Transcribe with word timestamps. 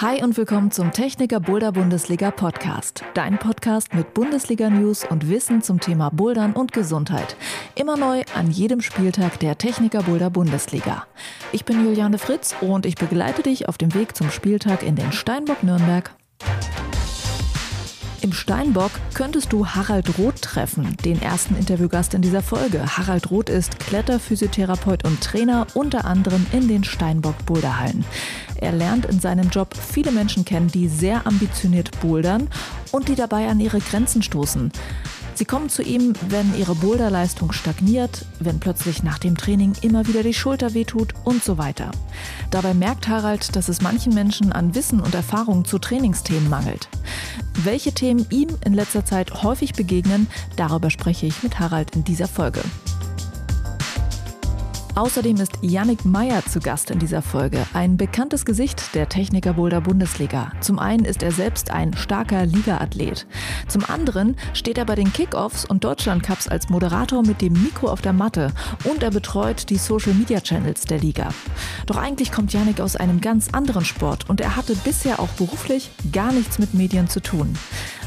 Hi 0.00 0.22
und 0.22 0.38
willkommen 0.38 0.70
zum 0.70 0.92
Techniker 0.92 1.40
Boulder 1.40 1.72
Bundesliga 1.72 2.30
Podcast. 2.30 3.04
Dein 3.12 3.38
Podcast 3.38 3.92
mit 3.92 4.14
Bundesliga 4.14 4.70
News 4.70 5.04
und 5.04 5.28
Wissen 5.28 5.60
zum 5.60 5.78
Thema 5.78 6.08
Bouldern 6.08 6.54
und 6.54 6.72
Gesundheit. 6.72 7.36
Immer 7.74 7.98
neu 7.98 8.22
an 8.34 8.50
jedem 8.50 8.80
Spieltag 8.80 9.38
der 9.40 9.58
Techniker 9.58 10.02
Boulder 10.02 10.30
Bundesliga. 10.30 11.06
Ich 11.52 11.66
bin 11.66 11.84
Juliane 11.84 12.16
Fritz 12.16 12.56
und 12.62 12.86
ich 12.86 12.94
begleite 12.94 13.42
dich 13.42 13.68
auf 13.68 13.76
dem 13.76 13.92
Weg 13.92 14.16
zum 14.16 14.30
Spieltag 14.30 14.82
in 14.82 14.96
den 14.96 15.12
Steinbock 15.12 15.62
Nürnberg. 15.62 16.10
Im 18.22 18.34
Steinbock 18.34 18.90
könntest 19.14 19.50
du 19.50 19.66
Harald 19.66 20.18
Roth 20.18 20.42
treffen, 20.42 20.94
den 21.06 21.22
ersten 21.22 21.56
Interviewgast 21.56 22.12
in 22.12 22.20
dieser 22.20 22.42
Folge. 22.42 22.98
Harald 22.98 23.30
Roth 23.30 23.48
ist 23.48 23.80
Kletterphysiotherapeut 23.80 25.04
und 25.06 25.22
Trainer 25.22 25.66
unter 25.72 26.04
anderem 26.04 26.44
in 26.52 26.68
den 26.68 26.84
Steinbock 26.84 27.46
Boulderhallen. 27.46 28.04
Er 28.56 28.72
lernt 28.72 29.06
in 29.06 29.20
seinem 29.20 29.48
Job 29.48 29.74
viele 29.74 30.12
Menschen 30.12 30.44
kennen, 30.44 30.68
die 30.68 30.88
sehr 30.88 31.26
ambitioniert 31.26 31.98
bouldern 32.02 32.48
und 32.92 33.08
die 33.08 33.14
dabei 33.14 33.48
an 33.48 33.58
ihre 33.58 33.80
Grenzen 33.80 34.22
stoßen. 34.22 34.70
Sie 35.40 35.46
kommen 35.46 35.70
zu 35.70 35.80
ihm, 35.80 36.12
wenn 36.28 36.54
ihre 36.54 36.74
Boulderleistung 36.74 37.52
stagniert, 37.52 38.26
wenn 38.40 38.60
plötzlich 38.60 39.02
nach 39.02 39.18
dem 39.18 39.38
Training 39.38 39.72
immer 39.80 40.06
wieder 40.06 40.22
die 40.22 40.34
Schulter 40.34 40.74
wehtut 40.74 41.14
und 41.24 41.42
so 41.42 41.56
weiter. 41.56 41.92
Dabei 42.50 42.74
merkt 42.74 43.08
Harald, 43.08 43.56
dass 43.56 43.70
es 43.70 43.80
manchen 43.80 44.12
Menschen 44.12 44.52
an 44.52 44.74
Wissen 44.74 45.00
und 45.00 45.14
Erfahrung 45.14 45.64
zu 45.64 45.78
Trainingsthemen 45.78 46.50
mangelt. 46.50 46.90
Welche 47.54 47.92
Themen 47.92 48.26
ihm 48.28 48.50
in 48.66 48.74
letzter 48.74 49.06
Zeit 49.06 49.42
häufig 49.42 49.72
begegnen, 49.72 50.26
darüber 50.56 50.90
spreche 50.90 51.24
ich 51.24 51.42
mit 51.42 51.58
Harald 51.58 51.96
in 51.96 52.04
dieser 52.04 52.28
Folge. 52.28 52.60
Außerdem 54.96 55.36
ist 55.36 55.52
Yannick 55.62 56.04
Meyer 56.04 56.44
zu 56.44 56.58
Gast 56.58 56.90
in 56.90 56.98
dieser 56.98 57.22
Folge, 57.22 57.64
ein 57.72 57.96
bekanntes 57.96 58.44
Gesicht 58.44 58.94
der 58.94 59.08
Techniker 59.08 59.52
Boulder 59.54 59.80
Bundesliga. 59.80 60.52
Zum 60.60 60.78
einen 60.78 61.04
ist 61.04 61.22
er 61.22 61.30
selbst 61.30 61.70
ein 61.70 61.96
starker 61.96 62.44
Liga-Athlet. 62.44 63.26
Zum 63.68 63.84
anderen 63.84 64.36
steht 64.52 64.78
er 64.78 64.84
bei 64.84 64.96
den 64.96 65.12
Kickoffs 65.12 65.64
und 65.64 65.84
Deutschlandcups 65.84 66.48
als 66.48 66.68
Moderator 66.68 67.22
mit 67.22 67.40
dem 67.40 67.52
Mikro 67.52 67.88
auf 67.88 68.02
der 68.02 68.12
Matte 68.12 68.52
und 68.84 69.02
er 69.02 69.10
betreut 69.10 69.70
die 69.70 69.78
Social 69.78 70.12
Media 70.14 70.40
Channels 70.40 70.82
der 70.82 70.98
Liga. 70.98 71.28
Doch 71.86 71.96
eigentlich 71.96 72.32
kommt 72.32 72.52
Yannick 72.52 72.80
aus 72.80 72.96
einem 72.96 73.20
ganz 73.20 73.48
anderen 73.52 73.84
Sport 73.84 74.28
und 74.28 74.40
er 74.40 74.56
hatte 74.56 74.74
bisher 74.74 75.20
auch 75.20 75.28
beruflich 75.30 75.90
gar 76.12 76.32
nichts 76.32 76.58
mit 76.58 76.74
Medien 76.74 77.08
zu 77.08 77.20
tun. 77.20 77.56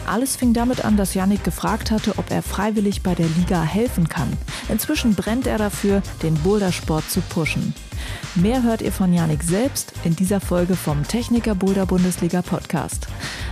Alles 0.06 0.36
fing 0.36 0.54
damit 0.54 0.84
an, 0.84 0.98
dass 0.98 1.14
Yannick 1.14 1.44
gefragt 1.44 1.90
hatte, 1.90 2.18
ob 2.18 2.30
er 2.30 2.44
freiwillig 2.44 3.04
bei 3.04 3.16
der 3.16 3.28
Liga 3.28 3.62
helfen 3.62 4.10
kann. 4.10 4.32
Inzwischen 4.70 5.16
brennt 5.16 5.48
er 5.48 5.58
dafür, 5.58 6.02
den 6.22 6.36
Bouldersport 6.36 7.10
zu 7.10 7.22
pushen. 7.22 7.74
Mehr 8.36 8.64
hört 8.64 8.82
ihr 8.82 8.92
von 8.92 9.14
Yannick 9.14 9.44
selbst 9.44 9.94
in 10.04 10.16
dieser 10.16 10.42
Folge 10.42 10.76
vom 10.76 11.04
Techniker 11.08 11.56
Boulder 11.56 11.86
Bundesliga 11.86 12.42
Podcast. 12.42 13.08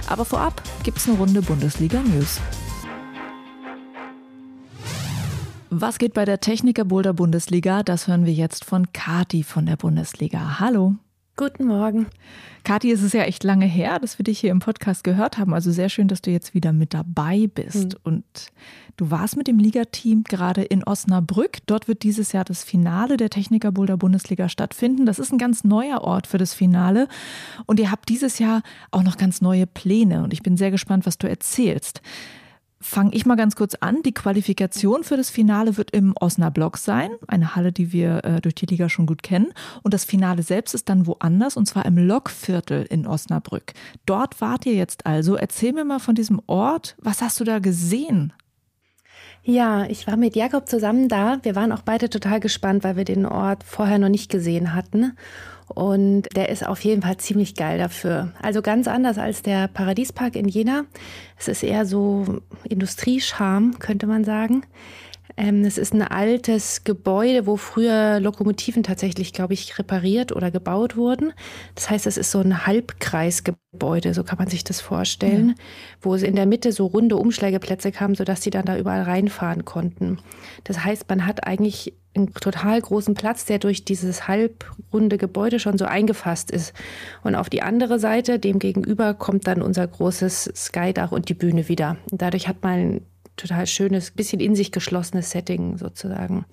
Aber 0.08 0.26
vorab 0.26 0.62
gibt's 0.84 1.08
eine 1.08 1.18
Runde 1.18 1.42
Bundesliga 1.42 2.02
News. 2.02 2.40
Was 5.70 6.00
geht 6.00 6.14
bei 6.14 6.26
der 6.26 6.42
Techniker 6.42 6.84
Boulder 6.84 7.14
Bundesliga? 7.14 7.82
Das 7.82 8.08
hören 8.08 8.26
wir 8.26 8.34
jetzt 8.34 8.66
von 8.66 8.92
Kati 8.92 9.44
von 9.44 9.66
der 9.66 9.78
Bundesliga. 9.78 10.60
Hallo. 10.60 10.96
Guten 11.38 11.66
Morgen. 11.66 12.08
Kathi, 12.64 12.92
es 12.92 13.02
ist 13.02 13.14
ja 13.14 13.24
echt 13.24 13.44
lange 13.44 13.66
her, 13.66 14.00
dass 14.00 14.20
wir 14.20 14.24
dich 14.24 14.40
hier 14.40 14.52
im 14.52 14.60
Podcast 14.60 15.04
gehört 15.04 15.38
haben. 15.38 15.54
Also 15.54 15.72
sehr 15.72 15.90
schön, 15.90 16.08
dass 16.08 16.22
du 16.22 16.30
jetzt 16.30 16.54
wieder 16.54 16.74
mit 16.74 16.94
dabei 16.94 17.50
bist. 17.52 17.94
Mhm. 17.94 18.00
Und 18.04 18.26
du 18.98 19.10
warst 19.10 19.38
mit 19.38 19.48
dem 19.48 19.58
Ligateam 19.58 20.24
gerade 20.24 20.62
in 20.62 20.84
Osnabrück. 20.84 21.58
Dort 21.66 21.88
wird 21.88 22.04
dieses 22.04 22.34
Jahr 22.34 22.44
das 22.44 22.64
Finale 22.64 23.18
der 23.18 23.30
Techniker 23.30 23.72
Boulder 23.72 23.98
Bundesliga 23.98 24.50
stattfinden. 24.50 25.06
Das 25.06 25.20
ist 25.20 25.32
ein 25.32 25.38
ganz 25.38 25.64
neuer 25.64 26.02
Ort 26.02 26.28
für 26.28 26.38
das 26.38 26.54
Finale. 26.54 27.08
Und 27.66 27.80
ihr 27.80 27.90
habt 27.90 28.10
dieses 28.10 28.38
Jahr 28.38 28.62
auch 28.92 29.04
noch 29.04 29.18
ganz 29.18 29.42
neue 29.42 29.66
Pläne. 29.66 30.24
Und 30.24 30.34
ich 30.34 30.44
bin 30.44 30.58
sehr 30.58 30.70
gespannt, 30.70 31.06
was 31.06 31.18
du 31.18 31.28
erzählst 31.28 32.02
fange 32.82 33.14
ich 33.14 33.26
mal 33.26 33.36
ganz 33.36 33.56
kurz 33.56 33.76
an. 33.76 34.02
Die 34.04 34.14
Qualifikation 34.14 35.04
für 35.04 35.18
das 35.18 35.30
Finale 35.30 35.78
wird 35.78 35.92
im 35.92 36.14
Osnabrück 36.20 36.78
sein, 36.78 37.12
eine 37.28 37.56
Halle, 37.56 37.72
die 37.72 37.92
wir 37.92 38.24
äh, 38.26 38.42
durch 38.42 38.56
die 38.56 38.66
Liga 38.66 38.90
schon 38.90 39.06
gut 39.06 39.24
kennen. 39.24 39.54
Und 39.84 39.94
das 39.94 40.04
Finale 40.04 40.44
selbst 40.44 40.74
ist 40.74 40.90
dann 40.90 41.08
woanders, 41.08 41.58
und 41.58 41.68
zwar 41.68 41.86
im 41.86 41.98
Lokviertel 41.98 42.84
in 42.90 43.08
Osnabrück. 43.08 43.74
Dort 44.06 44.42
wart 44.42 44.66
ihr 44.66 44.74
jetzt 44.74 45.06
also. 45.06 45.36
Erzähl 45.36 45.74
mir 45.74 45.86
mal 45.86 46.00
von 46.00 46.16
diesem 46.16 46.42
Ort. 46.48 46.96
Was 47.00 47.22
hast 47.22 47.40
du 47.40 47.44
da 47.44 47.60
gesehen? 47.60 48.34
Ja, 49.44 49.86
ich 49.86 50.06
war 50.06 50.18
mit 50.18 50.36
Jakob 50.36 50.70
zusammen 50.70 51.08
da. 51.08 51.40
Wir 51.42 51.56
waren 51.56 51.72
auch 51.72 51.82
beide 51.82 52.10
total 52.10 52.40
gespannt, 52.40 52.84
weil 52.84 52.96
wir 52.96 53.06
den 53.06 53.26
Ort 53.26 53.64
vorher 53.64 53.98
noch 53.98 54.10
nicht 54.10 54.30
gesehen 54.30 54.76
hatten. 54.76 55.18
Und 55.74 56.24
der 56.36 56.50
ist 56.50 56.68
auf 56.68 56.84
jeden 56.84 57.02
Fall 57.02 57.18
ziemlich 57.18 57.56
geil 57.56 57.78
dafür. 57.78 58.34
Also 58.42 58.62
ganz 58.62 58.88
anders 58.88 59.18
als 59.18 59.42
der 59.42 59.68
Paradiespark 59.68 60.36
in 60.36 60.48
Jena. 60.48 60.86
Es 61.38 61.48
ist 61.48 61.64
eher 61.64 61.86
so 61.86 62.42
Industriescharm, 62.64 63.80
könnte 63.80 64.08
man 64.08 64.24
sagen. 64.24 64.64
Ähm, 65.38 65.64
es 65.64 65.78
ist 65.78 65.94
ein 65.94 66.02
altes 66.02 66.84
Gebäude, 66.84 67.48
wo 67.48 67.58
früher 67.58 68.20
Lokomotiven 68.20 68.84
tatsächlich, 68.84 69.34
glaube 69.34 69.54
ich, 69.54 69.78
repariert 69.80 70.36
oder 70.36 70.52
gebaut 70.52 70.96
wurden. 70.96 71.34
Das 71.76 71.90
heißt, 71.90 72.08
es 72.08 72.18
ist 72.18 72.32
so 72.32 72.40
ein 72.40 72.66
Halbkreisgebäude, 72.66 74.14
so 74.14 74.24
kann 74.24 74.38
man 74.38 74.48
sich 74.48 74.64
das 74.64 74.82
vorstellen, 74.82 75.50
ja. 75.50 75.56
wo 76.02 76.16
es 76.16 76.24
in 76.24 76.36
der 76.36 76.46
Mitte 76.46 76.72
so 76.72 76.86
runde 76.86 77.16
Umschlägeplätze 77.16 77.92
kamen, 77.92 78.16
sodass 78.16 78.42
sie 78.42 78.50
dann 78.50 78.66
da 78.66 78.78
überall 78.78 79.04
reinfahren 79.04 79.66
konnten. 79.66 80.20
Das 80.64 80.84
heißt, 80.84 81.08
man 81.10 81.26
hat 81.26 81.48
eigentlich 81.48 81.94
einen 82.14 82.34
total 82.34 82.80
großen 82.82 83.14
Platz, 83.14 83.46
der 83.46 83.60
durch 83.60 83.86
dieses 83.86 84.28
halbrunde 84.28 85.18
Gebäude 85.18 85.60
schon 85.60 85.78
so 85.78 85.86
eingefasst 85.86 86.52
ist. 86.52 86.74
Und 87.24 87.36
auf 87.36 87.50
die 87.50 87.62
andere 87.62 88.00
Seite, 88.00 88.40
dem 88.40 88.60
gegenüber, 88.60 89.14
kommt 89.14 89.48
dann 89.48 89.62
unser 89.62 89.88
großes 89.88 90.52
Skydach 90.56 91.12
und 91.12 91.30
die 91.30 91.34
Bühne 91.34 91.70
wieder. 91.70 91.98
Und 92.12 92.22
dadurch 92.22 92.48
hat 92.48 92.64
man 92.64 92.72
ein 92.74 93.02
total 93.38 93.66
schönes, 93.66 94.12
bisschen 94.12 94.40
in 94.40 94.56
sich 94.56 94.72
geschlossenes 94.72 95.32
Setting 95.32 95.78
sozusagen. 95.78 96.46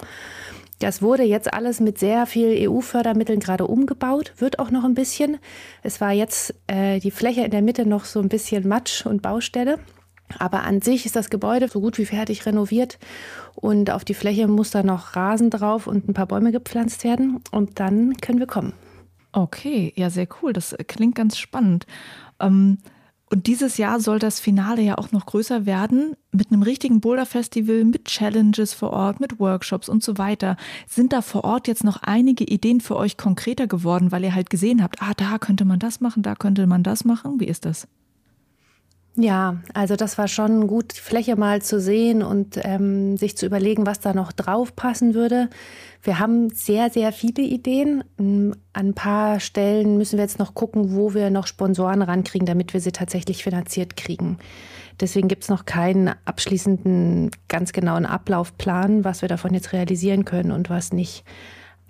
Das 0.79 1.03
wurde 1.03 1.25
jetzt 1.25 1.53
alles 1.53 1.81
mit 1.81 1.99
sehr 1.99 2.25
viel 2.27 2.69
EU-Fördermitteln 2.69 3.41
gerade 3.41 3.67
umgebaut, 3.67 4.33
wird 4.39 4.61
auch 4.61 4.71
noch 4.71 4.85
ein 4.85 4.95
bisschen. 4.95 5.39
Es 5.83 6.01
war 6.01 6.13
jetzt 6.13 6.55
äh, 6.69 7.01
die 7.01 7.11
Fläche 7.11 7.43
in 7.43 7.51
der 7.51 7.63
Mitte 7.63 7.85
noch 7.85 8.05
so 8.05 8.21
ein 8.21 8.29
bisschen 8.29 8.69
Matsch 8.69 9.05
und 9.05 9.21
Baustelle. 9.21 9.81
Aber 10.39 10.63
an 10.65 10.83
sich 10.83 11.07
ist 11.07 11.17
das 11.17 11.31
Gebäude 11.31 11.69
so 11.69 11.81
gut 11.81 11.99
wie 11.99 12.05
fertig 12.05 12.45
renoviert 12.47 12.99
und 13.61 13.91
auf 13.91 14.05
die 14.05 14.15
Fläche 14.15 14.49
muss 14.49 14.71
da 14.71 14.83
noch 14.83 15.17
Rasen 15.17 15.51
drauf 15.51 15.87
und 15.87 16.09
ein 16.09 16.15
paar 16.15 16.27
Bäume 16.27 16.53
gepflanzt 16.53 17.05
werden 17.05 17.41
und 17.51 17.81
dann 17.81 18.17
können 18.17 18.39
wir 18.39 18.47
kommen. 18.47 18.73
Okay, 19.33 19.93
ja, 19.97 20.11
sehr 20.11 20.29
cool. 20.43 20.53
Das 20.53 20.75
klingt 20.87 21.15
ganz 21.15 21.37
spannend. 21.37 21.87
Ähm, 22.41 22.79
und 23.31 23.47
dieses 23.47 23.77
Jahr 23.77 24.01
soll 24.01 24.19
das 24.19 24.41
Finale 24.41 24.81
ja 24.81 24.97
auch 24.97 25.13
noch 25.13 25.27
größer 25.27 25.67
werden 25.67 26.15
mit 26.33 26.51
einem 26.51 26.63
richtigen 26.63 27.01
Boulder-Festival, 27.01 27.85
mit 27.85 28.07
Challenges 28.07 28.73
vor 28.73 28.91
Ort, 28.91 29.21
mit 29.21 29.39
Workshops 29.39 29.91
und 29.91 30.03
so 30.03 30.17
weiter. 30.17 30.57
Sind 30.87 31.13
da 31.13 31.21
vor 31.21 31.45
Ort 31.45 31.69
jetzt 31.69 31.85
noch 31.85 32.03
einige 32.03 32.45
Ideen 32.45 32.81
für 32.81 32.97
euch 32.97 33.19
konkreter 33.19 33.67
geworden, 33.67 34.13
weil 34.13 34.25
ihr 34.25 34.35
halt 34.35 34.49
gesehen 34.49 34.83
habt, 34.83 35.03
ah, 35.03 35.13
da 35.15 35.39
könnte 35.39 35.67
man 35.67 35.79
das 35.79 36.01
machen, 36.01 36.23
da 36.23 36.35
könnte 36.35 36.67
man 36.67 36.83
das 36.83 37.05
machen? 37.05 37.39
Wie 37.39 37.49
ist 37.49 37.67
das? 37.67 37.87
Ja, 39.21 39.57
also 39.75 39.97
das 39.97 40.17
war 40.17 40.29
schon 40.29 40.69
gut, 40.69 40.95
die 40.97 41.01
Fläche 41.01 41.35
mal 41.35 41.61
zu 41.61 41.81
sehen 41.81 42.23
und 42.23 42.61
ähm, 42.63 43.17
sich 43.17 43.37
zu 43.37 43.47
überlegen, 43.47 43.85
was 43.85 43.99
da 43.99 44.15
noch 44.15 44.31
drauf 44.31 44.77
passen 44.77 45.13
würde. 45.13 45.51
Wir 46.05 46.21
haben 46.21 46.51
sehr, 46.51 46.89
sehr 46.89 47.11
viele 47.11 47.43
Ideen. 47.43 48.05
An 48.17 48.55
ein 48.73 48.95
paar 48.95 49.41
Stellen 49.41 49.99
müssen 49.99 50.19
wir 50.19 50.23
jetzt 50.23 50.39
noch 50.39 50.55
gucken, 50.55 50.95
wo 50.95 51.15
wir 51.15 51.31
noch 51.31 51.49
Sponsoren 51.49 52.03
rankriegen, 52.03 52.47
damit 52.47 52.73
wir 52.75 52.81
sie 52.81 52.93
tatsächlich 52.93 53.43
finanziert 53.43 53.97
kriegen. 53.97 54.39
Deswegen 55.01 55.27
gibt 55.27 55.43
es 55.43 55.49
noch 55.49 55.65
keinen 55.65 56.13
abschließenden, 56.25 57.33
ganz 57.49 57.73
genauen 57.73 58.07
Ablaufplan, 58.07 59.03
was 59.03 59.23
wir 59.23 59.29
davon 59.29 59.53
jetzt 59.53 59.73
realisieren 59.73 60.27
können 60.27 60.53
und 60.53 60.71
was 60.71 60.93
nicht. 60.93 61.25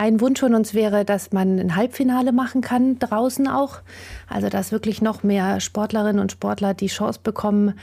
Ein 0.00 0.20
Wunsch 0.20 0.38
von 0.38 0.54
uns 0.54 0.74
wäre, 0.74 1.04
dass 1.04 1.32
man 1.32 1.58
ein 1.58 1.74
Halbfinale 1.74 2.30
machen 2.30 2.60
kann, 2.60 3.00
draußen 3.00 3.48
auch. 3.48 3.80
Also, 4.28 4.48
dass 4.48 4.70
wirklich 4.70 5.02
noch 5.02 5.24
mehr 5.24 5.58
Sportlerinnen 5.58 6.20
und 6.20 6.30
Sportler 6.30 6.72
die 6.72 6.86
Chance 6.86 7.18
bekommen, 7.22 7.74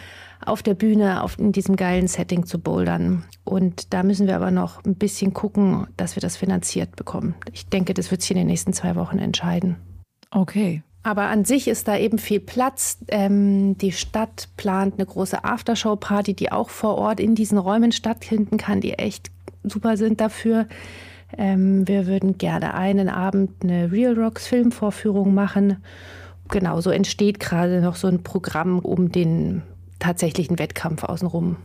auf 0.46 0.64
der 0.64 0.76
Bühne 0.76 1.24
auf, 1.24 1.38
in 1.38 1.52
diesem 1.52 1.76
geilen 1.76 2.08
Setting 2.08 2.46
zu 2.46 2.58
bouldern. 2.58 3.26
Und 3.44 3.94
da 3.94 4.02
müssen 4.04 4.28
wir 4.28 4.38
aber 4.38 4.50
noch 4.50 4.86
ein 4.86 4.96
bisschen 4.96 5.34
gucken, 5.34 5.88
dass 5.98 6.16
wir 6.16 6.22
das 6.22 6.38
finanziert 6.38 6.96
bekommen. 6.96 7.36
Ich 7.52 7.68
denke, 7.68 7.94
das 7.94 8.12
wird 8.12 8.22
sich 8.22 8.32
in 8.32 8.38
den 8.38 8.48
nächsten 8.48 8.72
zwei 8.72 8.96
Wochen 8.96 9.20
entscheiden. 9.20 9.76
Okay. 10.32 10.84
Aber 11.04 11.24
an 11.24 11.44
sich 11.44 11.68
ist 11.68 11.88
da 11.90 11.98
eben 11.98 12.18
viel 12.18 12.40
Platz. 12.40 12.98
Ähm, 13.10 13.78
die 13.78 13.92
Stadt 13.92 14.48
plant 14.56 14.96
eine 14.96 15.06
große 15.06 15.44
Aftershow-Party, 15.44 16.34
die 16.34 16.54
auch 16.54 16.70
vor 16.70 16.96
Ort 16.96 17.20
in 17.20 17.36
diesen 17.36 17.58
Räumen 17.58 17.92
stattfinden 17.92 18.58
kann, 18.58 18.80
die 18.80 18.94
echt 18.94 19.32
super 19.64 19.98
sind 19.98 20.22
dafür. 20.22 20.68
Ähm, 21.38 21.88
wir 21.88 22.08
würden 22.08 22.38
gerne 22.38 22.74
einen 22.74 23.10
Abend 23.10 23.64
eine 23.64 23.92
Real 23.92 24.20
Rocks 24.20 24.48
Filmvorführung 24.48 25.34
machen. 25.34 25.78
Genau, 26.50 26.80
so 26.82 26.92
entsteht 26.92 27.40
gerade 27.40 27.82
noch 27.82 27.96
so 27.96 28.08
ein 28.08 28.24
Programm 28.24 28.80
um 28.80 29.12
den 29.12 29.64
tatsächlichen 30.00 30.60
Wettkampf 30.60 31.04
außenrum. 31.04 31.58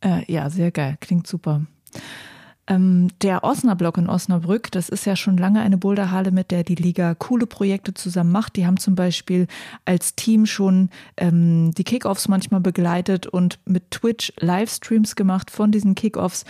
Äh, 0.00 0.30
ja, 0.32 0.48
sehr 0.48 0.70
geil. 0.70 0.96
Klingt 1.00 1.26
super. 1.26 1.62
Ähm, 2.70 3.08
der 3.20 3.42
Osnabrück 3.42 3.98
in 3.98 4.08
Osnabrück, 4.08 4.70
das 4.70 4.88
ist 4.88 5.04
ja 5.04 5.16
schon 5.16 5.36
lange 5.36 5.60
eine 5.60 5.76
Boulderhalle, 5.76 6.30
mit 6.30 6.52
der 6.52 6.62
die 6.62 6.76
Liga 6.76 7.14
coole 7.14 7.46
Projekte 7.46 7.94
zusammen 7.94 8.30
macht. 8.30 8.54
Die 8.54 8.64
haben 8.64 8.76
zum 8.76 8.94
Beispiel 8.94 9.48
als 9.84 10.14
Team 10.14 10.46
schon 10.46 10.88
ähm, 11.16 11.72
die 11.72 11.84
Kickoffs 11.84 12.28
manchmal 12.28 12.60
begleitet 12.60 13.26
und 13.26 13.58
mit 13.64 13.90
Twitch 13.90 14.32
Livestreams 14.38 15.16
gemacht 15.16 15.50
von 15.50 15.72
diesen 15.72 15.96
Kickoffs. 15.96 16.44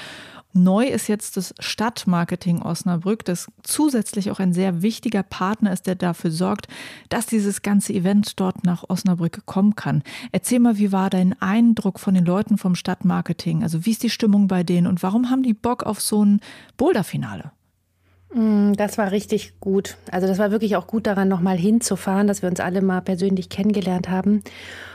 Neu 0.52 0.86
ist 0.86 1.06
jetzt 1.06 1.36
das 1.36 1.54
Stadtmarketing 1.60 2.62
Osnabrück, 2.62 3.24
das 3.24 3.46
zusätzlich 3.62 4.30
auch 4.30 4.40
ein 4.40 4.52
sehr 4.52 4.82
wichtiger 4.82 5.22
Partner 5.22 5.72
ist, 5.72 5.86
der 5.86 5.94
dafür 5.94 6.32
sorgt, 6.32 6.66
dass 7.08 7.26
dieses 7.26 7.62
ganze 7.62 7.92
Event 7.92 8.40
dort 8.40 8.64
nach 8.64 8.84
Osnabrück 8.88 9.46
kommen 9.46 9.76
kann. 9.76 10.02
Erzähl 10.32 10.58
mal, 10.58 10.78
wie 10.78 10.90
war 10.90 11.08
dein 11.08 11.40
Eindruck 11.40 12.00
von 12.00 12.14
den 12.14 12.24
Leuten 12.24 12.58
vom 12.58 12.74
Stadtmarketing? 12.74 13.62
Also 13.62 13.86
wie 13.86 13.92
ist 13.92 14.02
die 14.02 14.10
Stimmung 14.10 14.48
bei 14.48 14.64
denen 14.64 14.88
und 14.88 15.02
warum 15.04 15.30
haben 15.30 15.44
die 15.44 15.54
Bock 15.54 15.84
auf 15.84 16.00
so 16.00 16.24
ein 16.24 16.40
Boulder-Finale? 16.76 17.52
Mm, 18.34 18.72
das 18.74 18.98
war 18.98 19.12
richtig 19.12 19.60
gut. 19.60 19.96
Also 20.10 20.26
das 20.26 20.38
war 20.38 20.50
wirklich 20.50 20.76
auch 20.76 20.86
gut 20.86 21.06
daran, 21.06 21.28
nochmal 21.28 21.56
hinzufahren, 21.56 22.26
dass 22.26 22.42
wir 22.42 22.48
uns 22.48 22.60
alle 22.60 22.82
mal 22.82 23.00
persönlich 23.00 23.48
kennengelernt 23.48 24.08
haben. 24.08 24.42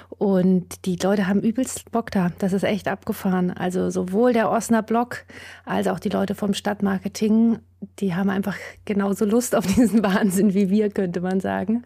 Und 0.09 0.85
die 0.85 0.95
Leute 0.95 1.27
haben 1.27 1.41
übelst 1.41 1.91
Bock 1.91 2.11
da. 2.11 2.31
Das 2.39 2.53
ist 2.53 2.63
echt 2.63 2.87
abgefahren. 2.87 3.51
Also 3.51 3.89
sowohl 3.89 4.33
der 4.33 4.49
Osner 4.49 4.81
Block 4.81 5.25
als 5.65 5.87
auch 5.87 5.99
die 5.99 6.09
Leute 6.09 6.35
vom 6.35 6.53
Stadtmarketing, 6.53 7.59
die 7.99 8.15
haben 8.15 8.29
einfach 8.29 8.55
genauso 8.85 9.25
Lust 9.25 9.55
auf 9.55 9.67
diesen 9.67 10.03
Wahnsinn 10.03 10.53
wie 10.53 10.69
wir, 10.69 10.89
könnte 10.89 11.21
man 11.21 11.39
sagen. 11.39 11.83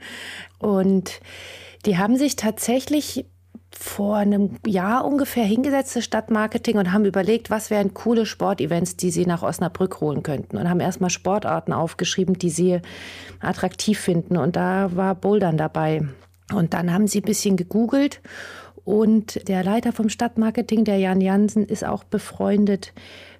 Und 0.59 1.19
die 1.85 1.97
haben 1.97 2.17
sich 2.17 2.35
tatsächlich 2.35 3.25
vor 3.71 4.17
einem 4.17 4.57
Jahr 4.65 5.05
ungefähr 5.05 5.45
hingesetzt, 5.45 5.95
das 5.95 6.03
Stadtmarketing, 6.03 6.77
und 6.77 6.91
haben 6.91 7.05
überlegt, 7.05 7.49
was 7.49 7.69
wären 7.69 7.93
coole 7.93 8.25
Sportevents, 8.25 8.97
die 8.97 9.11
sie 9.11 9.25
nach 9.25 9.43
Osnabrück 9.43 10.01
holen 10.01 10.23
könnten. 10.23 10.57
Und 10.57 10.69
haben 10.69 10.79
erstmal 10.79 11.09
Sportarten 11.09 11.71
aufgeschrieben, 11.71 12.37
die 12.37 12.49
sie 12.49 12.81
attraktiv 13.39 13.99
finden. 13.99 14.37
Und 14.37 14.55
da 14.55 14.95
war 14.95 15.15
Bouldern 15.15 15.57
dabei. 15.57 16.07
Und 16.53 16.73
dann 16.73 16.91
haben 16.91 17.07
sie 17.07 17.19
ein 17.19 17.25
bisschen 17.25 17.57
gegoogelt 17.57 18.21
und 18.89 19.47
der 19.47 19.63
Leiter 19.63 19.91
vom 19.93 20.09
Stadtmarketing, 20.09 20.83
der 20.83 20.97
Jan 20.97 21.21
Jansen, 21.21 21.63
ist 21.63 21.85
auch 21.85 22.03
befreundet 22.03 22.91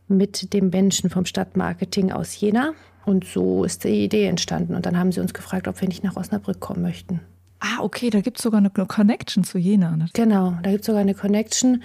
mit 0.08 0.54
dem 0.54 0.70
Menschen 0.70 1.10
vom 1.10 1.26
Stadtmarketing 1.26 2.12
aus 2.12 2.40
Jena. 2.40 2.74
Und 3.06 3.26
so 3.26 3.64
ist 3.64 3.84
die 3.84 4.04
Idee 4.04 4.26
entstanden. 4.26 4.76
Und 4.76 4.86
dann 4.86 4.98
haben 4.98 5.12
sie 5.12 5.22
uns 5.22 5.34
gefragt, 5.34 5.68
ob 5.68 5.82
wir 5.82 5.88
nicht 5.88 6.04
nach 6.04 6.16
Osnabrück 6.16 6.60
kommen 6.60 6.84
möchten. 6.84 7.22
Ah, 7.60 7.82
okay, 7.82 8.12
da 8.12 8.22
gibt 8.22 8.38
es 8.38 8.44
sogar 8.44 8.60
eine 8.60 8.70
Connection 8.70 9.44
zu 9.44 9.58
Jena. 9.58 9.98
Ne? 9.98 10.06
Genau, 10.14 10.54
da 10.62 10.70
gibt 10.70 10.82
es 10.82 10.86
sogar 10.86 11.02
eine 11.02 11.16
Connection. 11.16 11.82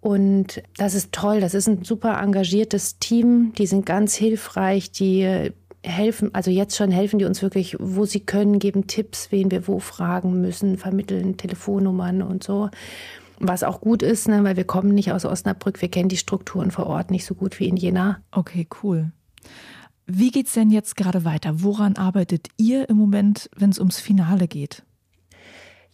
Und 0.00 0.62
das 0.76 0.94
ist 0.94 1.10
toll. 1.10 1.40
Das 1.40 1.54
ist 1.54 1.66
ein 1.66 1.82
super 1.82 2.20
engagiertes 2.22 3.00
Team. 3.00 3.52
Die 3.58 3.66
sind 3.66 3.86
ganz 3.86 4.14
hilfreich. 4.14 4.92
Die 4.92 5.50
helfen, 5.84 6.34
also 6.34 6.50
jetzt 6.50 6.76
schon 6.76 6.90
helfen 6.90 7.18
die 7.18 7.24
uns 7.24 7.42
wirklich, 7.42 7.76
wo 7.78 8.04
sie 8.04 8.20
können, 8.20 8.58
geben 8.58 8.86
Tipps, 8.86 9.30
wen 9.30 9.50
wir 9.50 9.68
wo 9.68 9.78
fragen 9.78 10.40
müssen, 10.40 10.78
vermitteln 10.78 11.36
Telefonnummern 11.36 12.22
und 12.22 12.42
so. 12.42 12.70
Was 13.38 13.62
auch 13.62 13.80
gut 13.80 14.02
ist, 14.02 14.28
ne, 14.28 14.44
weil 14.44 14.56
wir 14.56 14.64
kommen 14.64 14.94
nicht 14.94 15.12
aus 15.12 15.24
Osnabrück, 15.24 15.82
wir 15.82 15.90
kennen 15.90 16.08
die 16.08 16.16
Strukturen 16.16 16.70
vor 16.70 16.86
Ort 16.86 17.10
nicht 17.10 17.26
so 17.26 17.34
gut 17.34 17.58
wie 17.60 17.68
in 17.68 17.76
Jena. 17.76 18.22
Okay, 18.30 18.66
cool. 18.82 19.12
Wie 20.06 20.30
geht 20.30 20.46
es 20.46 20.52
denn 20.52 20.70
jetzt 20.70 20.96
gerade 20.96 21.24
weiter? 21.24 21.62
Woran 21.62 21.96
arbeitet 21.96 22.48
ihr 22.56 22.88
im 22.88 22.96
Moment, 22.96 23.50
wenn 23.56 23.70
es 23.70 23.78
ums 23.78 24.00
Finale 24.00 24.48
geht? 24.48 24.82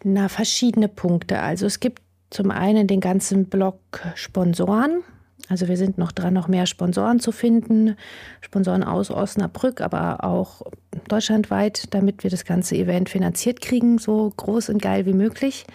Na, 0.03 0.29
verschiedene 0.29 0.89
Punkte. 0.89 1.41
Also 1.41 1.67
es 1.67 1.81
gibt 1.81 2.03
zum 2.31 2.51
einen 2.51 2.87
den 2.87 3.01
ganzen 3.01 3.47
Block 3.47 3.81
Sponsoren. 4.15 5.03
Also 5.51 5.67
wir 5.67 5.77
sind 5.77 5.99
noch 5.99 6.13
dran, 6.13 6.33
noch 6.33 6.47
mehr 6.47 6.65
Sponsoren 6.65 7.19
zu 7.19 7.33
finden, 7.33 7.97
Sponsoren 8.41 8.85
aus 8.85 9.11
Osnabrück, 9.11 9.81
aber 9.81 10.23
auch 10.23 10.63
deutschlandweit, 11.09 11.93
damit 11.93 12.23
wir 12.23 12.31
das 12.31 12.45
ganze 12.45 12.77
Event 12.77 13.09
finanziert 13.09 13.61
kriegen, 13.61 13.99
so 13.99 14.33
groß 14.37 14.69
und 14.69 14.81
geil 14.81 15.07
wie 15.07 15.13
möglich. 15.13 15.67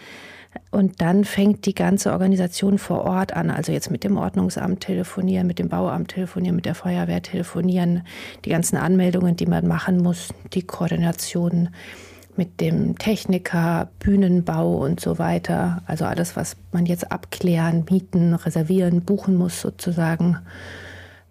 Und 0.72 1.02
dann 1.02 1.26
fängt 1.26 1.66
die 1.66 1.76
ganze 1.76 2.14
Organisation 2.14 2.78
vor 2.78 3.04
Ort 3.04 3.34
an, 3.34 3.52
also 3.52 3.74
jetzt 3.74 3.92
mit 3.92 4.06
dem 4.06 4.16
Ordnungsamt 4.16 4.80
telefonieren, 4.80 5.46
mit 5.46 5.60
dem 5.60 5.68
Bauamt 5.68 6.12
telefonieren, 6.12 6.56
mit 6.56 6.66
der 6.66 6.76
Feuerwehr 6.76 7.22
telefonieren, 7.22 8.04
die 8.46 8.52
ganzen 8.52 8.78
Anmeldungen, 8.78 9.36
die 9.36 9.46
man 9.46 9.68
machen 9.68 9.98
muss, 9.98 10.30
die 10.54 10.64
Koordination 10.64 11.68
mit 12.38 12.60
dem 12.62 12.98
Techniker, 12.98 13.90
Bühnenbau 14.00 14.78
und 14.78 15.00
so 15.00 15.18
weiter. 15.18 15.82
Also 15.88 16.06
alles, 16.06 16.36
was 16.36 16.58
man 16.72 16.86
jetzt 16.86 17.12
abklären, 17.12 17.86
mieten, 17.90 18.34
reservieren, 18.34 19.02
buchen 19.02 19.36
muss 19.36 19.62
sozusagen. 19.62 20.38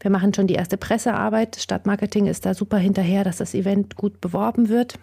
Wir 0.01 0.11
machen 0.11 0.35
schon 0.35 0.47
die 0.47 0.55
erste 0.55 0.77
Pressearbeit. 0.77 1.57
Stadtmarketing 1.57 2.27
ist 2.27 2.45
da 2.45 2.55
super 2.55 2.77
hinterher, 2.77 3.25
dass 3.25 3.39
das 3.39 3.55
Event 3.55 3.97
gut 3.97 4.21
beworben 4.21 4.69
wird. 4.69 4.99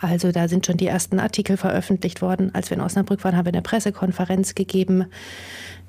Also 0.00 0.32
da 0.32 0.48
sind 0.48 0.66
schon 0.66 0.76
die 0.76 0.86
ersten 0.86 1.18
Artikel 1.18 1.56
veröffentlicht 1.56 2.22
worden. 2.22 2.54
Als 2.54 2.70
wir 2.70 2.76
in 2.76 2.82
Osnabrück 2.82 3.24
waren, 3.24 3.36
haben 3.36 3.46
wir 3.46 3.52
eine 3.52 3.62
Pressekonferenz 3.62 4.54
gegeben. 4.54 5.06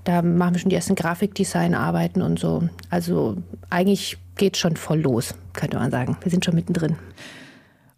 Da 0.04 0.22
machen 0.22 0.56
wir 0.56 0.60
schon 0.60 0.70
die 0.70 0.76
ersten 0.76 0.96
Grafikdesignarbeiten 0.96 2.22
und 2.22 2.40
so. 2.40 2.70
Also 2.90 3.38
eigentlich 3.70 4.18
geht 4.36 4.58
schon 4.58 4.78
voll 4.78 5.00
los, 5.00 5.36
könnte 5.54 5.78
man 5.78 5.92
sagen. 5.92 6.18
Wir 6.22 6.30
sind 6.30 6.46
schon 6.46 6.56
mittendrin. 6.56 6.96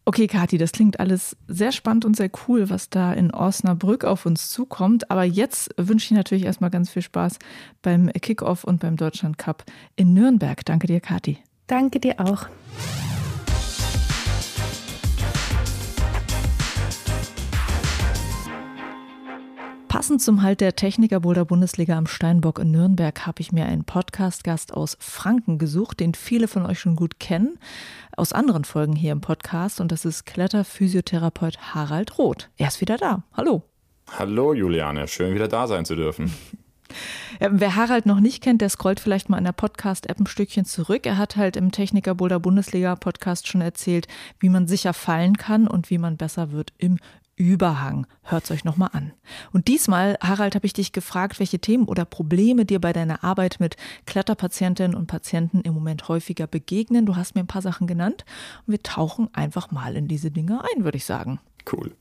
Okay, 0.07 0.27
Kathi, 0.27 0.57
das 0.57 0.71
klingt 0.71 1.01
alles 1.01 1.35
sehr 1.49 1.73
spannend 1.73 2.05
und 2.05 2.15
sehr 2.15 2.31
cool, 2.47 2.69
was 2.69 2.89
da 2.89 3.11
in 3.11 3.33
Osnabrück 3.33 4.05
auf 4.05 4.25
uns 4.25 4.49
zukommt. 4.49 5.11
Aber 5.11 5.25
jetzt 5.25 5.75
wünsche 5.75 6.05
ich 6.05 6.11
natürlich 6.11 6.45
erstmal 6.45 6.69
ganz 6.69 6.89
viel 6.89 7.01
Spaß 7.01 7.39
beim 7.81 8.09
Kickoff 8.13 8.63
und 8.63 8.79
beim 8.79 8.95
Deutschland 8.95 9.37
Cup 9.37 9.65
in 9.97 10.13
Nürnberg. 10.13 10.63
Danke 10.63 10.87
dir, 10.87 11.01
Kathi. 11.01 11.39
Danke 11.67 11.99
dir 11.99 12.21
auch. 12.21 12.47
Passend 19.87 20.21
zum 20.21 20.41
Halt 20.41 20.59
der 20.59 20.75
Technikerboulder 20.75 21.45
Bundesliga 21.45 21.97
am 21.97 22.07
Steinbock 22.07 22.59
in 22.59 22.71
Nürnberg 22.71 23.25
habe 23.25 23.39
ich 23.39 23.53
mir 23.53 23.65
einen 23.65 23.85
Podcast-Gast 23.85 24.73
aus 24.73 24.97
Franken 24.99 25.57
gesucht, 25.59 26.01
den 26.01 26.13
viele 26.13 26.49
von 26.49 26.65
euch 26.65 26.79
schon 26.79 26.97
gut 26.97 27.19
kennen, 27.21 27.57
aus 28.15 28.33
anderen 28.33 28.65
Folgen 28.65 28.95
hier 28.97 29.13
im 29.13 29.21
Podcast. 29.21 29.79
Und 29.79 29.93
das 29.93 30.03
ist 30.03 30.25
Kletterphysiotherapeut 30.25 31.73
Harald 31.73 32.17
Roth. 32.17 32.49
Er 32.57 32.67
ist 32.67 32.81
wieder 32.81 32.97
da. 32.97 33.23
Hallo. 33.33 33.63
Hallo 34.11 34.53
Juliane, 34.53 35.07
schön 35.07 35.33
wieder 35.33 35.47
da 35.47 35.67
sein 35.67 35.85
zu 35.85 35.95
dürfen. 35.95 36.33
Wer 37.39 37.75
Harald 37.75 38.05
noch 38.05 38.19
nicht 38.19 38.43
kennt, 38.43 38.61
der 38.61 38.69
scrollt 38.69 38.99
vielleicht 38.99 39.29
mal 39.29 39.37
in 39.37 39.43
der 39.43 39.51
Podcast-App 39.51 40.19
ein 40.19 40.27
Stückchen 40.27 40.65
zurück. 40.65 41.05
Er 41.05 41.17
hat 41.17 41.37
halt 41.37 41.55
im 41.55 41.71
Techniker 41.71 42.15
Boulder 42.15 42.39
Bundesliga 42.39 42.95
Podcast 42.95 43.47
schon 43.47 43.61
erzählt, 43.61 44.07
wie 44.39 44.49
man 44.49 44.67
sicher 44.67 44.93
fallen 44.93 45.37
kann 45.37 45.67
und 45.67 45.89
wie 45.89 45.97
man 45.97 46.17
besser 46.17 46.51
wird 46.51 46.73
im 46.77 46.97
Überhang. 47.37 48.07
Hört's 48.23 48.49
euch 48.49 48.65
nochmal 48.65 48.89
an. 48.93 49.13
Und 49.53 49.67
diesmal, 49.67 50.17
Harald, 50.21 50.55
habe 50.55 50.65
ich 50.65 50.73
dich 50.73 50.91
gefragt, 50.91 51.39
welche 51.39 51.59
Themen 51.59 51.85
oder 51.85 52.03
Probleme 52.03 52.65
dir 52.65 52.81
bei 52.81 52.93
deiner 52.93 53.23
Arbeit 53.23 53.57
mit 53.59 53.77
Kletterpatientinnen 54.07 54.97
und 54.97 55.05
Patienten 55.05 55.61
im 55.61 55.75
Moment 55.75 56.07
häufiger 56.07 56.47
begegnen. 56.47 57.05
Du 57.05 57.15
hast 57.15 57.35
mir 57.35 57.41
ein 57.41 57.47
paar 57.47 57.61
Sachen 57.61 57.85
genannt 57.85 58.25
und 58.65 58.71
wir 58.71 58.81
tauchen 58.81 59.29
einfach 59.33 59.69
mal 59.69 59.95
in 59.95 60.07
diese 60.07 60.31
Dinge 60.31 60.61
ein, 60.75 60.83
würde 60.83 60.97
ich 60.97 61.05
sagen. 61.05 61.39
Cool. 61.71 61.95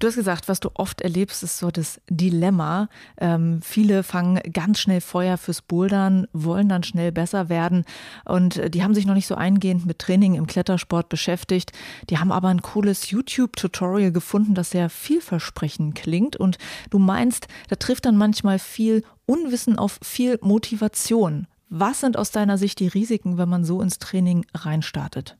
Du 0.00 0.06
hast 0.06 0.16
gesagt, 0.16 0.48
was 0.48 0.60
du 0.60 0.70
oft 0.72 1.02
erlebst, 1.02 1.42
ist 1.42 1.58
so 1.58 1.70
das 1.70 2.00
Dilemma. 2.08 2.88
Ähm, 3.18 3.60
viele 3.62 4.02
fangen 4.02 4.40
ganz 4.50 4.78
schnell 4.78 5.02
Feuer 5.02 5.36
fürs 5.36 5.60
Bouldern, 5.60 6.26
wollen 6.32 6.70
dann 6.70 6.82
schnell 6.82 7.12
besser 7.12 7.50
werden 7.50 7.84
und 8.24 8.56
äh, 8.56 8.70
die 8.70 8.82
haben 8.82 8.94
sich 8.94 9.04
noch 9.04 9.12
nicht 9.12 9.26
so 9.26 9.34
eingehend 9.34 9.84
mit 9.84 9.98
Training 9.98 10.36
im 10.36 10.46
Klettersport 10.46 11.10
beschäftigt. 11.10 11.72
Die 12.08 12.16
haben 12.16 12.32
aber 12.32 12.48
ein 12.48 12.62
cooles 12.62 13.10
YouTube-Tutorial 13.10 14.10
gefunden, 14.10 14.54
das 14.54 14.70
sehr 14.70 14.88
vielversprechend 14.88 15.96
klingt 15.96 16.34
und 16.34 16.56
du 16.88 16.98
meinst, 16.98 17.48
da 17.68 17.76
trifft 17.76 18.06
dann 18.06 18.16
manchmal 18.16 18.58
viel 18.58 19.04
Unwissen 19.26 19.78
auf 19.78 20.00
viel 20.02 20.38
Motivation. 20.40 21.46
Was 21.68 22.00
sind 22.00 22.16
aus 22.16 22.30
deiner 22.30 22.56
Sicht 22.56 22.80
die 22.80 22.88
Risiken, 22.88 23.36
wenn 23.36 23.50
man 23.50 23.66
so 23.66 23.82
ins 23.82 23.98
Training 23.98 24.46
reinstartet? 24.54 25.36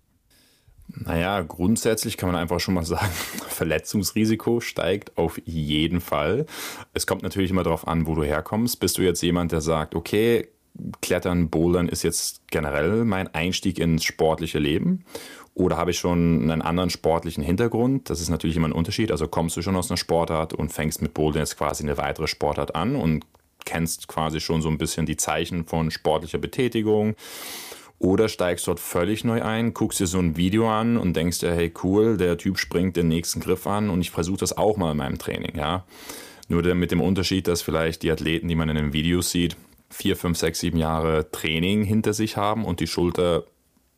Naja, 0.94 1.42
grundsätzlich 1.42 2.16
kann 2.16 2.30
man 2.30 2.40
einfach 2.40 2.60
schon 2.60 2.74
mal 2.74 2.84
sagen, 2.84 3.10
Verletzungsrisiko 3.48 4.60
steigt 4.60 5.16
auf 5.16 5.40
jeden 5.44 6.00
Fall. 6.00 6.46
Es 6.94 7.06
kommt 7.06 7.22
natürlich 7.22 7.50
immer 7.50 7.62
darauf 7.62 7.86
an, 7.86 8.06
wo 8.06 8.14
du 8.14 8.24
herkommst. 8.24 8.80
Bist 8.80 8.98
du 8.98 9.02
jetzt 9.02 9.22
jemand, 9.22 9.52
der 9.52 9.60
sagt, 9.60 9.94
okay, 9.94 10.48
Klettern, 11.00 11.50
Bouldern 11.50 11.88
ist 11.88 12.02
jetzt 12.02 12.42
generell 12.48 13.04
mein 13.04 13.32
Einstieg 13.34 13.78
ins 13.78 14.04
sportliche 14.04 14.58
Leben? 14.58 15.04
Oder 15.54 15.76
habe 15.76 15.90
ich 15.90 15.98
schon 15.98 16.42
einen 16.42 16.62
anderen 16.62 16.90
sportlichen 16.90 17.42
Hintergrund? 17.42 18.08
Das 18.08 18.20
ist 18.20 18.28
natürlich 18.28 18.56
immer 18.56 18.68
ein 18.68 18.72
Unterschied. 18.72 19.10
Also 19.10 19.26
kommst 19.26 19.56
du 19.56 19.62
schon 19.62 19.76
aus 19.76 19.90
einer 19.90 19.98
Sportart 19.98 20.54
und 20.54 20.72
fängst 20.72 21.02
mit 21.02 21.12
Bouldern 21.12 21.42
jetzt 21.42 21.58
quasi 21.58 21.82
eine 21.82 21.98
weitere 21.98 22.28
Sportart 22.28 22.74
an 22.74 22.96
und 22.96 23.26
kennst 23.64 24.08
quasi 24.08 24.40
schon 24.40 24.62
so 24.62 24.68
ein 24.68 24.78
bisschen 24.78 25.06
die 25.06 25.16
Zeichen 25.16 25.66
von 25.66 25.90
sportlicher 25.90 26.38
Betätigung 26.38 27.14
oder 28.00 28.28
steigst 28.28 28.66
dort 28.66 28.80
völlig 28.80 29.24
neu 29.24 29.42
ein, 29.42 29.74
guckst 29.74 30.00
dir 30.00 30.06
so 30.06 30.18
ein 30.18 30.36
Video 30.36 30.68
an 30.70 30.96
und 30.96 31.14
denkst 31.14 31.40
dir, 31.40 31.52
hey 31.52 31.72
cool, 31.84 32.16
der 32.16 32.38
Typ 32.38 32.58
springt 32.58 32.96
den 32.96 33.08
nächsten 33.08 33.40
Griff 33.40 33.66
an 33.66 33.90
und 33.90 34.00
ich 34.00 34.10
versuche 34.10 34.38
das 34.38 34.56
auch 34.56 34.78
mal 34.78 34.92
in 34.92 34.96
meinem 34.96 35.18
Training, 35.18 35.54
ja. 35.54 35.84
Nur 36.48 36.62
mit 36.74 36.90
dem 36.90 37.02
Unterschied, 37.02 37.46
dass 37.46 37.62
vielleicht 37.62 38.02
die 38.02 38.10
Athleten, 38.10 38.48
die 38.48 38.56
man 38.56 38.70
in 38.70 38.74
den 38.74 38.92
Videos 38.92 39.30
sieht, 39.30 39.54
vier, 39.90 40.16
fünf, 40.16 40.38
sechs, 40.38 40.60
sieben 40.60 40.78
Jahre 40.78 41.30
Training 41.30 41.84
hinter 41.84 42.14
sich 42.14 42.36
haben 42.36 42.64
und 42.64 42.80
die 42.80 42.86
Schulter 42.86 43.44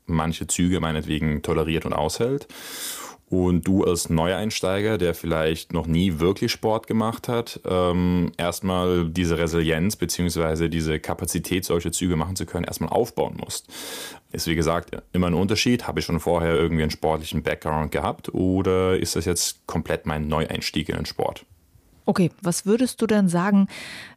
manche 0.07 0.49
Züge 0.49 0.81
meinetwegen 0.81 1.43
toleriert 1.43 1.87
und 1.87 1.93
aushält. 1.93 2.49
Und 3.33 3.67
du 3.67 3.83
als 3.83 4.11
Neueinsteiger, 4.11 4.99
der 4.99 5.15
vielleicht 5.15 5.73
noch 5.73 5.87
nie 5.87 6.21
wirklich 6.21 6.53
Sport 6.53 6.87
gemacht 6.87 7.29
hat, 7.29 7.61
ähm, 7.65 8.31
erstmal 8.37 9.09
diese 9.09 9.39
Resilienz 9.39 9.97
bzw. 9.97 10.69
diese 10.69 11.01
Kapazität, 11.01 11.65
solche 11.65 11.93
Züge 11.93 12.17
machen 12.17 12.37
zu 12.37 12.45
können, 12.45 12.65
erstmal 12.65 12.91
aufbauen 12.91 13.39
musst. 13.43 13.73
Ist 14.33 14.47
wie 14.49 14.55
gesagt 14.55 14.91
immer 15.15 15.29
ein 15.29 15.35
Unterschied. 15.35 15.87
Habe 15.87 16.01
ich 16.01 16.05
schon 16.05 16.21
vorher 16.21 16.55
irgendwie 16.57 16.83
einen 16.83 16.91
sportlichen 16.91 17.43
Background 17.43 17.91
gehabt 17.91 18.35
oder 18.35 18.99
ist 18.99 19.17
das 19.17 19.25
jetzt 19.25 19.67
komplett 19.67 20.05
mein 20.05 20.29
Neueinstieg 20.29 20.91
in 20.91 20.97
den 20.97 21.07
Sport? 21.07 21.47
Okay, 22.05 22.31
was 22.43 22.67
würdest 22.67 23.01
du 23.01 23.07
denn 23.07 23.31
sagen, 23.31 23.67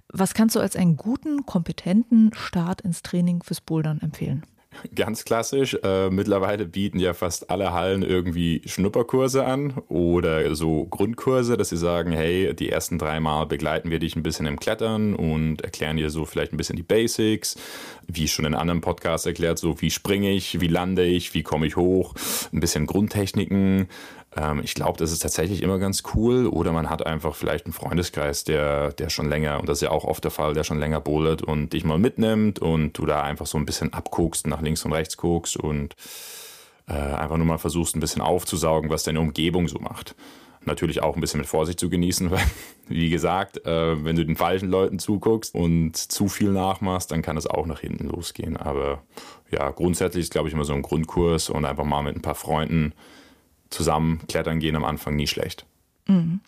was 0.09 0.33
kannst 0.33 0.57
du 0.57 0.59
als 0.59 0.75
einen 0.75 0.97
guten, 0.97 1.45
kompetenten 1.45 2.33
Start 2.33 2.81
ins 2.81 3.01
Training 3.01 3.41
fürs 3.43 3.61
Bouldern 3.61 4.01
empfehlen? 4.01 4.43
Ganz 4.95 5.25
klassisch. 5.25 5.77
Äh, 5.83 6.09
mittlerweile 6.09 6.65
bieten 6.65 6.99
ja 6.99 7.13
fast 7.13 7.49
alle 7.49 7.73
Hallen 7.73 8.03
irgendwie 8.03 8.61
Schnupperkurse 8.65 9.45
an 9.45 9.73
oder 9.87 10.55
so 10.55 10.85
Grundkurse, 10.85 11.57
dass 11.57 11.69
sie 11.69 11.77
sagen, 11.77 12.11
hey, 12.11 12.53
die 12.53 12.69
ersten 12.69 12.97
drei 12.97 13.19
Mal 13.19 13.45
begleiten 13.45 13.89
wir 13.89 13.99
dich 13.99 14.15
ein 14.15 14.23
bisschen 14.23 14.45
im 14.45 14.59
Klettern 14.59 15.15
und 15.15 15.61
erklären 15.61 15.97
dir 15.97 16.09
so 16.09 16.25
vielleicht 16.25 16.53
ein 16.53 16.57
bisschen 16.57 16.75
die 16.75 16.83
Basics, 16.83 17.55
wie 18.07 18.27
schon 18.27 18.45
in 18.45 18.53
anderen 18.53 18.81
Podcasts 18.81 19.25
erklärt, 19.25 19.59
so 19.59 19.81
wie 19.81 19.91
springe 19.91 20.31
ich, 20.31 20.59
wie 20.61 20.67
lande 20.67 21.05
ich, 21.05 21.33
wie 21.33 21.43
komme 21.43 21.67
ich 21.67 21.75
hoch, 21.75 22.13
ein 22.53 22.59
bisschen 22.59 22.85
Grundtechniken. 22.85 23.87
Ähm, 24.35 24.61
ich 24.63 24.73
glaube, 24.73 24.97
das 24.97 25.11
ist 25.11 25.19
tatsächlich 25.19 25.63
immer 25.63 25.79
ganz 25.79 26.03
cool. 26.13 26.47
Oder 26.47 26.71
man 26.71 26.89
hat 26.89 27.05
einfach 27.05 27.35
vielleicht 27.35 27.65
einen 27.65 27.73
Freundeskreis, 27.73 28.43
der, 28.43 28.91
der 28.93 29.09
schon 29.09 29.29
länger, 29.29 29.59
und 29.59 29.69
das 29.69 29.79
ist 29.79 29.83
ja 29.83 29.91
auch 29.91 30.03
oft 30.03 30.23
der 30.23 30.31
Fall, 30.31 30.53
der 30.53 30.63
schon 30.63 30.79
länger 30.79 31.01
bowlet 31.01 31.41
und 31.41 31.73
dich 31.73 31.83
mal 31.83 31.97
mitnimmt 31.97 32.59
und 32.59 32.93
du 32.93 33.05
da 33.05 33.21
einfach 33.21 33.45
so 33.45 33.57
ein 33.57 33.65
bisschen 33.65 33.93
abguckst, 33.93 34.47
nach 34.47 34.61
links 34.61 34.83
und 34.85 34.93
rechts 34.93 35.17
guckst 35.17 35.57
und 35.57 35.95
äh, 36.87 36.93
einfach 36.93 37.37
nur 37.37 37.47
mal 37.47 37.57
versuchst, 37.57 37.95
ein 37.95 37.99
bisschen 37.99 38.21
aufzusaugen, 38.21 38.89
was 38.89 39.03
deine 39.03 39.19
Umgebung 39.19 39.67
so 39.67 39.79
macht. 39.79 40.15
Natürlich 40.67 41.03
auch 41.03 41.15
ein 41.15 41.21
bisschen 41.21 41.39
mit 41.39 41.47
Vorsicht 41.47 41.79
zu 41.79 41.89
genießen, 41.89 42.31
weil, 42.31 42.43
wie 42.87 43.09
gesagt, 43.09 43.65
äh, 43.65 44.03
wenn 44.03 44.15
du 44.15 44.25
den 44.25 44.35
falschen 44.35 44.69
Leuten 44.69 44.99
zuguckst 44.99 45.55
und 45.55 45.95
zu 45.95 46.27
viel 46.27 46.51
nachmachst, 46.51 47.11
dann 47.11 47.21
kann 47.21 47.37
es 47.37 47.47
auch 47.47 47.65
nach 47.65 47.79
hinten 47.79 48.07
losgehen. 48.09 48.57
Aber 48.57 49.01
ja, 49.51 49.69
grundsätzlich 49.71 50.23
ist, 50.23 50.31
glaube 50.31 50.47
ich, 50.47 50.53
immer 50.53 50.65
so 50.65 50.73
ein 50.73 50.81
Grundkurs 50.81 51.49
und 51.49 51.65
einfach 51.65 51.85
mal 51.85 52.01
mit 52.01 52.15
ein 52.15 52.21
paar 52.21 52.35
Freunden 52.35 52.93
zusammen 53.75 54.21
klettern 54.27 54.59
gehen 54.59 54.75
am 54.75 54.85
Anfang 54.85 55.15
nie 55.15 55.27
schlecht. 55.27 55.65
Mhm. 56.07 56.39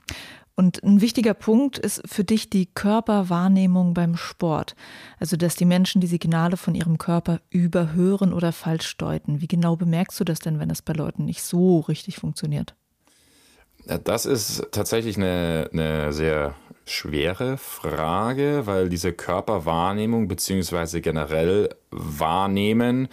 Und 0.55 0.81
ein 0.81 1.01
wichtiger 1.01 1.35
Punkt 1.35 1.77
ist 1.77 2.01
für 2.07 2.23
dich 2.23 2.49
die 2.49 2.65
Körperwahrnehmung 2.65 3.93
beim 3.93 4.17
Sport. 4.17 4.75
Also, 5.19 5.37
dass 5.37 5.55
die 5.55 5.65
Menschen 5.65 6.01
die 6.01 6.07
Signale 6.07 6.57
von 6.57 6.73
ihrem 6.73 6.97
Körper 6.97 7.41
überhören 7.51 8.33
oder 8.33 8.51
falsch 8.51 8.97
deuten. 8.97 9.39
Wie 9.39 9.47
genau 9.47 9.75
bemerkst 9.75 10.19
du 10.19 10.23
das 10.23 10.39
denn, 10.39 10.59
wenn 10.59 10.69
das 10.69 10.81
bei 10.81 10.93
Leuten 10.93 11.25
nicht 11.25 11.43
so 11.43 11.81
richtig 11.81 12.17
funktioniert? 12.17 12.73
Das 14.03 14.25
ist 14.25 14.67
tatsächlich 14.71 15.17
eine, 15.17 15.69
eine 15.71 16.11
sehr 16.11 16.55
schwere 16.85 17.57
Frage, 17.57 18.63
weil 18.65 18.89
diese 18.89 19.13
Körperwahrnehmung 19.13 20.27
beziehungsweise 20.27 21.01
generell 21.01 21.69
Wahrnehmen 21.91 23.09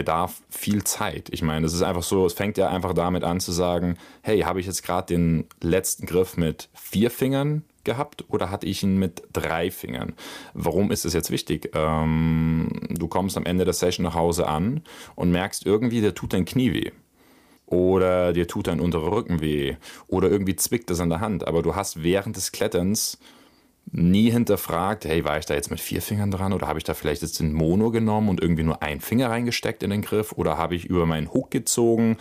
bedarf 0.00 0.40
viel 0.48 0.82
Zeit. 0.82 1.28
Ich 1.30 1.42
meine, 1.42 1.66
es 1.66 1.74
ist 1.74 1.82
einfach 1.82 2.02
so, 2.02 2.24
es 2.24 2.32
fängt 2.32 2.56
ja 2.56 2.70
einfach 2.70 2.94
damit 2.94 3.22
an 3.22 3.38
zu 3.38 3.52
sagen, 3.52 3.98
hey, 4.22 4.40
habe 4.40 4.58
ich 4.58 4.64
jetzt 4.64 4.82
gerade 4.82 5.14
den 5.14 5.44
letzten 5.60 6.06
Griff 6.06 6.38
mit 6.38 6.70
vier 6.72 7.10
Fingern 7.10 7.64
gehabt 7.84 8.24
oder 8.28 8.50
hatte 8.50 8.66
ich 8.66 8.82
ihn 8.82 8.98
mit 8.98 9.22
drei 9.34 9.70
Fingern? 9.70 10.14
Warum 10.54 10.90
ist 10.90 11.04
das 11.04 11.12
jetzt 11.12 11.30
wichtig? 11.30 11.72
Ähm, 11.74 12.70
du 12.88 13.08
kommst 13.08 13.36
am 13.36 13.44
Ende 13.44 13.66
der 13.66 13.74
Session 13.74 14.04
nach 14.04 14.14
Hause 14.14 14.48
an 14.48 14.80
und 15.16 15.32
merkst 15.32 15.66
irgendwie, 15.66 16.00
der 16.00 16.14
tut 16.14 16.32
dein 16.32 16.46
Knie 16.46 16.72
weh. 16.72 16.92
Oder 17.66 18.32
dir 18.32 18.48
tut 18.48 18.68
dein 18.68 18.80
unterer 18.80 19.12
Rücken 19.12 19.42
weh. 19.42 19.76
Oder 20.08 20.30
irgendwie 20.30 20.56
zwickt 20.56 20.90
es 20.90 21.00
an 21.00 21.10
der 21.10 21.20
Hand. 21.20 21.46
Aber 21.46 21.60
du 21.60 21.76
hast 21.76 22.02
während 22.02 22.36
des 22.36 22.52
Kletterns 22.52 23.18
nie 23.92 24.30
hinterfragt, 24.30 25.04
hey, 25.04 25.24
war 25.24 25.38
ich 25.38 25.46
da 25.46 25.54
jetzt 25.54 25.70
mit 25.70 25.80
vier 25.80 26.00
Fingern 26.02 26.30
dran 26.30 26.52
oder 26.52 26.68
habe 26.68 26.78
ich 26.78 26.84
da 26.84 26.94
vielleicht 26.94 27.22
jetzt 27.22 27.40
den 27.40 27.52
Mono 27.52 27.90
genommen 27.90 28.28
und 28.28 28.40
irgendwie 28.40 28.62
nur 28.62 28.82
einen 28.82 29.00
Finger 29.00 29.30
reingesteckt 29.30 29.82
in 29.82 29.90
den 29.90 30.02
Griff 30.02 30.32
oder 30.32 30.56
habe 30.56 30.74
ich 30.74 30.84
über 30.84 31.06
meinen 31.06 31.32
Hook 31.32 31.50
gezogen? 31.50 32.16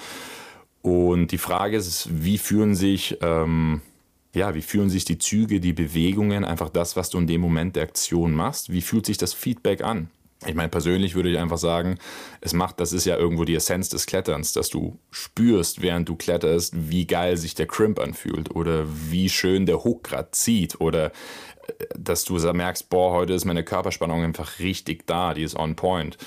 Und 0.81 1.31
die 1.31 1.38
Frage 1.38 1.77
ist, 1.77 2.09
wie 2.11 2.38
fühlen 2.38 2.73
sich, 2.73 3.17
ähm, 3.21 3.81
ja, 4.33 4.55
wie 4.55 4.61
fühlen 4.61 4.89
sich 4.89 5.05
die 5.05 5.17
Züge, 5.17 5.59
die 5.59 5.73
Bewegungen, 5.73 6.45
einfach 6.45 6.69
das, 6.69 6.95
was 6.95 7.09
du 7.09 7.17
in 7.17 7.27
dem 7.27 7.41
Moment 7.41 7.75
der 7.75 7.83
Aktion 7.83 8.33
machst? 8.33 8.71
Wie 8.71 8.81
fühlt 8.81 9.05
sich 9.05 9.17
das 9.17 9.33
Feedback 9.33 9.83
an? 9.83 10.09
Ich 10.46 10.55
meine, 10.55 10.69
persönlich 10.69 11.15
würde 11.15 11.29
ich 11.29 11.38
einfach 11.38 11.58
sagen, 11.58 11.98
es 12.39 12.53
macht, 12.53 12.79
das 12.79 12.93
ist 12.93 13.05
ja 13.05 13.17
irgendwo 13.17 13.43
die 13.43 13.55
Essenz 13.55 13.89
des 13.89 14.05
Kletterns, 14.05 14.53
dass 14.53 14.69
du 14.69 14.98
spürst, 15.12 15.81
während 15.81 16.08
du 16.08 16.15
kletterst, 16.15 16.89
wie 16.89 17.05
geil 17.05 17.36
sich 17.36 17.55
der 17.55 17.67
Crimp 17.67 18.00
anfühlt 18.00 18.55
oder 18.55 18.86
wie 18.88 19.27
schön 19.27 19.65
der 19.65 19.84
Hook 19.84 20.05
gerade 20.05 20.31
zieht 20.31 20.79
oder 20.79 21.08
äh, 21.08 21.12
dass 21.98 22.24
du 22.24 22.36
merkst, 22.53 22.89
boah, 22.89 23.12
heute 23.12 23.34
ist 23.34 23.43
meine 23.43 23.65
Körperspannung 23.65 24.24
einfach 24.24 24.60
richtig 24.60 25.05
da, 25.08 25.34
die 25.34 25.43
ist 25.43 25.58
on 25.58 25.75
point. 25.75 26.17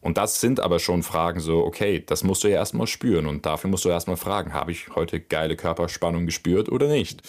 Und 0.00 0.16
das 0.16 0.40
sind 0.40 0.60
aber 0.60 0.78
schon 0.78 1.02
Fragen 1.02 1.40
so, 1.40 1.64
okay, 1.64 2.02
das 2.06 2.24
musst 2.24 2.44
du 2.44 2.48
ja 2.48 2.56
erstmal 2.56 2.86
spüren 2.86 3.26
und 3.26 3.44
dafür 3.44 3.68
musst 3.68 3.84
du 3.84 3.90
erstmal 3.90 4.16
fragen, 4.16 4.54
habe 4.54 4.72
ich 4.72 4.88
heute 4.94 5.20
geile 5.20 5.56
Körperspannung 5.56 6.24
gespürt 6.24 6.70
oder 6.70 6.86
nicht? 6.86 7.22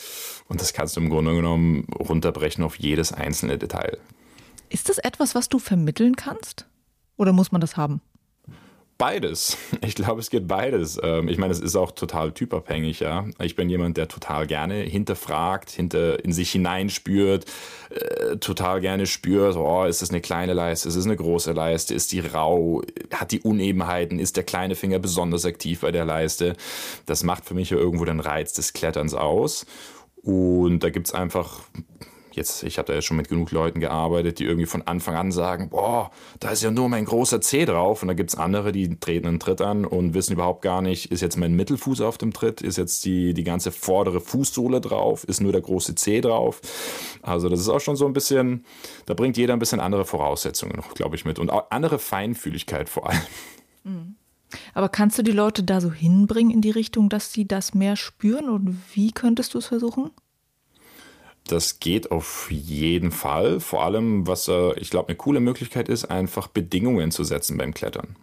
Und 0.48 0.62
das 0.62 0.72
kannst 0.72 0.96
du 0.96 1.02
im 1.02 1.10
Grunde 1.10 1.36
genommen 1.36 1.86
runterbrechen 2.00 2.64
auf 2.64 2.76
jedes 2.76 3.12
einzelne 3.12 3.58
Detail. 3.58 3.98
Ist 4.70 4.90
das 4.90 5.00
etwas, 5.00 5.36
was 5.36 5.50
du 5.50 5.60
vermitteln 5.60 6.16
kannst? 6.16 6.68
Oder 7.18 7.34
muss 7.34 7.52
man 7.52 7.60
das 7.60 7.76
haben? 7.76 8.02
Beides. 8.98 9.58
Ich 9.82 9.96
glaube, 9.96 10.20
es 10.20 10.30
geht 10.30 10.48
beides. 10.48 11.00
Ähm, 11.02 11.30
ich 11.30 11.38
meine, 11.38 11.54
es 11.54 11.60
ist 11.60 11.76
auch 11.76 11.92
total 11.92 12.32
typabhängig, 12.34 13.00
ja. 13.00 13.26
Ich 13.40 13.56
bin 13.56 13.70
jemand, 13.70 13.98
der 13.98 14.08
total 14.08 14.46
gerne 14.46 14.76
hinterfragt, 14.76 15.70
hinter 15.70 16.24
in 16.24 16.34
sich 16.34 16.52
hineinspürt, 16.52 17.46
äh, 17.90 18.38
total 18.38 18.82
gerne 18.82 19.06
spürt, 19.08 19.56
oh, 19.56 19.86
ist 19.86 20.02
es 20.02 20.10
eine 20.10 20.22
kleine 20.22 20.54
Leiste, 20.54 20.90
ist 20.90 20.96
es 20.96 21.06
eine 21.06 21.16
große 21.16 21.54
Leiste, 21.54 21.94
ist 21.94 22.12
die 22.12 22.20
rau, 22.20 22.84
hat 23.14 23.32
die 23.32 23.40
Unebenheiten, 23.40 24.20
ist 24.20 24.36
der 24.36 24.44
kleine 24.44 24.76
Finger 24.76 25.00
besonders 25.00 25.46
aktiv 25.46 25.80
bei 25.80 25.92
der 25.92 26.06
Leiste. 26.06 26.56
Das 27.06 27.24
macht 27.24 27.46
für 27.46 27.54
mich 27.54 27.70
ja 27.70 27.78
irgendwo 27.78 28.06
den 28.06 28.20
Reiz 28.20 28.54
des 28.54 28.74
Kletterns 28.74 29.14
aus. 29.14 29.66
Und 30.22 30.80
da 30.82 30.90
gibt 30.90 31.08
es 31.08 31.14
einfach 31.14 31.62
jetzt, 32.40 32.64
ich 32.64 32.80
habe 32.80 32.88
da 32.88 32.94
ja 32.94 33.02
schon 33.02 33.18
mit 33.18 33.30
genug 33.30 33.52
Leuten 33.52 33.80
gearbeitet, 33.80 34.40
die 34.40 34.46
irgendwie 34.46 34.66
von 34.66 34.82
Anfang 34.88 35.16
an 35.16 35.32
sagen, 35.32 35.70
boah, 35.70 36.10
da 36.40 36.50
ist 36.50 36.64
ja 36.64 36.72
nur 36.72 36.90
mein 36.90 37.06
großer 37.06 37.42
C 37.42 37.66
drauf. 37.66 38.02
Und 38.02 38.08
da 38.08 38.16
gibt 38.16 38.32
es 38.32 38.36
andere, 38.36 38.72
die 38.72 39.00
treten 39.00 39.28
einen 39.28 39.40
Tritt 39.40 39.62
an 39.62 39.86
und 39.86 40.16
wissen 40.16 40.34
überhaupt 40.34 40.64
gar 40.64 40.82
nicht, 40.82 41.12
ist 41.12 41.22
jetzt 41.22 41.38
mein 41.38 41.54
Mittelfuß 41.54 42.02
auf 42.02 42.18
dem 42.18 42.34
Tritt, 42.34 42.62
ist 42.62 42.78
jetzt 42.78 43.06
die, 43.06 43.36
die 43.36 43.44
ganze 43.44 43.72
vordere 43.72 44.22
Fußsohle 44.22 44.82
drauf, 44.82 45.24
ist 45.26 45.42
nur 45.42 45.52
der 45.52 45.62
große 45.62 45.94
C 45.96 46.22
drauf. 46.22 46.62
Also 47.22 47.50
das 47.50 47.60
ist 47.60 47.70
auch 47.70 47.82
schon 47.82 47.96
so 47.96 48.08
ein 48.08 48.14
bisschen, 48.14 48.66
da 49.06 49.14
bringt 49.14 49.38
jeder 49.38 49.54
ein 49.54 49.60
bisschen 49.60 49.80
andere 49.80 50.06
Voraussetzungen, 50.06 50.82
glaube 50.96 51.16
ich, 51.16 51.26
mit. 51.26 51.38
Und 51.38 51.52
auch 51.52 51.70
andere 51.70 52.00
Feinfühligkeit 52.00 52.90
vor 52.90 53.08
allem. 53.10 53.22
Mhm. 53.84 54.16
Aber 54.74 54.90
kannst 54.90 55.18
du 55.18 55.24
die 55.24 55.32
Leute 55.32 55.64
da 55.64 55.80
so 55.80 55.92
hinbringen 55.92 56.52
in 56.52 56.62
die 56.62 56.72
Richtung, 56.72 57.10
dass 57.10 57.32
sie 57.32 57.48
das 57.48 57.74
mehr 57.76 57.96
spüren? 57.96 58.50
Und 58.50 58.82
wie 58.94 59.12
könntest 59.12 59.54
du 59.54 59.60
es 59.60 59.68
versuchen? 59.68 60.10
Das 61.50 61.80
geht 61.80 62.12
auf 62.12 62.52
jeden 62.52 63.12
Fall. 63.12 63.60
Vor 63.60 63.84
allem, 63.84 64.28
was 64.28 64.48
äh, 64.48 64.78
ich 64.80 64.92
glaube, 64.92 65.08
eine 65.08 65.18
coole 65.18 65.40
Möglichkeit 65.40 65.90
ist, 65.90 66.06
einfach 66.06 66.48
Bedingungen 66.48 67.10
zu 67.10 67.24
setzen 67.24 67.58
beim 67.58 67.74
Klettern. 67.74 68.16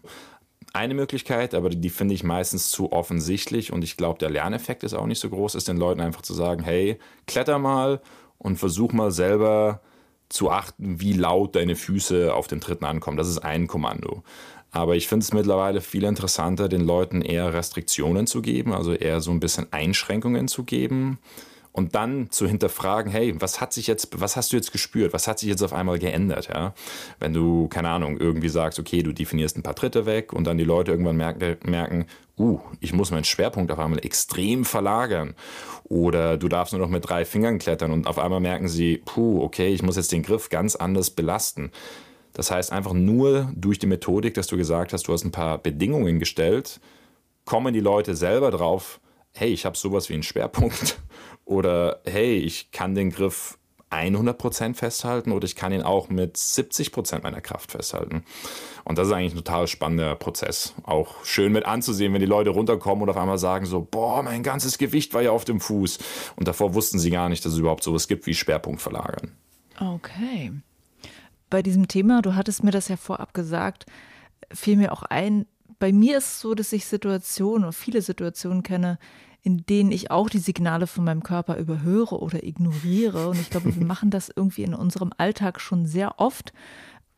Eine 0.72 0.94
Möglichkeit, 0.94 1.52
aber 1.52 1.70
die 1.70 1.90
finde 1.90 2.14
ich 2.14 2.22
meistens 2.22 2.70
zu 2.70 2.92
offensichtlich 2.92 3.72
und 3.72 3.82
ich 3.82 3.96
glaube, 3.96 4.20
der 4.20 4.30
Lerneffekt 4.30 4.84
ist 4.84 4.94
auch 4.94 5.06
nicht 5.06 5.18
so 5.18 5.28
groß, 5.28 5.56
ist 5.56 5.66
den 5.66 5.76
Leuten 5.76 6.00
einfach 6.00 6.22
zu 6.22 6.34
sagen, 6.34 6.62
hey, 6.62 7.00
kletter 7.26 7.58
mal 7.58 8.00
und 8.38 8.58
versuch 8.58 8.92
mal 8.92 9.10
selber 9.10 9.80
zu 10.28 10.50
achten, 10.50 11.00
wie 11.00 11.14
laut 11.14 11.56
deine 11.56 11.74
Füße 11.74 12.32
auf 12.32 12.46
den 12.46 12.60
Tritten 12.60 12.84
ankommen. 12.84 13.16
Das 13.16 13.28
ist 13.28 13.38
ein 13.38 13.66
Kommando. 13.66 14.22
Aber 14.70 14.94
ich 14.94 15.08
finde 15.08 15.24
es 15.24 15.32
mittlerweile 15.32 15.80
viel 15.80 16.04
interessanter, 16.04 16.68
den 16.68 16.82
Leuten 16.82 17.22
eher 17.22 17.52
Restriktionen 17.52 18.28
zu 18.28 18.40
geben, 18.40 18.72
also 18.72 18.92
eher 18.92 19.20
so 19.20 19.32
ein 19.32 19.40
bisschen 19.40 19.72
Einschränkungen 19.72 20.46
zu 20.46 20.62
geben 20.62 21.18
und 21.76 21.94
dann 21.94 22.30
zu 22.30 22.48
hinterfragen, 22.48 23.12
hey, 23.12 23.34
was 23.38 23.60
hat 23.60 23.74
sich 23.74 23.86
jetzt, 23.86 24.08
was 24.18 24.34
hast 24.34 24.50
du 24.50 24.56
jetzt 24.56 24.72
gespürt? 24.72 25.12
Was 25.12 25.28
hat 25.28 25.38
sich 25.38 25.50
jetzt 25.50 25.62
auf 25.62 25.74
einmal 25.74 25.98
geändert? 25.98 26.48
Ja? 26.48 26.74
Wenn 27.20 27.34
du, 27.34 27.68
keine 27.68 27.90
Ahnung, 27.90 28.18
irgendwie 28.18 28.48
sagst, 28.48 28.78
okay, 28.78 29.02
du 29.02 29.12
definierst 29.12 29.58
ein 29.58 29.62
paar 29.62 29.74
Tritte 29.74 30.06
weg 30.06 30.32
und 30.32 30.44
dann 30.44 30.56
die 30.56 30.64
Leute 30.64 30.90
irgendwann 30.90 31.18
merken, 31.18 31.58
merken 31.64 32.06
uh, 32.38 32.60
ich 32.80 32.94
muss 32.94 33.10
meinen 33.10 33.24
Schwerpunkt 33.24 33.70
auf 33.70 33.78
einmal 33.78 34.04
extrem 34.04 34.64
verlagern. 34.64 35.34
Oder 35.84 36.38
du 36.38 36.48
darfst 36.48 36.72
nur 36.72 36.80
noch 36.80 36.88
mit 36.88 37.06
drei 37.06 37.26
Fingern 37.26 37.58
klettern 37.58 37.92
und 37.92 38.06
auf 38.06 38.18
einmal 38.18 38.40
merken 38.40 38.68
sie, 38.68 39.02
puh, 39.04 39.42
okay, 39.42 39.68
ich 39.68 39.82
muss 39.82 39.96
jetzt 39.96 40.12
den 40.12 40.22
Griff 40.22 40.48
ganz 40.48 40.76
anders 40.76 41.10
belasten. 41.10 41.72
Das 42.32 42.50
heißt, 42.50 42.72
einfach 42.72 42.94
nur 42.94 43.52
durch 43.54 43.78
die 43.78 43.86
Methodik, 43.86 44.32
dass 44.32 44.46
du 44.46 44.56
gesagt 44.56 44.94
hast, 44.94 45.08
du 45.08 45.12
hast 45.12 45.24
ein 45.24 45.30
paar 45.30 45.58
Bedingungen 45.58 46.18
gestellt, 46.18 46.80
kommen 47.44 47.74
die 47.74 47.80
Leute 47.80 48.16
selber 48.16 48.50
drauf, 48.50 48.98
hey, 49.34 49.50
ich 49.50 49.66
habe 49.66 49.76
sowas 49.76 50.08
wie 50.08 50.14
einen 50.14 50.22
Schwerpunkt 50.22 50.98
oder 51.46 52.00
hey, 52.04 52.36
ich 52.36 52.70
kann 52.72 52.94
den 52.94 53.10
Griff 53.10 53.56
100% 53.90 54.74
festhalten 54.74 55.32
oder 55.32 55.44
ich 55.44 55.54
kann 55.54 55.72
ihn 55.72 55.82
auch 55.82 56.08
mit 56.08 56.36
70% 56.36 57.22
meiner 57.22 57.40
Kraft 57.40 57.70
festhalten. 57.72 58.24
Und 58.84 58.98
das 58.98 59.06
ist 59.06 59.14
eigentlich 59.14 59.32
ein 59.32 59.38
total 59.38 59.68
spannender 59.68 60.16
Prozess. 60.16 60.74
Auch 60.82 61.24
schön 61.24 61.52
mit 61.52 61.64
anzusehen, 61.64 62.12
wenn 62.12 62.20
die 62.20 62.26
Leute 62.26 62.50
runterkommen 62.50 63.04
und 63.04 63.10
auf 63.10 63.16
einmal 63.16 63.38
sagen 63.38 63.64
so, 63.64 63.86
boah, 63.88 64.22
mein 64.22 64.42
ganzes 64.42 64.76
Gewicht 64.78 65.14
war 65.14 65.22
ja 65.22 65.30
auf 65.30 65.44
dem 65.44 65.60
Fuß. 65.60 65.98
Und 66.34 66.48
davor 66.48 66.74
wussten 66.74 66.98
sie 66.98 67.10
gar 67.10 67.28
nicht, 67.28 67.44
dass 67.44 67.52
es 67.52 67.58
überhaupt 67.58 67.84
sowas 67.84 68.08
gibt 68.08 68.26
wie 68.26 68.34
Schwerpunkt 68.34 68.82
verlagern. 68.82 69.32
Okay. 69.80 70.52
Bei 71.48 71.62
diesem 71.62 71.86
Thema, 71.86 72.22
du 72.22 72.34
hattest 72.34 72.64
mir 72.64 72.72
das 72.72 72.88
ja 72.88 72.96
vorab 72.96 73.34
gesagt, 73.34 73.86
fiel 74.52 74.76
mir 74.76 74.92
auch 74.92 75.04
ein, 75.04 75.46
bei 75.78 75.92
mir 75.92 76.18
ist 76.18 76.26
es 76.26 76.40
so, 76.40 76.54
dass 76.54 76.72
ich 76.72 76.86
Situationen 76.86 77.72
viele 77.72 78.02
Situationen 78.02 78.62
kenne, 78.62 78.98
in 79.46 79.64
denen 79.64 79.92
ich 79.92 80.10
auch 80.10 80.28
die 80.28 80.40
Signale 80.40 80.88
von 80.88 81.04
meinem 81.04 81.22
Körper 81.22 81.56
überhöre 81.56 82.18
oder 82.18 82.42
ignoriere. 82.42 83.28
Und 83.28 83.40
ich 83.40 83.48
glaube, 83.48 83.76
wir 83.76 83.86
machen 83.86 84.10
das 84.10 84.28
irgendwie 84.34 84.64
in 84.64 84.74
unserem 84.74 85.12
Alltag 85.18 85.60
schon 85.60 85.86
sehr 85.86 86.18
oft. 86.18 86.52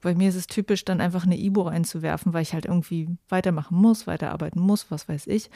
Bei 0.03 0.15
mir 0.15 0.29
ist 0.29 0.35
es 0.35 0.47
typisch, 0.47 0.85
dann 0.85 1.01
einfach 1.01 1.25
eine 1.25 1.39
Ibo 1.39 1.63
reinzuwerfen, 1.63 2.35
weil 2.35 2.43
ich 2.43 2.53
halt 2.53 2.67
irgendwie 2.67 3.09
weitermachen 3.31 3.79
muss, 3.79 4.07
weiterarbeiten 4.07 4.61
muss, 4.61 4.91
was 4.91 5.09
weiß 5.09 5.27
ich. 5.29 5.49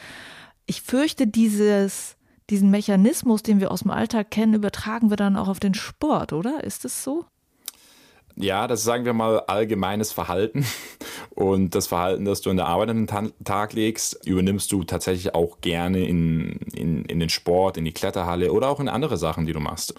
Ich 0.65 0.81
fürchte, 0.81 1.27
dieses, 1.27 2.17
diesen 2.49 2.71
Mechanismus, 2.71 3.43
den 3.43 3.59
wir 3.59 3.69
aus 3.69 3.81
dem 3.81 3.91
Alltag 3.91 4.31
kennen, 4.31 4.55
übertragen 4.55 5.11
wir 5.11 5.17
dann 5.17 5.37
auch 5.37 5.49
auf 5.49 5.59
den 5.59 5.75
Sport, 5.75 6.33
oder? 6.33 6.63
Ist 6.63 6.85
es 6.85 7.03
so? 7.03 7.27
Ja, 8.35 8.67
das 8.67 8.79
ist, 8.79 8.85
sagen 8.85 9.05
wir 9.05 9.13
mal, 9.13 9.41
allgemeines 9.41 10.11
Verhalten. 10.11 10.65
Und 11.29 11.75
das 11.75 11.87
Verhalten, 11.87 12.25
das 12.25 12.41
du 12.41 12.49
in 12.49 12.57
der 12.57 12.67
Arbeit 12.67 12.89
an 12.89 13.07
den 13.07 13.33
Tag 13.43 13.73
legst, 13.73 14.25
übernimmst 14.25 14.71
du 14.71 14.83
tatsächlich 14.83 15.33
auch 15.33 15.61
gerne 15.61 16.05
in, 16.07 16.59
in, 16.73 17.05
in 17.05 17.19
den 17.19 17.29
Sport, 17.29 17.77
in 17.77 17.85
die 17.85 17.91
Kletterhalle 17.91 18.51
oder 18.51 18.69
auch 18.69 18.79
in 18.79 18.87
andere 18.87 19.17
Sachen, 19.17 19.45
die 19.45 19.53
du 19.53 19.59
machst. 19.59 19.95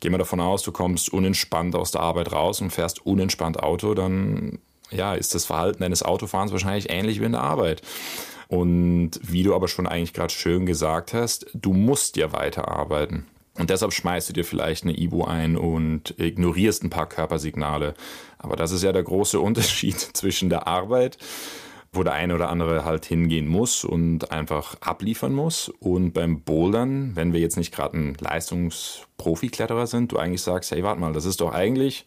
Gehen 0.00 0.12
wir 0.12 0.18
davon 0.18 0.40
aus, 0.40 0.62
du 0.62 0.70
kommst 0.70 1.12
unentspannt 1.12 1.74
aus 1.74 1.90
der 1.90 2.02
Arbeit 2.02 2.32
raus 2.32 2.60
und 2.60 2.70
fährst 2.70 3.04
unentspannt 3.04 3.60
Auto, 3.60 3.94
dann 3.94 4.60
ja, 4.90 5.14
ist 5.14 5.34
das 5.34 5.44
Verhalten 5.44 5.82
deines 5.82 6.02
Autofahrens 6.02 6.52
wahrscheinlich 6.52 6.90
ähnlich 6.90 7.20
wie 7.20 7.24
in 7.24 7.32
der 7.32 7.42
Arbeit. 7.42 7.82
Und 8.48 9.20
wie 9.22 9.42
du 9.42 9.54
aber 9.54 9.68
schon 9.68 9.86
eigentlich 9.86 10.14
gerade 10.14 10.32
schön 10.32 10.64
gesagt 10.64 11.12
hast, 11.12 11.46
du 11.52 11.72
musst 11.72 12.16
ja 12.16 12.32
weiterarbeiten. 12.32 13.26
Und 13.58 13.70
deshalb 13.70 13.92
schmeißt 13.92 14.28
du 14.28 14.32
dir 14.32 14.44
vielleicht 14.44 14.84
eine 14.84 14.96
Ibu 14.96 15.24
ein 15.24 15.56
und 15.56 16.14
ignorierst 16.18 16.84
ein 16.84 16.90
paar 16.90 17.08
Körpersignale. 17.08 17.94
Aber 18.38 18.56
das 18.56 18.70
ist 18.70 18.84
ja 18.84 18.92
der 18.92 19.02
große 19.02 19.40
Unterschied 19.48 19.98
zwischen 19.98 20.48
der 20.48 20.66
Arbeit, 20.66 21.18
wo 21.92 22.02
der 22.02 22.12
eine 22.12 22.34
oder 22.34 22.50
andere 22.50 22.84
halt 22.84 23.04
hingehen 23.04 23.48
muss 23.48 23.84
und 23.84 24.30
einfach 24.30 24.76
abliefern 24.80 25.34
muss. 25.34 25.68
Und 25.80 26.12
beim 26.12 26.42
Bouldern, 26.42 27.16
wenn 27.16 27.32
wir 27.32 27.40
jetzt 27.40 27.56
nicht 27.56 27.74
gerade 27.74 27.98
ein 27.98 28.16
Leistungsprofikletterer 28.20 29.86
sind, 29.86 30.12
du 30.12 30.18
eigentlich 30.18 30.42
sagst, 30.42 30.70
hey, 30.70 30.84
warte 30.84 31.00
mal, 31.00 31.12
das 31.12 31.24
ist 31.24 31.40
doch 31.40 31.52
eigentlich 31.52 32.06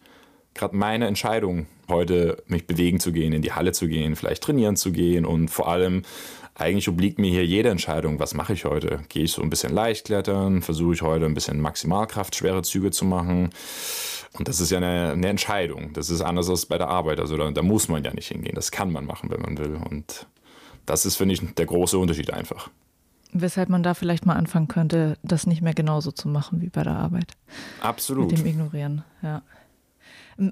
gerade 0.54 0.76
meine 0.76 1.06
Entscheidung, 1.06 1.66
heute 1.88 2.42
mich 2.46 2.66
bewegen 2.66 3.00
zu 3.00 3.12
gehen, 3.12 3.32
in 3.32 3.42
die 3.42 3.52
Halle 3.52 3.72
zu 3.72 3.88
gehen, 3.88 4.16
vielleicht 4.16 4.42
trainieren 4.42 4.76
zu 4.76 4.92
gehen 4.92 5.24
und 5.24 5.48
vor 5.48 5.68
allem 5.68 6.02
eigentlich 6.54 6.88
obliegt 6.88 7.18
mir 7.18 7.30
hier 7.30 7.46
jede 7.46 7.70
Entscheidung, 7.70 8.18
was 8.18 8.34
mache 8.34 8.52
ich 8.52 8.64
heute? 8.64 9.00
Gehe 9.08 9.24
ich 9.24 9.32
so 9.32 9.42
ein 9.42 9.50
bisschen 9.50 9.72
leicht 9.72 10.06
klettern? 10.06 10.62
Versuche 10.62 10.94
ich 10.94 11.02
heute 11.02 11.24
ein 11.24 11.34
bisschen 11.34 11.60
Maximalkraft, 11.60 12.36
schwere 12.36 12.62
Züge 12.62 12.90
zu 12.90 13.04
machen? 13.04 13.50
Und 14.38 14.48
das 14.48 14.60
ist 14.60 14.70
ja 14.70 14.78
eine, 14.78 15.12
eine 15.12 15.28
Entscheidung. 15.28 15.92
Das 15.92 16.10
ist 16.10 16.20
anders 16.20 16.48
als 16.48 16.66
bei 16.66 16.78
der 16.78 16.88
Arbeit. 16.88 17.20
Also 17.20 17.36
da, 17.36 17.50
da, 17.50 17.62
muss 17.62 17.88
man 17.88 18.04
ja 18.04 18.12
nicht 18.12 18.28
hingehen. 18.28 18.54
Das 18.54 18.70
kann 18.70 18.90
man 18.90 19.04
machen, 19.04 19.30
wenn 19.30 19.40
man 19.40 19.58
will. 19.58 19.78
Und 19.88 20.26
das 20.86 21.06
ist, 21.06 21.16
finde 21.16 21.34
ich, 21.34 21.54
der 21.54 21.66
große 21.66 21.98
Unterschied 21.98 22.32
einfach. 22.32 22.70
Weshalb 23.32 23.70
man 23.70 23.82
da 23.82 23.94
vielleicht 23.94 24.26
mal 24.26 24.34
anfangen 24.34 24.68
könnte, 24.68 25.16
das 25.22 25.46
nicht 25.46 25.62
mehr 25.62 25.74
genauso 25.74 26.12
zu 26.12 26.28
machen 26.28 26.60
wie 26.60 26.68
bei 26.68 26.82
der 26.82 26.96
Arbeit. 26.96 27.32
Absolut. 27.80 28.30
Mit 28.30 28.40
dem 28.40 28.46
Ignorieren, 28.46 29.04
ja. 29.22 29.42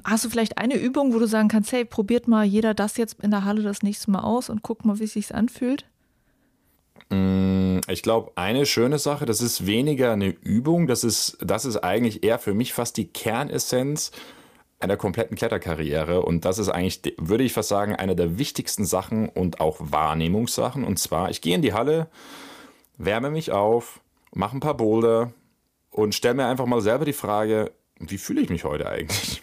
Hast 0.04 0.25
du 0.25 0.30
vielleicht 0.30 0.58
eine 0.58 0.76
Übung, 0.76 1.14
wo 1.14 1.18
du 1.18 1.26
sagen 1.26 1.49
kannst, 1.49 1.72
hey, 1.72 1.84
probiert 1.84 2.28
mal 2.28 2.44
jeder 2.44 2.75
das 2.75 2.96
jetzt 2.96 3.20
in 3.22 3.30
der 3.30 3.44
Halle 3.44 3.62
das 3.62 3.82
nächste 3.82 4.10
Mal 4.10 4.20
aus 4.20 4.50
und 4.50 4.62
guckt 4.62 4.84
mal, 4.84 4.99
wie 4.99 5.04
es 5.04 5.14
sich 5.14 5.34
anfühlt? 5.34 5.84
Mm, 7.08 7.78
ich 7.88 8.02
glaube, 8.02 8.32
eine 8.37 8.66
schöne 8.66 8.99
Sache, 8.99 9.26
das 9.26 9.40
ist 9.40 9.66
weniger 9.66 10.12
eine 10.12 10.28
Übung, 10.28 10.87
das 10.87 11.04
ist, 11.04 11.38
das 11.40 11.64
ist 11.64 11.78
eigentlich 11.78 12.23
eher 12.23 12.38
für 12.38 12.54
mich 12.54 12.73
fast 12.73 12.97
die 12.97 13.06
Kernessenz 13.06 14.12
einer 14.80 14.97
kompletten 14.97 15.36
Kletterkarriere. 15.36 16.23
Und 16.23 16.45
das 16.45 16.58
ist 16.58 16.71
eigentlich, 16.71 17.14
würde 17.19 17.45
ich 17.45 17.52
fast 17.52 17.69
sagen, 17.69 17.95
eine 17.95 18.16
der 18.16 18.38
wichtigsten 18.38 18.86
Sachen 18.86 19.28
und 19.28 19.60
auch 19.60 19.76
Wahrnehmungssachen. 19.78 20.84
Und 20.84 20.99
zwar, 20.99 21.30
ich 21.30 21.40
gehe 21.40 21.54
in 21.54 21.62
die 21.62 21.75
Halle, 21.75 22.08
wärme 22.97 23.30
mich 23.30 23.52
auf, 23.52 24.00
mache 24.32 24.56
ein 24.56 24.60
paar 24.60 24.76
Boulder 24.76 25.32
und 25.90 26.14
stelle 26.14 26.34
mir 26.34 26.47
einfach 26.47 26.66
mal 26.66 26.80
selber 26.80 27.04
die 27.04 27.12
Frage, 27.12 27.73
wie 27.99 28.19
fühle 28.19 28.40
ich 28.40 28.49
mich 28.49 28.64
heute 28.64 28.88
eigentlich? 28.88 29.43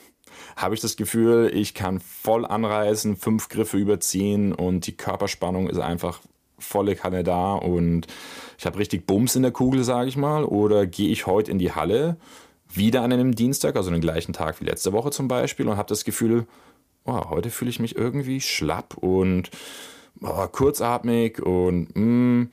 Habe 0.57 0.75
ich 0.75 0.81
das 0.81 0.97
Gefühl, 0.97 1.51
ich 1.53 1.73
kann 1.73 1.99
voll 1.99 2.45
anreißen, 2.45 3.15
fünf 3.15 3.47
Griffe 3.47 3.77
überziehen 3.77 4.53
und 4.53 4.87
die 4.87 4.97
Körperspannung 4.97 5.69
ist 5.69 5.79
einfach 5.79 6.19
volle 6.59 6.95
Kanne 6.95 7.23
da 7.23 7.53
und 7.53 8.07
ich 8.57 8.65
habe 8.65 8.79
richtig 8.79 9.05
Bums 9.05 9.35
in 9.35 9.43
der 9.43 9.51
Kugel, 9.51 9.83
sage 9.83 10.09
ich 10.09 10.17
mal, 10.17 10.43
oder 10.43 10.87
gehe 10.87 11.09
ich 11.09 11.27
heute 11.27 11.51
in 11.51 11.59
die 11.59 11.73
Halle 11.73 12.17
wieder 12.73 13.03
an 13.03 13.13
einem 13.13 13.35
Dienstag, 13.35 13.75
also 13.75 13.91
den 13.91 14.01
gleichen 14.01 14.33
Tag 14.33 14.59
wie 14.59 14.65
letzte 14.65 14.93
Woche 14.93 15.11
zum 15.11 15.27
Beispiel 15.27 15.67
und 15.67 15.77
habe 15.77 15.89
das 15.89 16.03
Gefühl, 16.03 16.47
oh, 17.05 17.29
heute 17.29 17.51
fühle 17.51 17.69
ich 17.69 17.79
mich 17.79 17.95
irgendwie 17.95 18.41
schlapp 18.41 18.97
und 18.97 19.51
oh, 20.21 20.47
kurzatmig 20.47 21.39
und 21.39 21.95
mm, 21.95 22.49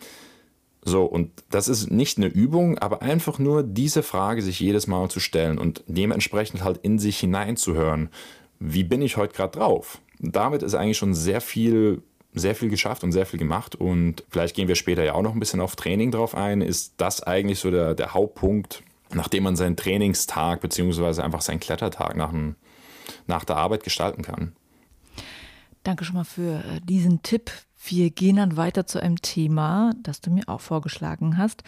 so, 0.85 1.05
und 1.05 1.31
das 1.51 1.69
ist 1.69 1.91
nicht 1.91 2.19
eine 2.19 2.27
Übung, 2.27 2.79
aber 2.79 3.01
einfach 3.01 3.39
nur 3.39 3.63
diese 3.63 4.03
Frage 4.03 4.43
sich 4.43 4.61
jedes 4.61 4.87
Mal 4.87 5.09
zu 5.09 5.19
stellen 5.19 5.59
und 5.59 5.83
dementsprechend 5.87 6.63
halt 6.63 6.79
in 6.79 6.99
sich 6.99 7.19
hineinzuhören. 7.19 8.11
Wie 8.59 8.85
bin 8.85 9.01
ich 9.01 9.17
heute 9.17 9.35
gerade 9.35 9.59
drauf? 9.59 9.99
Damit 10.19 10.63
ist 10.63 10.75
eigentlich 10.75 10.99
schon 10.99 11.15
sehr 11.15 11.41
viel 11.41 12.03
sehr 12.37 12.57
viel 12.57 12.69
geschafft 12.69 13.05
und 13.05 13.13
sehr 13.13 13.27
viel 13.27 13.39
gemacht 13.39 13.77
und 13.77 14.25
vielleicht 14.29 14.57
gehen 14.57 14.67
wir 14.67 14.75
später 14.75 15.05
ja 15.05 15.15
auch 15.15 15.23
noch 15.23 15.35
ein 15.35 15.39
bisschen 15.39 15.61
auf 15.61 15.77
Training 15.77 16.11
drauf 16.11 16.35
ein. 16.35 16.63
Ist 16.63 16.95
das 16.97 17.23
eigentlich 17.23 17.61
so 17.61 17.71
der, 17.71 17.95
der 17.95 18.13
Hauptpunkt, 18.13 18.83
nachdem 19.13 19.45
man 19.45 19.55
seinen 19.55 19.77
Trainingstag 19.77 20.61
beziehungsweise 20.61 21.23
einfach 21.23 21.43
seinen 21.43 21.61
Klettertag 21.61 22.17
nach, 22.17 22.33
nach 23.29 23.45
der 23.45 23.57
Arbeit 23.57 23.85
gestalten 23.85 24.23
kann? 24.23 24.57
Danke 25.85 26.05
schon 26.05 26.17
mal 26.17 26.25
für 26.25 26.65
äh, 26.65 26.81
diesen 26.83 27.23
Tipp. 27.23 27.53
Wir 27.87 28.11
gehen 28.11 28.37
dann 28.37 28.57
weiter 28.57 28.87
zu 28.87 29.03
einem 29.03 29.21
Thema, 29.21 29.93
das 30.03 30.23
du 30.23 30.31
mir 30.31 30.49
auch 30.49 30.63
vorgeschlagen 30.63 31.37
hast. 31.37 31.63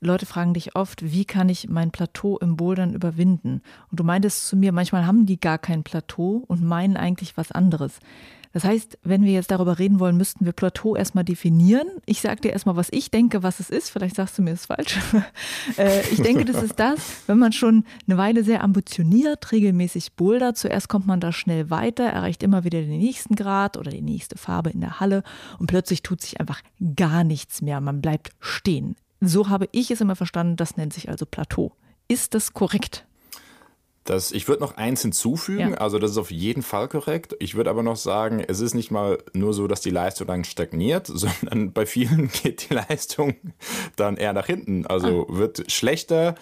Leute 0.00 0.26
fragen 0.26 0.54
dich 0.54 0.76
oft, 0.76 1.02
wie 1.02 1.24
kann 1.24 1.48
ich 1.48 1.68
mein 1.68 1.90
Plateau 1.90 2.38
im 2.38 2.56
Bouldern 2.56 2.94
überwinden? 2.94 3.62
Und 3.90 4.00
du 4.00 4.04
meintest 4.04 4.46
zu 4.46 4.56
mir, 4.56 4.72
manchmal 4.72 5.06
haben 5.06 5.26
die 5.26 5.40
gar 5.40 5.58
kein 5.58 5.82
Plateau 5.82 6.44
und 6.46 6.62
meinen 6.62 6.96
eigentlich 6.96 7.36
was 7.36 7.52
anderes. 7.52 7.98
Das 8.52 8.64
heißt, 8.64 8.98
wenn 9.02 9.24
wir 9.24 9.32
jetzt 9.32 9.50
darüber 9.50 9.78
reden 9.78 10.00
wollen, 10.00 10.16
müssten 10.16 10.44
wir 10.44 10.52
Plateau 10.52 10.96
erstmal 10.96 11.24
definieren. 11.24 11.86
Ich 12.06 12.20
sage 12.20 12.40
dir 12.40 12.52
erstmal, 12.52 12.76
was 12.76 12.88
ich 12.90 13.10
denke, 13.10 13.42
was 13.42 13.60
es 13.60 13.68
ist. 13.68 13.90
Vielleicht 13.90 14.16
sagst 14.16 14.38
du 14.38 14.42
mir, 14.42 14.52
es 14.52 14.60
ist 14.60 14.66
falsch. 14.66 14.98
Äh, 15.76 16.00
ich 16.10 16.22
denke, 16.22 16.44
das 16.44 16.62
ist 16.62 16.78
das, 16.80 16.98
wenn 17.26 17.38
man 17.38 17.52
schon 17.52 17.84
eine 18.06 18.16
Weile 18.16 18.42
sehr 18.42 18.64
ambitioniert, 18.64 19.52
regelmäßig 19.52 20.14
bouldert. 20.14 20.56
Zuerst 20.56 20.88
kommt 20.88 21.06
man 21.06 21.20
da 21.20 21.30
schnell 21.30 21.70
weiter, 21.70 22.04
erreicht 22.04 22.42
immer 22.42 22.64
wieder 22.64 22.80
den 22.80 22.98
nächsten 22.98 23.36
Grad 23.36 23.76
oder 23.76 23.90
die 23.90 24.02
nächste 24.02 24.38
Farbe 24.38 24.70
in 24.70 24.80
der 24.80 24.98
Halle 24.98 25.22
und 25.58 25.66
plötzlich 25.66 26.02
tut 26.02 26.22
sich 26.22 26.40
einfach 26.40 26.62
gar 26.96 27.22
nichts 27.22 27.60
mehr. 27.60 27.80
Man 27.80 28.00
bleibt 28.00 28.30
stehen. 28.40 28.96
So 29.20 29.48
habe 29.48 29.68
ich 29.72 29.90
es 29.90 30.00
immer 30.00 30.16
verstanden. 30.16 30.56
Das 30.56 30.76
nennt 30.76 30.92
sich 30.92 31.08
also 31.08 31.26
Plateau. 31.26 31.72
Ist 32.08 32.34
das 32.34 32.52
korrekt? 32.52 33.04
Das, 34.08 34.32
ich 34.32 34.48
würde 34.48 34.62
noch 34.62 34.78
eins 34.78 35.02
hinzufügen, 35.02 35.72
ja. 35.72 35.76
also 35.76 35.98
das 35.98 36.12
ist 36.12 36.16
auf 36.16 36.30
jeden 36.30 36.62
Fall 36.62 36.88
korrekt. 36.88 37.36
Ich 37.40 37.56
würde 37.56 37.68
aber 37.68 37.82
noch 37.82 37.96
sagen, 37.96 38.40
es 38.40 38.60
ist 38.60 38.72
nicht 38.72 38.90
mal 38.90 39.18
nur 39.34 39.52
so, 39.52 39.66
dass 39.66 39.82
die 39.82 39.90
Leistung 39.90 40.26
dann 40.26 40.44
stagniert, 40.44 41.06
sondern 41.12 41.74
bei 41.74 41.84
vielen 41.84 42.30
geht 42.30 42.70
die 42.70 42.74
Leistung 42.74 43.34
dann 43.96 44.16
eher 44.16 44.32
nach 44.32 44.46
hinten. 44.46 44.86
Also 44.86 45.26
ah. 45.28 45.36
wird 45.36 45.70
schlechter 45.70 46.36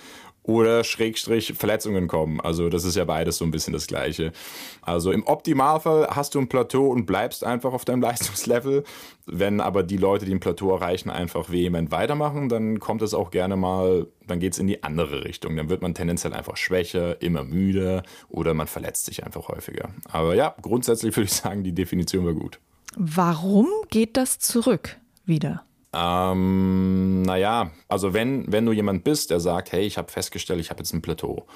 oder 0.47 0.85
Schrägstrich 0.85 1.55
Verletzungen 1.57 2.07
kommen. 2.07 2.41
Also 2.41 2.69
das 2.69 2.85
ist 2.85 2.97
ja 2.97 3.05
beides 3.05 3.39
so 3.39 3.45
ein 3.45 3.51
bisschen 3.51 3.73
das 3.73 3.89
Gleiche. 3.89 4.33
Also 4.81 5.11
im 5.11 5.27
Optimalfall 5.27 6.07
hast 6.11 6.35
du 6.35 6.41
ein 6.41 6.49
Plateau 6.49 6.87
und 6.89 7.05
bleibst 7.05 7.43
einfach 7.43 7.73
auf 7.73 7.85
deinem 7.85 8.01
Leistungslevel. 8.07 8.85
Wenn 9.27 9.61
aber 9.61 9.83
die 9.83 9.97
Leute, 9.97 10.25
die 10.25 10.33
ein 10.33 10.41
Plateau 10.41 10.73
erreichen, 10.73 11.11
einfach 11.11 11.51
vehement 11.51 11.91
weitermachen, 11.91 12.49
dann 12.49 12.79
kommt 12.79 13.03
es 13.03 13.13
auch 13.13 13.33
gerne 13.33 13.57
mal, 13.57 14.07
dann 14.29 14.39
geht 14.39 14.53
es 14.53 14.61
in 14.61 14.69
die 14.69 14.85
andere 14.85 15.25
Richtung. 15.25 15.57
Dann 15.57 15.69
wird 15.69 15.83
man 15.83 15.95
tendenziell 15.95 16.33
einfach 16.33 16.57
schwächer, 16.57 17.21
immer 17.21 17.43
müder 17.43 18.05
oder 18.29 18.55
man 18.55 18.69
verletzt 18.69 19.07
sich 19.07 19.25
einfach 19.25 19.49
häufiger. 19.49 19.89
Aber 20.09 20.37
ja, 20.37 20.55
grundsätzlich 20.63 21.17
würde 21.17 21.27
ich 21.27 21.33
sagen, 21.33 21.65
die 21.65 21.73
Definition 21.73 22.25
war 22.25 22.35
gut. 22.35 22.61
Warum 22.95 23.67
geht 23.91 24.17
das 24.17 24.39
zurück 24.39 24.97
wieder? 25.25 25.66
Ähm, 25.97 27.23
naja, 27.23 27.71
also 27.89 28.13
wenn, 28.13 28.51
wenn 28.53 28.67
du 28.67 28.73
jemand 28.73 29.03
bist, 29.05 29.31
der 29.31 29.41
sagt, 29.41 29.73
hey, 29.73 29.87
ich 29.87 29.97
habe 29.97 30.13
festgestellt, 30.13 30.61
ich 30.61 30.69
habe 30.71 30.81
jetzt 30.81 30.93
ein 30.93 31.01
Plateau. 31.01 31.47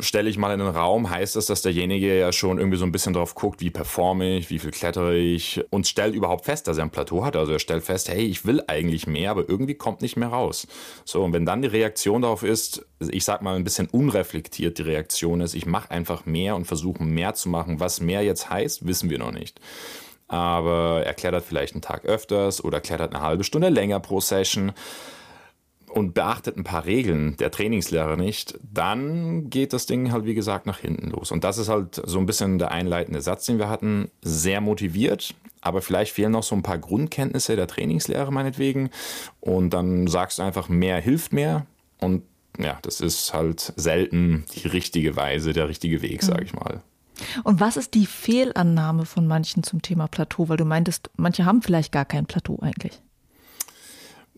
stelle 0.00 0.28
ich 0.28 0.38
mal 0.38 0.52
in 0.52 0.58
den 0.58 0.68
Raum, 0.68 1.10
heißt 1.10 1.36
das, 1.36 1.46
dass 1.46 1.62
derjenige 1.62 2.18
ja 2.18 2.32
schon 2.32 2.58
irgendwie 2.58 2.78
so 2.78 2.84
ein 2.84 2.92
bisschen 2.92 3.12
drauf 3.12 3.34
guckt, 3.34 3.60
wie 3.60 3.70
performe 3.70 4.38
ich, 4.38 4.50
wie 4.50 4.58
viel 4.58 4.70
klettere 4.72 5.16
ich 5.16 5.62
und 5.70 5.86
stellt 5.86 6.14
überhaupt 6.14 6.46
fest, 6.46 6.66
dass 6.66 6.78
er 6.78 6.84
ein 6.84 6.90
Plateau 6.90 7.24
hat. 7.24 7.36
Also 7.36 7.52
er 7.52 7.58
stellt 7.60 7.84
fest, 7.84 8.08
hey, 8.08 8.24
ich 8.24 8.44
will 8.44 8.62
eigentlich 8.66 9.06
mehr, 9.06 9.30
aber 9.30 9.48
irgendwie 9.48 9.74
kommt 9.74 10.02
nicht 10.02 10.16
mehr 10.16 10.28
raus. 10.28 10.66
So, 11.04 11.22
und 11.22 11.32
wenn 11.32 11.46
dann 11.46 11.62
die 11.62 11.68
Reaktion 11.68 12.22
darauf 12.22 12.42
ist, 12.42 12.84
ich 13.10 13.24
sag 13.24 13.42
mal 13.42 13.54
ein 13.54 13.64
bisschen 13.64 13.86
unreflektiert 13.88 14.78
die 14.78 14.82
Reaktion 14.82 15.42
ist, 15.42 15.54
ich 15.54 15.66
mache 15.66 15.90
einfach 15.90 16.26
mehr 16.26 16.56
und 16.56 16.64
versuche 16.64 17.04
mehr 17.04 17.34
zu 17.34 17.50
machen. 17.50 17.78
Was 17.78 18.00
mehr 18.00 18.22
jetzt 18.22 18.50
heißt, 18.50 18.86
wissen 18.86 19.10
wir 19.10 19.18
noch 19.18 19.32
nicht 19.32 19.60
aber 20.32 21.02
er 21.04 21.12
klettert 21.12 21.44
vielleicht 21.44 21.74
einen 21.74 21.82
Tag 21.82 22.06
öfters 22.06 22.64
oder 22.64 22.80
klettert 22.80 23.14
eine 23.14 23.22
halbe 23.22 23.44
Stunde 23.44 23.68
länger 23.68 24.00
pro 24.00 24.18
Session 24.18 24.72
und 25.90 26.14
beachtet 26.14 26.56
ein 26.56 26.64
paar 26.64 26.86
Regeln 26.86 27.36
der 27.36 27.50
Trainingslehre 27.50 28.16
nicht, 28.16 28.58
dann 28.62 29.50
geht 29.50 29.74
das 29.74 29.84
Ding 29.84 30.10
halt 30.10 30.24
wie 30.24 30.32
gesagt 30.32 30.64
nach 30.64 30.78
hinten 30.78 31.10
los. 31.10 31.32
Und 31.32 31.44
das 31.44 31.58
ist 31.58 31.68
halt 31.68 32.00
so 32.02 32.18
ein 32.18 32.24
bisschen 32.24 32.58
der 32.58 32.70
einleitende 32.70 33.20
Satz, 33.20 33.44
den 33.44 33.58
wir 33.58 33.68
hatten. 33.68 34.10
Sehr 34.22 34.62
motiviert, 34.62 35.34
aber 35.60 35.82
vielleicht 35.82 36.14
fehlen 36.14 36.32
noch 36.32 36.44
so 36.44 36.54
ein 36.54 36.62
paar 36.62 36.78
Grundkenntnisse 36.78 37.54
der 37.54 37.66
Trainingslehre 37.66 38.32
meinetwegen. 38.32 38.88
Und 39.40 39.74
dann 39.74 40.06
sagst 40.06 40.38
du 40.38 40.42
einfach, 40.44 40.70
mehr 40.70 40.98
hilft 40.98 41.34
mehr. 41.34 41.66
Und 42.00 42.22
ja, 42.58 42.78
das 42.80 43.02
ist 43.02 43.34
halt 43.34 43.74
selten 43.76 44.46
die 44.54 44.68
richtige 44.68 45.14
Weise, 45.14 45.52
der 45.52 45.68
richtige 45.68 46.00
Weg, 46.00 46.22
sage 46.22 46.44
ich 46.44 46.54
mal. 46.54 46.80
Und 47.44 47.60
was 47.60 47.76
ist 47.76 47.94
die 47.94 48.06
Fehlannahme 48.06 49.04
von 49.04 49.26
manchen 49.26 49.62
zum 49.62 49.82
Thema 49.82 50.06
Plateau? 50.08 50.48
Weil 50.48 50.56
du 50.56 50.64
meintest, 50.64 51.10
manche 51.16 51.44
haben 51.44 51.62
vielleicht 51.62 51.92
gar 51.92 52.04
kein 52.04 52.26
Plateau 52.26 52.58
eigentlich. 52.60 53.00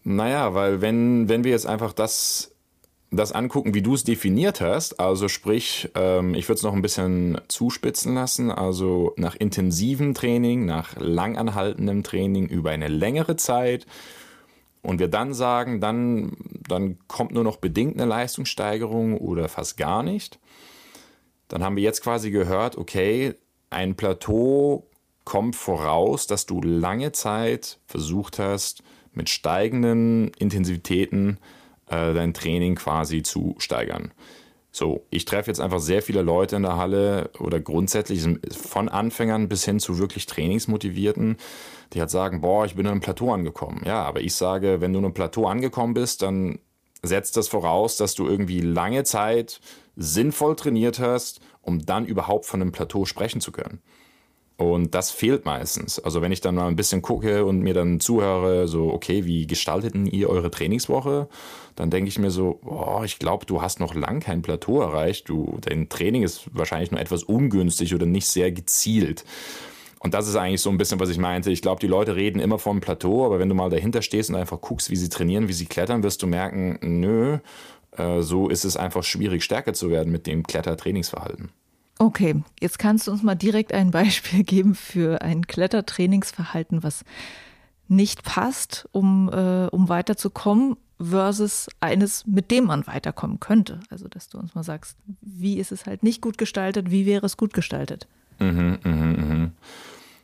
Naja, 0.05 0.55
weil 0.55 0.81
wenn, 0.81 1.29
wenn 1.29 1.45
wir 1.45 1.53
jetzt 1.53 1.67
einfach 1.67 1.95
das, 1.95 2.55
das 3.11 3.33
angucken, 3.33 3.75
wie 3.75 3.83
du 3.83 3.95
es 3.95 4.05
definiert 4.05 4.61
hast, 4.61 5.01
also 5.01 5.29
sprich, 5.29 5.91
ähm, 5.95 6.35
ich 6.35 6.49
würde 6.49 6.59
es 6.59 6.63
noch 6.63 6.75
ein 6.75 6.83
bisschen 6.83 7.41
zuspitzen 7.49 8.15
lassen, 8.15 8.51
also 8.51 9.15
nach 9.17 9.35
intensivem 9.35 10.15
Training, 10.15 10.67
nach 10.67 10.97
langanhaltendem 10.99 12.03
Training 12.03 12.47
über 12.47 12.71
eine 12.71 12.89
längere 12.89 13.37
Zeit 13.37 13.87
und 14.83 15.01
wir 15.01 15.09
dann 15.09 15.33
sagen, 15.33 15.81
dann, 15.81 16.37
dann 16.69 16.99
kommt 17.09 17.33
nur 17.33 17.45
noch 17.45 17.57
bedingt 17.57 17.95
eine 17.95 18.05
Leistungssteigerung 18.05 19.17
oder 19.17 19.49
fast 19.49 19.79
gar 19.79 20.03
nicht, 20.03 20.39
dann 21.49 21.63
haben 21.63 21.77
wir 21.77 21.83
jetzt 21.83 22.03
quasi 22.03 22.31
gehört, 22.31 22.77
okay, 22.77 23.35
ein 23.71 23.95
Plateau 23.95 24.89
kommt 25.25 25.57
voraus, 25.57 26.27
dass 26.27 26.47
du 26.47 26.61
lange 26.63 27.13
Zeit 27.13 27.79
versucht 27.87 28.39
hast, 28.39 28.83
mit 29.13 29.29
steigenden 29.31 30.29
Intensitäten 30.39 31.39
äh, 31.87 32.13
dein 32.15 32.35
Training 32.35 32.75
quasi 32.75 33.23
zu 33.23 33.55
steigern. 33.59 34.13
So, 34.71 35.07
ich 35.11 35.25
treffe 35.25 35.51
jetzt 35.51 35.61
einfach 35.61 35.79
sehr 35.79 36.03
viele 36.03 36.23
Leute 36.23 36.57
in 36.57 36.63
der 36.63 36.77
Halle 36.77 37.31
oder 37.39 37.61
grundsätzlich 37.61 38.27
von 38.51 38.89
Anfängern 38.89 39.49
bis 39.49 39.65
hin 39.65 39.79
zu 39.79 39.99
wirklich 39.99 40.27
Trainingsmotivierten, 40.27 41.37
die 41.93 42.01
halt 42.01 42.11
sagen, 42.11 42.41
boah, 42.41 42.65
ich 42.65 42.75
bin 42.75 42.87
an 42.87 42.93
einem 42.93 43.01
Plateau 43.01 43.33
angekommen. 43.33 43.83
Ja, 43.87 44.03
aber 44.03 44.21
ich 44.21 44.35
sage, 44.35 44.81
wenn 44.81 44.93
du 44.93 44.99
an 44.99 45.05
einem 45.05 45.15
Plateau 45.15 45.47
angekommen 45.47 45.95
bist, 45.95 46.23
dann 46.23 46.59
setzt 47.05 47.37
das 47.37 47.47
voraus, 47.47 47.97
dass 47.99 48.17
du 48.17 48.27
irgendwie 48.27 48.61
lange 48.61 49.05
Zeit 49.05 49.61
sinnvoll 49.97 50.57
trainiert 50.57 50.99
hast, 50.99 51.41
um 51.63 51.85
dann 51.85 52.07
überhaupt 52.07 52.47
von 52.47 52.61
einem 52.61 52.73
Plateau 52.73 53.05
sprechen 53.05 53.41
zu 53.41 53.53
können. 53.53 53.81
Und 54.57 54.95
das 54.95 55.11
fehlt 55.11 55.45
meistens. 55.45 55.99
Also 55.99 56.23
wenn 56.23 56.31
ich 56.31 56.41
dann 56.41 56.55
mal 56.55 56.69
ein 56.69 56.77
bisschen 56.77 57.03
gucke 57.03 57.45
und 57.45 57.61
mir 57.61 57.75
dann 57.75 57.99
zuhöre, 57.99 58.69
so, 58.69 58.93
okay, 58.93 59.25
wie 59.25 59.49
gestalteten 59.49 60.07
ihr 60.07 60.31
eure 60.31 60.51
Trainingswoche? 60.51 61.29
Dann 61.75 61.91
denke 61.91 62.09
ich 62.09 62.21
mir 62.21 62.31
so, 62.31 62.61
boah, 62.63 63.05
ich 63.05 63.19
glaube, 63.19 63.47
du 63.47 63.63
hast 63.63 63.81
noch 63.81 63.95
lang 63.95 64.21
kein 64.21 64.43
Plateau 64.43 64.81
erreicht. 64.81 65.29
Du, 65.29 65.59
dein 65.61 65.89
Training 65.89 66.23
ist 66.23 66.49
wahrscheinlich 66.53 66.93
nur 66.93 67.01
etwas 67.01 67.25
ungünstig 67.25 67.97
oder 67.97 68.07
nicht 68.07 68.27
sehr 68.29 68.53
gezielt. 68.53 69.25
Und 69.99 70.15
das 70.15 70.29
ist 70.29 70.37
eigentlich 70.37 70.61
so 70.61 70.71
ein 70.71 70.77
bisschen, 70.77 71.01
was 71.01 71.09
ich 71.09 71.19
meinte. 71.19 71.51
Ich 71.51 71.63
glaube, 71.63 71.81
die 71.81 71.87
Leute 71.87 72.15
reden 72.15 72.39
immer 72.39 72.59
vom 72.59 72.81
Plateau, 72.81 73.25
aber 73.25 73.41
wenn 73.41 73.49
du 73.49 73.55
mal 73.55 73.71
dahinter 73.71 74.03
stehst 74.03 74.29
und 74.29 74.37
einfach 74.37 74.61
guckst, 74.61 74.91
wie 74.91 74.97
sie 74.97 75.09
trainieren, 75.09 75.49
wie 75.49 75.55
sie 75.55 75.65
klettern, 75.65 76.03
wirst 76.03 76.23
du 76.23 76.27
merken, 76.27 76.79
nö, 76.83 77.39
so 78.21 78.49
ist 78.49 78.65
es 78.65 78.77
einfach 78.77 79.03
schwierig, 79.03 79.45
stärker 79.45 79.73
zu 79.73 79.91
werden 79.91 80.13
mit 80.13 80.27
dem 80.27 80.43
Klettertrainingsverhalten. 80.43 81.51
Okay, 81.99 82.43
jetzt 82.61 82.79
kannst 82.79 83.07
du 83.07 83.13
uns 83.13 83.23
mal 83.23 83.35
direkt 83.35 83.73
ein 83.73 83.91
Beispiel 83.93 84.45
geben 84.45 84.75
für 84.75 85.23
ein 85.23 85.47
Klettertrainingsverhalten, 85.47 86.83
was 86.83 87.05
nicht 87.89 88.23
passt, 88.23 88.89
um, 88.93 89.29
äh, 89.33 89.67
um 89.67 89.89
weiterzukommen, 89.89 90.77
versus 91.01 91.69
eines, 91.81 92.27
mit 92.27 92.51
dem 92.51 92.65
man 92.65 92.87
weiterkommen 92.87 93.41
könnte. 93.41 93.81
Also, 93.91 94.09
dass 94.09 94.29
du 94.29 94.39
uns 94.39 94.55
mal 94.55 94.63
sagst, 94.63 94.97
wie 95.21 95.59
ist 95.59 95.73
es 95.73 95.87
halt 95.87 96.03
nicht 96.03 96.21
gut 96.21 96.39
gestaltet, 96.39 96.91
wie 96.91 97.05
wäre 97.05 97.27
es 97.27 97.37
gut 97.37 97.53
gestaltet? 97.53 98.07
Mhm, 98.39 98.79
mh, 98.83 98.91
mh 98.91 99.51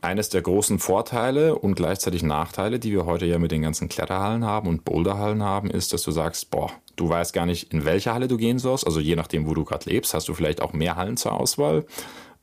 eines 0.01 0.29
der 0.29 0.41
großen 0.41 0.79
Vorteile 0.79 1.55
und 1.55 1.75
gleichzeitig 1.75 2.23
Nachteile, 2.23 2.79
die 2.79 2.91
wir 2.91 3.05
heute 3.05 3.25
ja 3.25 3.37
mit 3.37 3.51
den 3.51 3.61
ganzen 3.61 3.87
Kletterhallen 3.87 4.43
haben 4.43 4.67
und 4.67 4.83
Boulderhallen 4.83 5.43
haben, 5.43 5.69
ist, 5.69 5.93
dass 5.93 6.01
du 6.01 6.11
sagst, 6.11 6.49
boah, 6.49 6.71
du 7.01 7.09
weißt 7.09 7.33
gar 7.33 7.45
nicht, 7.45 7.73
in 7.73 7.83
welche 7.83 8.13
Halle 8.13 8.27
du 8.27 8.37
gehen 8.37 8.59
sollst. 8.59 8.85
Also 8.85 8.99
je 8.99 9.15
nachdem, 9.15 9.47
wo 9.47 9.53
du 9.53 9.65
gerade 9.65 9.89
lebst, 9.89 10.13
hast 10.13 10.29
du 10.29 10.33
vielleicht 10.33 10.61
auch 10.61 10.73
mehr 10.73 10.95
Hallen 10.95 11.17
zur 11.17 11.33
Auswahl. 11.33 11.85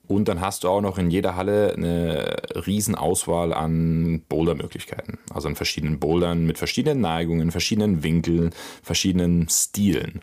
Und 0.07 0.27
dann 0.27 0.41
hast 0.41 0.65
du 0.65 0.69
auch 0.69 0.81
noch 0.81 0.99
in 0.99 1.11
jeder 1.11 1.37
Halle 1.37 1.75
eine 1.77 2.37
Riesenauswahl 2.67 3.53
an 3.53 4.23
Bouldermöglichkeiten. 4.29 5.19
Also 5.33 5.49
an 5.49 5.55
verschiedenen 5.55 5.99
Bouldern 5.99 6.47
mit 6.47 6.59
verschiedenen 6.59 7.01
Neigungen, 7.01 7.51
verschiedenen 7.51 8.03
Winkeln, 8.03 8.51
verschiedenen 8.83 9.49
Stilen. 9.49 10.23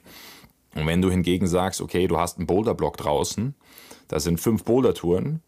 Und 0.73 0.87
wenn 0.87 1.01
du 1.01 1.09
hingegen 1.09 1.47
sagst, 1.47 1.81
okay, 1.81 2.07
du 2.07 2.17
hast 2.17 2.37
einen 2.37 2.47
Boulderblock 2.47 2.97
draußen, 2.97 3.55
da 4.07 4.19
sind 4.19 4.39
fünf 4.39 4.63
Bouldertouren 4.63 5.41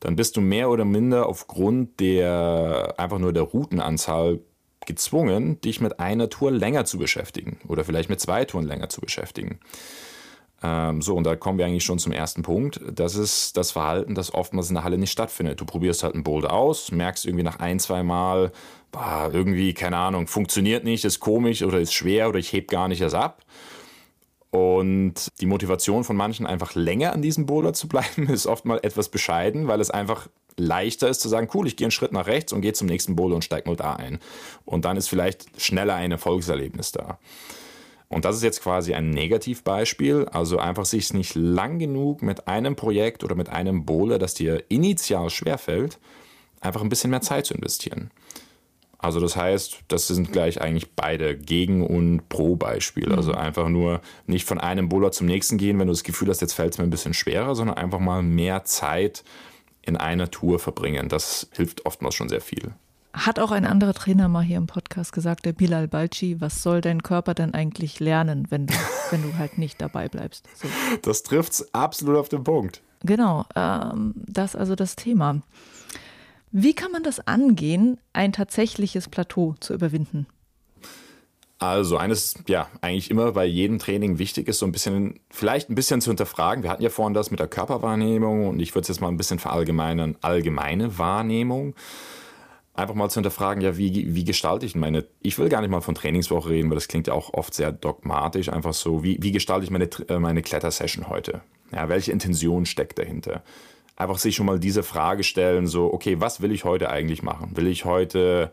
dann 0.00 0.16
bist 0.16 0.36
du 0.36 0.40
mehr 0.40 0.68
oder 0.70 0.84
minder 0.84 1.26
aufgrund 1.26 2.00
der 2.00 2.94
einfach 2.98 3.18
nur 3.18 3.32
der 3.32 3.44
Routenanzahl 3.44 4.40
gezwungen, 4.86 5.60
dich 5.60 5.80
mit 5.80 6.00
einer 6.00 6.28
Tour 6.28 6.50
länger 6.50 6.84
zu 6.84 6.98
beschäftigen 6.98 7.58
oder 7.68 7.84
vielleicht 7.84 8.08
mit 8.08 8.20
zwei 8.20 8.44
Touren 8.44 8.66
länger 8.66 8.88
zu 8.88 9.00
beschäftigen. 9.00 9.58
Ähm, 10.62 11.02
so, 11.02 11.14
und 11.14 11.24
da 11.24 11.36
kommen 11.36 11.58
wir 11.58 11.66
eigentlich 11.66 11.84
schon 11.84 11.98
zum 11.98 12.12
ersten 12.12 12.42
Punkt. 12.42 12.80
Das 12.90 13.14
ist 13.14 13.56
das 13.56 13.72
Verhalten, 13.72 14.14
das 14.14 14.32
oftmals 14.32 14.68
in 14.68 14.74
der 14.74 14.84
Halle 14.84 14.98
nicht 14.98 15.12
stattfindet. 15.12 15.60
Du 15.60 15.66
probierst 15.66 16.02
halt 16.02 16.14
einen 16.14 16.24
Boulder 16.24 16.52
aus, 16.52 16.90
merkst 16.90 17.26
irgendwie 17.26 17.44
nach 17.44 17.58
ein, 17.58 17.78
zwei 17.78 18.02
Mal, 18.02 18.52
boah, 18.90 19.30
irgendwie, 19.32 19.74
keine 19.74 19.98
Ahnung, 19.98 20.26
funktioniert 20.26 20.84
nicht, 20.84 21.04
ist 21.04 21.20
komisch 21.20 21.62
oder 21.62 21.78
ist 21.78 21.92
schwer 21.92 22.28
oder 22.28 22.38
ich 22.38 22.52
heb 22.52 22.68
gar 22.68 22.88
nicht 22.88 23.02
erst 23.02 23.14
ab. 23.14 23.42
Und 24.56 25.32
die 25.40 25.46
Motivation 25.46 26.04
von 26.04 26.16
manchen, 26.16 26.46
einfach 26.46 26.74
länger 26.74 27.12
an 27.12 27.20
diesem 27.20 27.44
Boulder 27.46 27.74
zu 27.74 27.88
bleiben, 27.88 28.28
ist 28.28 28.46
oft 28.46 28.64
mal 28.64 28.80
etwas 28.82 29.08
bescheiden, 29.08 29.68
weil 29.68 29.80
es 29.80 29.90
einfach 29.90 30.28
leichter 30.56 31.08
ist 31.08 31.20
zu 31.20 31.28
sagen, 31.28 31.50
cool, 31.52 31.66
ich 31.66 31.76
gehe 31.76 31.84
einen 31.84 31.90
Schritt 31.90 32.12
nach 32.12 32.26
rechts 32.26 32.52
und 32.52 32.62
gehe 32.62 32.72
zum 32.72 32.86
nächsten 32.86 33.14
Boulder 33.14 33.36
und 33.36 33.44
steige 33.44 33.68
mal 33.68 33.76
da 33.76 33.94
ein. 33.94 34.18
Und 34.64 34.86
dann 34.86 34.96
ist 34.96 35.08
vielleicht 35.08 35.60
schneller 35.60 35.94
ein 35.94 36.12
Erfolgserlebnis 36.12 36.92
da. 36.92 37.18
Und 38.08 38.24
das 38.24 38.36
ist 38.36 38.42
jetzt 38.42 38.62
quasi 38.62 38.94
ein 38.94 39.10
Negativbeispiel, 39.10 40.26
also 40.30 40.58
einfach 40.58 40.86
sich 40.86 41.12
nicht 41.12 41.34
lang 41.34 41.78
genug 41.78 42.22
mit 42.22 42.48
einem 42.48 42.76
Projekt 42.76 43.24
oder 43.24 43.34
mit 43.34 43.50
einem 43.50 43.84
Boulder, 43.84 44.18
das 44.18 44.34
dir 44.34 44.64
initial 44.68 45.28
schwerfällt, 45.28 45.98
einfach 46.60 46.82
ein 46.82 46.88
bisschen 46.88 47.10
mehr 47.10 47.20
Zeit 47.20 47.46
zu 47.46 47.54
investieren. 47.54 48.10
Also 48.98 49.20
das 49.20 49.36
heißt, 49.36 49.80
das 49.88 50.08
sind 50.08 50.32
gleich 50.32 50.60
eigentlich 50.60 50.94
beide 50.94 51.36
Gegen- 51.36 51.86
und 51.86 52.28
Pro-Beispiele. 52.28 53.16
Also 53.16 53.32
mhm. 53.32 53.38
einfach 53.38 53.68
nur 53.68 54.00
nicht 54.26 54.46
von 54.46 54.58
einem 54.58 54.88
Bowler 54.88 55.12
zum 55.12 55.26
nächsten 55.26 55.58
gehen, 55.58 55.78
wenn 55.78 55.86
du 55.86 55.92
das 55.92 56.04
Gefühl 56.04 56.28
hast, 56.28 56.40
jetzt 56.40 56.54
fällt 56.54 56.72
es 56.72 56.78
mir 56.78 56.84
ein 56.84 56.90
bisschen 56.90 57.14
schwerer, 57.14 57.54
sondern 57.54 57.76
einfach 57.76 58.00
mal 58.00 58.22
mehr 58.22 58.64
Zeit 58.64 59.22
in 59.82 59.96
einer 59.96 60.30
Tour 60.30 60.58
verbringen. 60.58 61.08
Das 61.08 61.48
hilft 61.52 61.86
oftmals 61.86 62.14
schon 62.14 62.28
sehr 62.28 62.40
viel. 62.40 62.72
Hat 63.12 63.38
auch 63.38 63.50
ein 63.50 63.64
anderer 63.64 63.94
Trainer 63.94 64.28
mal 64.28 64.42
hier 64.42 64.58
im 64.58 64.66
Podcast 64.66 65.12
gesagt, 65.12 65.46
der 65.46 65.54
Bilal 65.54 65.88
Balci, 65.88 66.38
was 66.40 66.62
soll 66.62 66.82
dein 66.82 67.02
Körper 67.02 67.32
denn 67.32 67.54
eigentlich 67.54 67.98
lernen, 67.98 68.46
wenn 68.50 68.66
du, 68.66 68.74
wenn 69.10 69.22
du 69.22 69.38
halt 69.38 69.56
nicht 69.56 69.80
dabei 69.80 70.08
bleibst? 70.08 70.46
So. 70.54 70.68
Das 71.02 71.22
trifft 71.22 71.52
es 71.52 71.74
absolut 71.74 72.16
auf 72.16 72.28
den 72.28 72.44
Punkt. 72.44 72.82
Genau, 73.04 73.46
ähm, 73.54 74.14
das 74.16 74.54
also 74.54 74.74
das 74.74 74.96
Thema. 74.96 75.40
Wie 76.58 76.72
kann 76.72 76.90
man 76.90 77.02
das 77.02 77.20
angehen, 77.20 78.00
ein 78.14 78.32
tatsächliches 78.32 79.10
Plateau 79.10 79.54
zu 79.60 79.74
überwinden? 79.74 80.26
Also 81.58 81.98
eines, 81.98 82.42
ja, 82.48 82.70
eigentlich 82.80 83.10
immer 83.10 83.32
bei 83.32 83.44
jedem 83.44 83.78
Training 83.78 84.18
wichtig 84.18 84.48
ist, 84.48 84.60
so 84.60 84.64
ein 84.64 84.72
bisschen, 84.72 85.20
vielleicht 85.28 85.68
ein 85.68 85.74
bisschen 85.74 86.00
zu 86.00 86.08
hinterfragen. 86.08 86.62
Wir 86.62 86.70
hatten 86.70 86.82
ja 86.82 86.88
vorhin 86.88 87.12
das 87.12 87.30
mit 87.30 87.40
der 87.40 87.46
Körperwahrnehmung 87.46 88.48
und 88.48 88.58
ich 88.60 88.74
würde 88.74 88.84
es 88.84 88.88
jetzt 88.88 89.02
mal 89.02 89.08
ein 89.08 89.18
bisschen 89.18 89.38
verallgemeinern, 89.38 90.16
allgemeine 90.22 90.96
Wahrnehmung. 90.96 91.74
Einfach 92.72 92.94
mal 92.94 93.10
zu 93.10 93.16
hinterfragen, 93.16 93.62
ja, 93.62 93.76
wie, 93.76 94.14
wie 94.14 94.24
gestalte 94.24 94.64
ich 94.64 94.74
meine, 94.74 95.04
ich 95.20 95.38
will 95.38 95.50
gar 95.50 95.60
nicht 95.60 95.68
mal 95.70 95.82
von 95.82 95.94
Trainingswoche 95.94 96.48
reden, 96.48 96.70
weil 96.70 96.76
das 96.76 96.88
klingt 96.88 97.06
ja 97.06 97.12
auch 97.12 97.34
oft 97.34 97.52
sehr 97.52 97.70
dogmatisch, 97.70 98.48
einfach 98.48 98.72
so, 98.72 99.04
wie, 99.04 99.18
wie 99.20 99.32
gestalte 99.32 99.64
ich 99.64 99.70
meine, 99.70 99.90
äh, 100.08 100.18
meine 100.18 100.40
Klettersession 100.40 101.10
heute? 101.10 101.42
Ja, 101.70 101.90
welche 101.90 102.12
Intention 102.12 102.64
steckt 102.64 102.98
dahinter? 102.98 103.42
Einfach 103.96 104.18
sich 104.18 104.36
schon 104.36 104.46
mal 104.46 104.60
diese 104.60 104.82
Frage 104.82 105.24
stellen, 105.24 105.66
so, 105.66 105.92
okay, 105.92 106.20
was 106.20 106.40
will 106.40 106.52
ich 106.52 106.64
heute 106.64 106.90
eigentlich 106.90 107.22
machen? 107.22 107.56
Will 107.56 107.66
ich 107.66 107.84
heute 107.84 108.52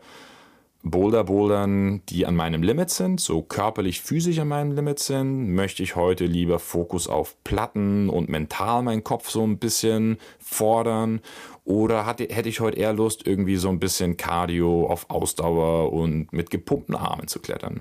Boulder 0.82 1.24
bouldern, 1.24 2.02
die 2.10 2.26
an 2.26 2.36
meinem 2.36 2.62
Limit 2.62 2.90
sind, 2.90 3.18
so 3.18 3.40
körperlich, 3.40 4.02
physisch 4.02 4.38
an 4.38 4.48
meinem 4.48 4.72
Limit 4.72 4.98
sind? 4.98 5.54
Möchte 5.54 5.82
ich 5.82 5.96
heute 5.96 6.26
lieber 6.26 6.58
Fokus 6.58 7.08
auf 7.08 7.42
Platten 7.42 8.10
und 8.10 8.28
mental 8.28 8.82
meinen 8.82 9.02
Kopf 9.02 9.30
so 9.30 9.42
ein 9.46 9.58
bisschen 9.58 10.18
fordern? 10.38 11.20
Oder 11.64 12.04
hatte, 12.04 12.28
hätte 12.30 12.50
ich 12.50 12.60
heute 12.60 12.78
eher 12.78 12.92
Lust, 12.92 13.26
irgendwie 13.26 13.56
so 13.56 13.70
ein 13.70 13.80
bisschen 13.80 14.18
Cardio 14.18 14.86
auf 14.86 15.08
Ausdauer 15.08 15.92
und 15.92 16.32
mit 16.32 16.50
gepumpten 16.50 16.94
Armen 16.94 17.28
zu 17.28 17.40
klettern? 17.40 17.80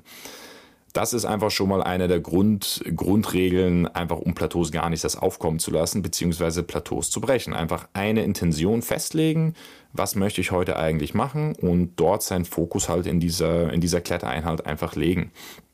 Das 0.93 1.13
ist 1.13 1.25
einfach 1.25 1.49
schon 1.49 1.69
mal 1.69 1.82
eine 1.82 2.08
der 2.08 2.19
Grund, 2.19 2.84
Grundregeln, 2.95 3.88
einfach 3.88 4.19
um 4.19 4.36
Plateaus 4.36 4.71
gar 4.71 4.91
nicht 4.91 5.03
das 5.03 5.15
aufkommen 5.15 5.58
zu 5.58 5.71
lassen, 5.71 6.03
beziehungsweise 6.03 6.62
Plateaus 6.62 7.10
zu 7.10 7.19
brechen. 7.19 7.56
Einfach 7.56 7.88
eine 7.93 8.23
Intention 8.23 8.84
festlegen, 8.84 9.56
was 9.91 10.15
möchte 10.15 10.39
ich 10.39 10.51
heute 10.51 10.77
eigentlich 10.77 11.15
machen 11.15 11.56
und 11.56 11.93
dort 11.95 12.21
seinen 12.21 12.45
Fokus 12.45 12.89
halt 12.89 13.08
in 13.08 13.19
dieser, 13.19 13.73
in 13.73 13.82
dieser 13.82 14.01
Klettereinheit 14.01 14.67
einfach 14.67 14.95
legen. 14.95 15.32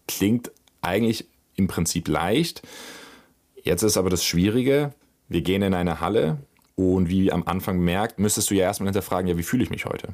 Klingt 0.08 0.51
eigentlich 0.82 1.27
im 1.55 1.67
Prinzip 1.67 2.08
leicht. 2.08 2.62
Jetzt 3.62 3.84
ist 3.84 3.97
aber 3.97 4.10
das 4.10 4.23
Schwierige, 4.23 4.93
wir 5.27 5.41
gehen 5.41 5.62
in 5.63 5.73
eine 5.73 5.99
Halle 5.99 6.38
und 6.75 7.10
wie 7.10 7.29
am 7.34 7.43
Anfang 7.45 7.79
merkt, 7.79 8.19
müsstest 8.19 8.51
du 8.51 8.55
ja 8.55 8.63
erstmal 8.63 8.88
hinterfragen, 8.88 9.27
ja, 9.27 9.38
wie 9.38 9.43
fühle 9.43 9.63
ich 9.63 9.69
mich 9.69 9.84
heute? 9.84 10.13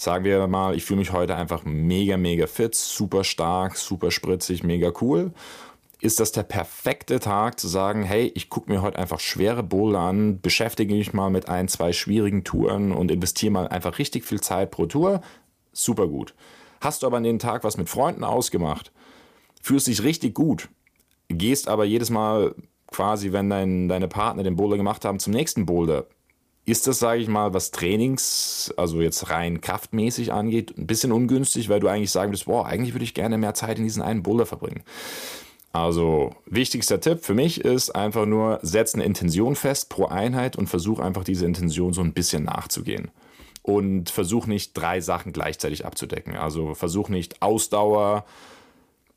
Sagen 0.00 0.24
wir 0.24 0.46
mal, 0.46 0.74
ich 0.74 0.84
fühle 0.84 1.00
mich 1.00 1.12
heute 1.12 1.36
einfach 1.36 1.64
mega, 1.64 2.16
mega 2.16 2.46
fit, 2.46 2.74
super 2.74 3.24
stark, 3.24 3.76
super 3.76 4.10
spritzig, 4.10 4.62
mega 4.62 4.92
cool. 5.00 5.32
Ist 6.00 6.20
das 6.20 6.30
der 6.30 6.44
perfekte 6.44 7.18
Tag 7.18 7.58
zu 7.58 7.66
sagen, 7.66 8.04
hey, 8.04 8.30
ich 8.36 8.48
gucke 8.48 8.70
mir 8.70 8.82
heute 8.82 8.98
einfach 8.98 9.18
schwere 9.18 9.64
Boulder 9.64 9.98
an, 10.00 10.40
beschäftige 10.40 10.94
mich 10.94 11.12
mal 11.12 11.28
mit 11.28 11.48
ein, 11.48 11.66
zwei 11.66 11.92
schwierigen 11.92 12.44
Touren 12.44 12.92
und 12.92 13.10
investiere 13.10 13.52
mal 13.52 13.68
einfach 13.68 13.98
richtig 13.98 14.24
viel 14.24 14.40
Zeit 14.40 14.70
pro 14.70 14.86
Tour? 14.86 15.20
Super 15.72 16.06
gut. 16.06 16.34
Hast 16.80 17.02
du 17.02 17.08
aber 17.08 17.16
an 17.16 17.24
den 17.24 17.40
Tag 17.40 17.64
was 17.64 17.76
mit 17.76 17.88
Freunden 17.88 18.22
ausgemacht, 18.22 18.92
fühlst 19.60 19.88
dich 19.88 20.04
richtig 20.04 20.34
gut, 20.34 20.68
gehst 21.28 21.68
aber 21.68 21.84
jedes 21.84 22.10
Mal 22.10 22.54
quasi, 22.86 23.32
wenn 23.32 23.50
dein, 23.50 23.88
deine 23.88 24.06
Partner 24.06 24.44
den 24.44 24.54
Boulder 24.54 24.76
gemacht 24.76 25.04
haben, 25.04 25.18
zum 25.18 25.32
nächsten 25.32 25.66
Boulder, 25.66 26.06
ist 26.68 26.86
das, 26.86 26.98
sage 26.98 27.20
ich 27.20 27.28
mal, 27.28 27.54
was 27.54 27.70
Trainings, 27.70 28.72
also 28.76 29.00
jetzt 29.00 29.30
rein 29.30 29.60
kraftmäßig 29.60 30.32
angeht, 30.32 30.76
ein 30.76 30.86
bisschen 30.86 31.12
ungünstig, 31.12 31.68
weil 31.68 31.80
du 31.80 31.88
eigentlich 31.88 32.10
sagen 32.10 32.30
würdest, 32.30 32.46
boah, 32.46 32.66
eigentlich 32.66 32.94
würde 32.94 33.04
ich 33.04 33.14
gerne 33.14 33.38
mehr 33.38 33.54
Zeit 33.54 33.78
in 33.78 33.84
diesen 33.84 34.02
einen 34.02 34.22
Boulder 34.22 34.46
verbringen. 34.46 34.82
Also 35.72 36.34
wichtigster 36.46 37.00
Tipp 37.00 37.20
für 37.22 37.34
mich 37.34 37.60
ist 37.60 37.90
einfach 37.90 38.26
nur, 38.26 38.58
setz 38.62 38.94
eine 38.94 39.04
Intention 39.04 39.54
fest 39.54 39.88
pro 39.88 40.06
Einheit 40.06 40.56
und 40.56 40.66
versuch 40.66 40.98
einfach 40.98 41.24
diese 41.24 41.46
Intention 41.46 41.92
so 41.92 42.00
ein 42.00 42.12
bisschen 42.12 42.44
nachzugehen. 42.44 43.10
Und 43.62 44.08
versuch 44.08 44.46
nicht 44.46 44.72
drei 44.72 45.00
Sachen 45.00 45.32
gleichzeitig 45.32 45.84
abzudecken. 45.84 46.36
Also 46.36 46.74
versuch 46.74 47.10
nicht 47.10 47.42
Ausdauer, 47.42 48.24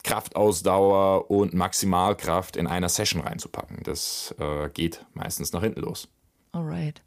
Kraftausdauer 0.03 1.31
und 1.31 1.53
Maximalkraft 1.53 2.57
in 2.57 2.67
einer 2.67 2.89
Session 2.89 3.21
reinzupacken. 3.21 3.79
Das 3.83 4.35
äh, 4.39 4.69
geht 4.69 5.05
meistens 5.13 5.53
nach 5.53 5.61
hinten 5.61 5.81
los. 5.81 6.09
Alright. 6.51 7.01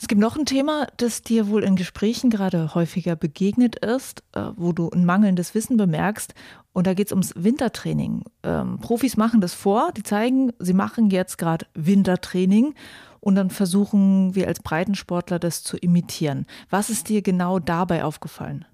Es 0.00 0.08
gibt 0.08 0.20
noch 0.20 0.38
ein 0.38 0.46
Thema, 0.46 0.86
das 0.96 1.20
dir 1.20 1.48
wohl 1.48 1.62
in 1.62 1.76
Gesprächen 1.76 2.30
gerade 2.30 2.74
häufiger 2.74 3.16
begegnet 3.16 3.76
ist, 3.84 4.22
äh, 4.32 4.44
wo 4.56 4.72
du 4.72 4.88
ein 4.88 5.04
mangelndes 5.04 5.54
Wissen 5.54 5.76
bemerkst. 5.76 6.32
Und 6.72 6.86
da 6.86 6.94
geht 6.94 7.08
es 7.08 7.12
ums 7.12 7.34
Wintertraining. 7.36 8.24
Ähm, 8.42 8.78
Profis 8.80 9.18
machen 9.18 9.42
das 9.42 9.52
vor, 9.52 9.92
die 9.94 10.02
zeigen, 10.02 10.52
sie 10.58 10.72
machen 10.72 11.10
jetzt 11.10 11.36
gerade 11.36 11.66
Wintertraining 11.74 12.74
und 13.20 13.34
dann 13.34 13.50
versuchen 13.50 14.34
wir 14.34 14.48
als 14.48 14.60
Breitensportler 14.60 15.38
das 15.38 15.62
zu 15.62 15.76
imitieren. 15.76 16.46
Was 16.70 16.88
ist 16.88 17.10
dir 17.10 17.20
genau 17.20 17.58
dabei 17.58 18.02
aufgefallen? 18.02 18.64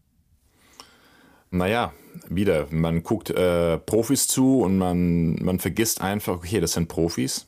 Naja, 1.51 1.93
wieder, 2.29 2.69
man 2.71 3.03
guckt 3.03 3.31
äh, 3.31 3.79
Profis 3.79 4.29
zu 4.29 4.61
und 4.61 4.79
man, 4.79 5.35
man 5.43 5.59
vergisst 5.59 6.01
einfach, 6.01 6.35
okay, 6.35 6.61
das 6.61 6.75
sind 6.75 6.87
Profis 6.87 7.47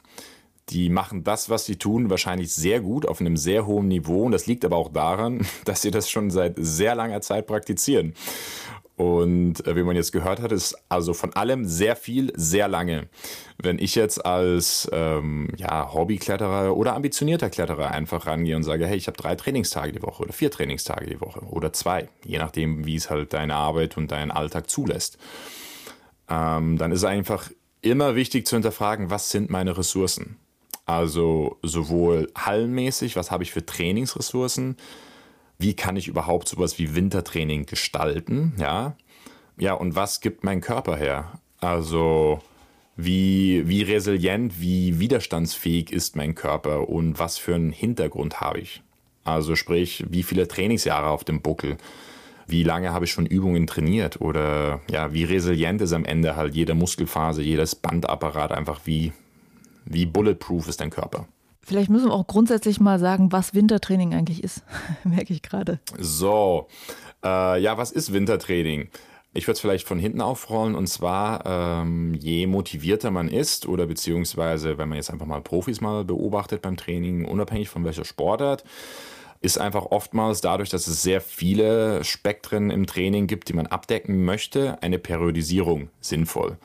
die 0.70 0.90
machen 0.90 1.24
das, 1.24 1.50
was 1.50 1.66
sie 1.66 1.76
tun, 1.76 2.11
wahrscheinlich 2.11 2.54
sehr 2.54 2.81
gut 2.81 3.07
auf 3.07 3.20
einem 3.20 3.37
sehr 3.37 3.66
hohen 3.66 3.88
Niveau. 3.88 4.24
Und 4.24 4.33
das 4.33 4.46
liegt 4.46 4.64
aber 4.64 4.76
auch 4.76 4.92
daran, 4.92 5.46
dass 5.64 5.83
sie 5.83 5.90
das 5.90 6.11
schon 6.11 6.31
seit 6.31 6.54
sehr 6.57 6.94
langer 6.94 7.20
Zeit 7.20 7.46
praktizieren. 7.46 8.14
Und 8.98 9.64
äh, 9.64 9.76
wie 9.76 9.85
man 9.85 9.94
jetzt 9.94 10.11
gehört 10.11 10.42
hat, 10.42 10.50
ist 10.50 10.76
also 10.88 11.14
von 11.14 11.33
allem 11.35 11.64
sehr 11.64 11.94
viel, 11.94 12.33
sehr 12.35 12.66
lange. 12.66 13.09
Wenn 13.57 13.78
ich 13.78 13.94
jetzt 13.94 14.26
als 14.26 14.90
ähm, 14.92 15.50
ja, 15.57 15.92
Hobbykletterer 15.94 16.76
oder 16.76 16.96
ambitionierter 16.96 17.48
Kletterer 17.48 17.92
einfach 17.92 18.26
rangehe 18.26 18.57
und 18.57 18.64
sage, 18.64 18.87
hey, 18.87 18.96
ich 18.96 19.07
habe 19.07 19.16
drei 19.16 19.37
Trainingstage 19.37 19.92
die 19.92 20.02
Woche 20.02 20.24
oder 20.24 20.33
vier 20.33 20.50
Trainingstage 20.50 21.07
die 21.07 21.20
Woche 21.20 21.40
oder 21.42 21.72
zwei, 21.72 22.09
je 22.24 22.38
nachdem, 22.38 22.87
wie 22.87 22.96
es 22.96 23.09
halt 23.09 23.35
deine 23.35 23.54
Arbeit 23.54 23.96
und 23.96 24.11
dein 24.11 24.33
Alltag 24.33 24.68
zulässt, 24.68 25.16
ähm, 26.28 26.76
dann 26.76 26.90
ist 26.90 27.04
einfach 27.04 27.50
immer 27.83 28.16
wichtig 28.16 28.48
zu 28.48 28.57
hinterfragen, 28.57 29.11
was 29.11 29.31
sind 29.31 29.48
meine 29.48 29.78
Ressourcen? 29.78 30.38
Also 30.88 31.59
sowohl 31.62 32.33
hallenmäßig, 32.35 33.14
was 33.14 33.31
habe 33.31 33.42
ich 33.42 33.53
für 33.53 33.66
Trainingsressourcen, 33.66 34.79
wie 35.59 35.74
kann 35.74 35.96
ich 35.96 36.09
überhaupt 36.09 36.48
sowas 36.48 36.79
wie 36.79 36.94
Wintertraining 36.94 37.66
gestalten, 37.66 38.55
ja? 38.59 38.96
Ja, 39.59 39.74
und 39.74 39.96
was 39.96 40.22
gibt 40.22 40.44
mein 40.44 40.62
Körper 40.62 40.96
her? 40.96 41.40
Also 41.61 42.40
wie, 42.96 43.68
wie 43.68 43.83
resilient, 43.83 44.62
wie 44.62 44.98
widerstandsfähig 44.98 45.92
ist 45.92 46.16
mein 46.16 46.35
Körper 46.35 46.88
und 46.88 47.18
was 47.18 47.37
für 47.37 47.55
einen 47.55 47.70
Hintergrund 47.70 48.40
habe 48.40 48.61
ich? 48.61 48.81
Also 49.24 49.57
sprich, 49.57 50.07
wie 50.09 50.22
viele 50.22 50.48
Trainingsjahre 50.48 51.11
auf 51.11 51.22
dem 51.22 51.42
Buckel? 51.42 51.77
Wie 52.46 52.62
lange 52.62 52.94
habe 52.94 53.05
ich 53.05 53.11
schon 53.11 53.27
Übungen 53.27 53.66
trainiert? 53.66 54.22
Oder 54.22 54.81
ja, 54.90 55.12
wie 55.12 55.24
resilient 55.24 55.83
ist 55.83 55.92
am 55.92 56.07
Ende 56.07 56.35
halt 56.35 56.55
jede 56.55 56.74
Muskelphase, 56.74 57.42
jedes 57.42 57.74
Bandapparat 57.74 58.53
einfach 58.53 58.81
wie, 58.87 59.12
wie 59.88 60.07
bulletproof 60.07 60.68
ist 60.68 60.81
dein 60.81 60.90
Körper? 60.90 61.27
Vielleicht 61.62 61.90
müssen 61.90 62.07
wir 62.09 62.14
auch 62.14 62.27
grundsätzlich 62.27 62.81
mal 62.81 62.98
sagen, 62.98 63.31
was 63.31 63.55
Wintertraining 63.55 64.14
eigentlich 64.14 64.42
ist. 64.42 64.62
Merke 65.05 65.35
ich 65.35 65.42
gerade. 65.42 65.81
So, 65.98 66.68
äh, 67.22 67.61
ja, 67.61 67.77
was 67.77 67.90
ist 67.90 68.12
Wintertraining? 68.12 68.88
Ich 69.35 69.46
würde 69.46 69.53
es 69.53 69.61
vielleicht 69.61 69.87
von 69.87 69.98
hinten 69.98 70.22
aufrollen 70.22 70.74
und 70.74 70.87
zwar, 70.87 71.44
ähm, 71.44 72.14
je 72.14 72.46
motivierter 72.46 73.11
man 73.11 73.29
ist 73.29 73.68
oder 73.68 73.87
beziehungsweise, 73.87 74.79
wenn 74.79 74.88
man 74.88 74.96
jetzt 74.96 75.11
einfach 75.11 75.27
mal 75.27 75.42
Profis 75.42 75.81
mal 75.83 76.05
beobachtet 76.05 76.62
beim 76.62 76.79
Training, 76.79 77.27
unabhängig 77.27 77.68
von 77.68 77.85
welcher 77.85 78.07
Sportart, 78.07 78.64
ist 79.40 79.59
einfach 79.59 79.87
oftmals 79.90 80.40
dadurch, 80.40 80.70
dass 80.70 80.87
es 80.87 81.03
sehr 81.03 81.20
viele 81.20 82.03
Spektren 82.03 82.70
im 82.70 82.87
Training 82.87 83.27
gibt, 83.27 83.48
die 83.48 83.53
man 83.53 83.66
abdecken 83.66 84.24
möchte, 84.24 84.83
eine 84.83 84.98
Periodisierung 84.98 85.90
sinnvoll. 86.01 86.57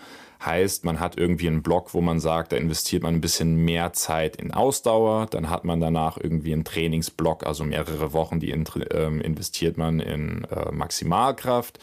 Heißt, 0.46 0.84
man 0.84 1.00
hat 1.00 1.18
irgendwie 1.18 1.48
einen 1.48 1.64
Block, 1.64 1.94
wo 1.94 2.02
man 2.02 2.20
sagt, 2.20 2.52
da 2.52 2.58
investiert 2.58 3.04
man 3.04 3.16
ein 3.16 3.22
bisschen 3.22 3.64
mehr 3.64 3.94
Zeit 3.94 4.36
in 4.36 4.52
Ausdauer. 4.52 5.28
Dann 5.28 5.50
hat 5.50 5.64
man 5.64 5.80
danach 5.80 6.18
irgendwie 6.18 6.54
einen 6.54 6.66
Trainingsblock, 6.66 7.46
also 7.46 7.64
mehrere 7.64 8.12
Wochen, 8.12 8.40
die 8.40 8.50
in, 8.50 8.66
ähm, 8.92 9.22
investiert 9.22 9.78
man 9.78 10.00
in 10.00 10.46
äh, 10.46 10.72
Maximalkraft. 10.72 11.80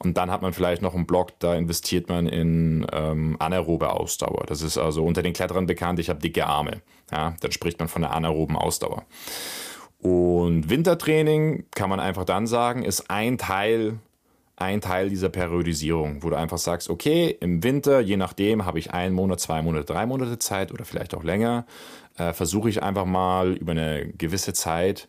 Und 0.00 0.16
dann 0.16 0.32
hat 0.32 0.42
man 0.42 0.52
vielleicht 0.52 0.82
noch 0.82 0.96
einen 0.96 1.06
Block, 1.06 1.38
da 1.38 1.54
investiert 1.54 2.08
man 2.08 2.26
in 2.26 2.84
ähm, 2.92 3.36
anaerobe 3.38 3.90
Ausdauer. 3.90 4.46
Das 4.46 4.62
ist 4.62 4.78
also 4.78 5.04
unter 5.04 5.22
den 5.22 5.32
Kletterern 5.32 5.66
bekannt, 5.66 6.00
ich 6.00 6.08
habe 6.08 6.18
dicke 6.18 6.44
Arme. 6.44 6.82
Ja, 7.12 7.36
dann 7.40 7.52
spricht 7.52 7.78
man 7.78 7.86
von 7.86 8.02
der 8.02 8.12
anaeroben 8.12 8.56
Ausdauer. 8.56 9.04
Und 10.00 10.68
Wintertraining 10.68 11.66
kann 11.72 11.88
man 11.88 12.00
einfach 12.00 12.24
dann 12.24 12.48
sagen, 12.48 12.82
ist 12.82 13.10
ein 13.10 13.38
Teil 13.38 14.00
ein 14.56 14.80
Teil 14.80 15.08
dieser 15.08 15.28
Periodisierung, 15.28 16.22
wo 16.22 16.30
du 16.30 16.36
einfach 16.36 16.58
sagst, 16.58 16.90
okay, 16.90 17.36
im 17.40 17.62
Winter, 17.62 18.00
je 18.00 18.16
nachdem, 18.16 18.64
habe 18.64 18.78
ich 18.78 18.92
einen 18.92 19.14
Monat, 19.14 19.40
zwei 19.40 19.62
Monate, 19.62 19.84
drei 19.84 20.06
Monate 20.06 20.38
Zeit 20.38 20.72
oder 20.72 20.84
vielleicht 20.84 21.14
auch 21.14 21.24
länger, 21.24 21.66
äh, 22.16 22.32
versuche 22.32 22.68
ich 22.68 22.82
einfach 22.82 23.06
mal 23.06 23.52
über 23.54 23.72
eine 23.72 24.06
gewisse 24.18 24.52
Zeit 24.52 25.08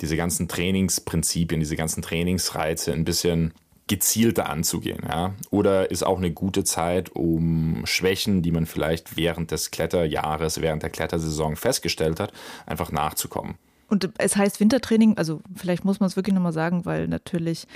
diese 0.00 0.16
ganzen 0.16 0.48
Trainingsprinzipien, 0.48 1.60
diese 1.60 1.76
ganzen 1.76 2.02
Trainingsreize 2.02 2.92
ein 2.92 3.04
bisschen 3.04 3.54
gezielter 3.86 4.48
anzugehen. 4.48 5.00
Ja? 5.06 5.34
Oder 5.50 5.90
ist 5.90 6.04
auch 6.04 6.18
eine 6.18 6.32
gute 6.32 6.64
Zeit, 6.64 7.10
um 7.14 7.82
Schwächen, 7.84 8.42
die 8.42 8.50
man 8.50 8.66
vielleicht 8.66 9.16
während 9.16 9.50
des 9.50 9.70
Kletterjahres, 9.70 10.60
während 10.60 10.82
der 10.82 10.90
Klettersaison 10.90 11.56
festgestellt 11.56 12.18
hat, 12.18 12.32
einfach 12.66 12.90
nachzukommen. 12.92 13.56
Und 13.88 14.10
es 14.18 14.36
heißt 14.36 14.60
Wintertraining, 14.60 15.18
also 15.18 15.40
vielleicht 15.54 15.84
muss 15.84 16.00
man 16.00 16.08
es 16.08 16.16
wirklich 16.16 16.34
nochmal 16.34 16.52
sagen, 16.52 16.84
weil 16.86 17.06
natürlich 17.06 17.66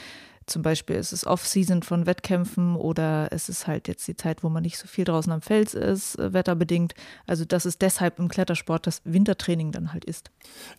zum 0.49 0.63
Beispiel 0.63 0.97
ist 0.97 1.13
es 1.13 1.27
Off-Season 1.27 1.83
von 1.83 2.07
Wettkämpfen 2.07 2.77
oder 2.77 3.29
es 3.31 3.49
ist 3.49 3.67
halt 3.67 3.89
jetzt 3.89 4.07
die 4.09 4.17
Zeit, 4.17 4.43
wo 4.43 4.49
man 4.49 4.63
nicht 4.63 4.79
so 4.79 4.87
viel 4.87 5.05
draußen 5.05 5.33
am 5.33 5.43
Fels 5.43 5.75
ist, 5.75 6.19
äh, 6.19 6.33
wetterbedingt. 6.33 6.95
Also 7.27 7.45
dass 7.45 7.65
es 7.65 7.79
deshalb 7.79 8.19
im 8.19 8.29
Klettersport 8.29 8.87
das 8.87 9.03
Wintertraining 9.05 9.73
dann 9.73 9.93
halt 9.93 10.05
ist. 10.05 10.31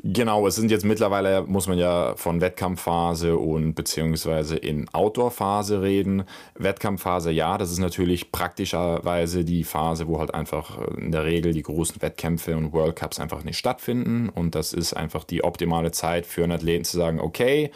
Genau, 0.04 0.48
es 0.48 0.56
sind 0.56 0.72
jetzt 0.72 0.86
mittlerweile, 0.86 1.44
muss 1.44 1.68
man 1.68 1.78
ja 1.78 2.16
von 2.16 2.42
Wettkampfphase 2.42 3.38
und 3.38 3.74
beziehungsweise 3.76 4.56
in 4.56 4.90
Outdoor-Phase 4.90 5.82
reden. 5.82 6.24
Wettkampfphase, 6.56 7.32
ja, 7.32 7.58
das 7.58 7.72
ist 7.72 7.80
natürlich 7.80 8.32
praktischerweise 8.32 9.46
die 9.46 9.64
Phase, 9.64 10.08
wo 10.08 10.20
halt 10.20 10.34
einfach 10.34 10.78
in 10.98 11.12
der 11.12 11.26
Regel 11.26 11.54
die 11.54 11.64
großen 11.64 12.02
Wettkämpfe 12.02 12.58
und 12.58 12.74
World 12.74 12.96
Cups 12.96 13.20
einfach 13.20 13.44
nicht 13.44 13.58
stattfinden. 13.58 14.30
Und 14.30 14.56
das 14.56 14.74
ist 14.74 14.94
einfach 14.94 15.24
die 15.24 15.44
optimale 15.44 15.92
Zeit 15.92 16.26
für 16.26 16.44
einen 16.44 16.54
Athleten 16.54 16.86
zu 16.86 16.98
sagen, 16.98 17.20
okay, 17.20 17.72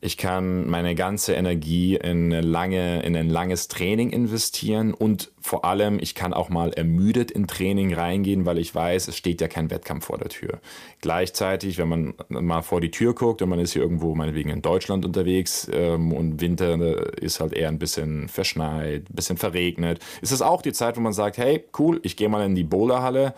Ich 0.00 0.16
kann 0.16 0.68
meine 0.70 0.94
ganze 0.94 1.34
Energie 1.34 1.96
in, 1.96 2.32
eine 2.32 2.40
lange, 2.40 3.02
in 3.02 3.16
ein 3.16 3.28
langes 3.28 3.66
Training 3.66 4.10
investieren 4.10 4.94
und 4.94 5.32
vor 5.40 5.64
allem, 5.64 5.98
ich 6.00 6.14
kann 6.14 6.32
auch 6.32 6.50
mal 6.50 6.72
ermüdet 6.72 7.32
in 7.32 7.48
Training 7.48 7.92
reingehen, 7.94 8.46
weil 8.46 8.58
ich 8.58 8.72
weiß, 8.72 9.08
es 9.08 9.16
steht 9.16 9.40
ja 9.40 9.48
kein 9.48 9.70
Wettkampf 9.70 10.06
vor 10.06 10.18
der 10.18 10.28
Tür. 10.28 10.60
Gleichzeitig, 11.00 11.78
wenn 11.78 11.88
man 11.88 12.14
mal 12.28 12.62
vor 12.62 12.80
die 12.80 12.92
Tür 12.92 13.12
guckt 13.12 13.42
und 13.42 13.48
man 13.48 13.58
ist 13.58 13.72
hier 13.72 13.82
irgendwo 13.82 14.14
meinetwegen 14.14 14.50
in 14.50 14.62
Deutschland 14.62 15.04
unterwegs 15.04 15.68
ähm, 15.72 16.12
und 16.12 16.40
Winter 16.40 17.12
ist 17.20 17.40
halt 17.40 17.52
eher 17.52 17.68
ein 17.68 17.80
bisschen 17.80 18.28
verschneit, 18.28 19.10
ein 19.10 19.14
bisschen 19.14 19.36
verregnet, 19.36 19.98
ist 20.22 20.32
es 20.32 20.42
auch 20.42 20.62
die 20.62 20.72
Zeit, 20.72 20.96
wo 20.96 21.00
man 21.00 21.12
sagt, 21.12 21.38
hey, 21.38 21.64
cool, 21.78 21.98
ich 22.04 22.16
gehe 22.16 22.28
mal 22.28 22.46
in 22.46 22.54
die 22.54 22.64
Boulderhalle 22.64 23.34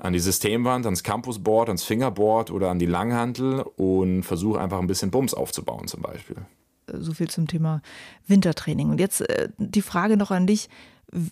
an 0.00 0.12
die 0.12 0.18
Systemwand, 0.18 0.86
ans 0.86 1.02
Campusboard, 1.02 1.68
ans 1.68 1.84
Fingerboard 1.84 2.50
oder 2.50 2.70
an 2.70 2.78
die 2.78 2.86
Langhantel 2.86 3.60
und 3.76 4.22
versuche 4.22 4.60
einfach 4.60 4.78
ein 4.78 4.86
bisschen 4.86 5.10
Bums 5.10 5.34
aufzubauen 5.34 5.86
zum 5.86 6.02
Beispiel. 6.02 6.36
So 6.92 7.12
viel 7.12 7.28
zum 7.28 7.46
Thema 7.46 7.82
Wintertraining. 8.26 8.90
Und 8.90 8.98
jetzt 8.98 9.20
äh, 9.20 9.50
die 9.58 9.82
Frage 9.82 10.16
noch 10.16 10.30
an 10.30 10.46
dich. 10.46 10.68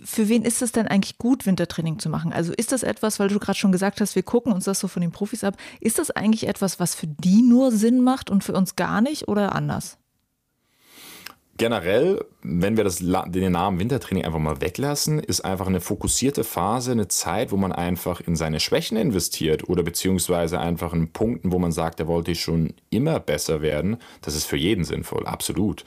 Für 0.04 0.28
wen 0.28 0.42
ist 0.42 0.60
es 0.60 0.72
denn 0.72 0.88
eigentlich 0.88 1.18
gut, 1.18 1.46
Wintertraining 1.46 1.98
zu 1.98 2.08
machen? 2.08 2.32
Also 2.32 2.52
ist 2.52 2.72
das 2.72 2.82
etwas, 2.82 3.20
weil 3.20 3.28
du 3.28 3.38
gerade 3.38 3.58
schon 3.58 3.72
gesagt 3.72 4.00
hast, 4.00 4.16
wir 4.16 4.24
gucken 4.24 4.52
uns 4.52 4.64
das 4.64 4.80
so 4.80 4.88
von 4.88 5.02
den 5.02 5.12
Profis 5.12 5.44
ab, 5.44 5.56
ist 5.80 5.98
das 5.98 6.10
eigentlich 6.10 6.48
etwas, 6.48 6.80
was 6.80 6.96
für 6.96 7.06
die 7.06 7.42
nur 7.42 7.70
Sinn 7.70 8.02
macht 8.02 8.28
und 8.28 8.42
für 8.42 8.54
uns 8.54 8.74
gar 8.74 9.00
nicht 9.00 9.28
oder 9.28 9.54
anders? 9.54 9.98
Generell, 11.58 12.24
wenn 12.42 12.76
wir 12.76 12.84
das, 12.84 12.98
den 13.00 13.52
Namen 13.52 13.80
Wintertraining 13.80 14.24
einfach 14.24 14.38
mal 14.38 14.60
weglassen, 14.60 15.18
ist 15.18 15.44
einfach 15.44 15.66
eine 15.66 15.80
fokussierte 15.80 16.44
Phase, 16.44 16.92
eine 16.92 17.08
Zeit, 17.08 17.50
wo 17.50 17.56
man 17.56 17.72
einfach 17.72 18.20
in 18.20 18.36
seine 18.36 18.60
Schwächen 18.60 18.96
investiert 18.96 19.68
oder 19.68 19.82
beziehungsweise 19.82 20.60
einfach 20.60 20.94
in 20.94 21.12
Punkten, 21.12 21.52
wo 21.52 21.58
man 21.58 21.72
sagt, 21.72 22.00
da 22.00 22.06
wollte 22.06 22.30
ich 22.30 22.40
schon 22.40 22.74
immer 22.90 23.20
besser 23.20 23.60
werden. 23.60 23.98
Das 24.22 24.34
ist 24.36 24.46
für 24.46 24.56
jeden 24.56 24.84
sinnvoll, 24.84 25.26
absolut. 25.26 25.84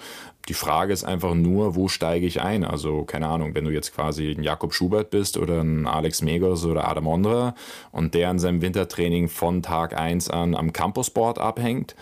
Die 0.49 0.53
Frage 0.53 0.91
ist 0.91 1.03
einfach 1.05 1.35
nur, 1.35 1.75
wo 1.75 1.87
steige 1.87 2.25
ich 2.25 2.41
ein? 2.41 2.65
Also, 2.65 3.03
keine 3.05 3.27
Ahnung, 3.27 3.55
wenn 3.55 3.63
du 3.63 3.71
jetzt 3.71 3.95
quasi 3.95 4.31
ein 4.31 4.43
Jakob 4.43 4.73
Schubert 4.73 5.09
bist 5.09 5.37
oder 5.37 5.61
ein 5.61 5.87
Alex 5.87 6.21
Megos 6.21 6.65
oder 6.65 6.87
Adam 6.87 7.07
Ondra 7.07 7.55
und 7.91 8.13
der 8.13 8.29
in 8.31 8.39
seinem 8.39 8.61
Wintertraining 8.61 9.29
von 9.29 9.61
Tag 9.61 9.97
1 9.97 10.29
an 10.29 10.55
am 10.55 10.73
Campusboard 10.73 11.39
abhängt, 11.39 11.95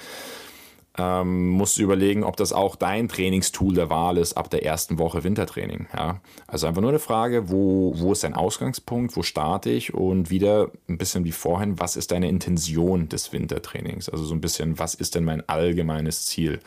ähm, 0.99 1.47
musst 1.49 1.77
du 1.77 1.83
überlegen, 1.83 2.23
ob 2.23 2.35
das 2.35 2.51
auch 2.51 2.75
dein 2.75 3.07
Trainingstool 3.07 3.73
der 3.73 3.89
Wahl 3.89 4.17
ist 4.17 4.33
ab 4.33 4.49
der 4.49 4.65
ersten 4.65 4.99
Woche 4.99 5.23
Wintertraining. 5.23 5.87
Ja? 5.95 6.19
Also 6.45 6.67
einfach 6.67 6.81
nur 6.81 6.89
eine 6.89 6.99
Frage, 6.99 7.49
wo, 7.49 7.93
wo 7.95 8.11
ist 8.11 8.23
dein 8.23 8.33
Ausgangspunkt, 8.33 9.15
wo 9.15 9.23
starte 9.23 9.69
ich 9.69 9.93
und 9.93 10.29
wieder 10.29 10.71
ein 10.89 10.97
bisschen 10.97 11.23
wie 11.23 11.31
vorhin, 11.31 11.79
was 11.79 11.95
ist 11.95 12.11
deine 12.11 12.27
Intention 12.27 13.07
des 13.07 13.31
Wintertrainings? 13.31 14.09
Also 14.09 14.25
so 14.25 14.35
ein 14.35 14.41
bisschen, 14.41 14.77
was 14.77 14.93
ist 14.93 15.15
denn 15.15 15.23
mein 15.23 15.47
allgemeines 15.47 16.25
Ziel? 16.25 16.59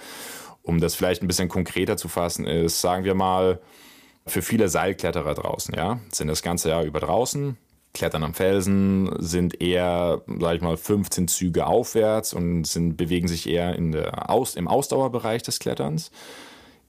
Um 0.63 0.81
das 0.81 0.95
vielleicht 0.95 1.23
ein 1.23 1.29
bisschen 1.29 1.49
konkreter 1.49 1.97
zu 1.99 2.09
fassen, 2.09 2.47
ist, 2.47 2.81
sagen 2.81 3.05
wir 3.05 3.15
mal, 3.15 3.61
für 4.27 4.41
viele 4.41 4.69
Seilkletterer 4.69 5.35
draußen, 5.35 5.75
ja, 5.75 5.99
sind 6.13 6.29
das 6.29 6.43
ganze 6.43 6.69
Jahr 6.69 6.85
über 6.85 7.01
draußen, 7.01 7.59
Klettern 7.95 8.23
am 8.25 8.35
Felsen 8.35 9.11
sind 9.19 9.61
eher, 9.61 10.23
sag 10.41 10.57
ich 10.57 10.63
mal, 10.63 10.77
15 10.77 11.29
Züge 11.29 11.67
aufwärts 11.67 12.33
und 12.33 12.65
sind, 12.65 12.97
bewegen 12.97 13.29
sich 13.29 13.49
eher 13.49 13.75
in 13.77 13.93
der 13.93 14.31
Aus, 14.31 14.55
im 14.55 14.67
Ausdauerbereich 14.67 15.43
des 15.43 15.59
Kletterns. 15.59 16.11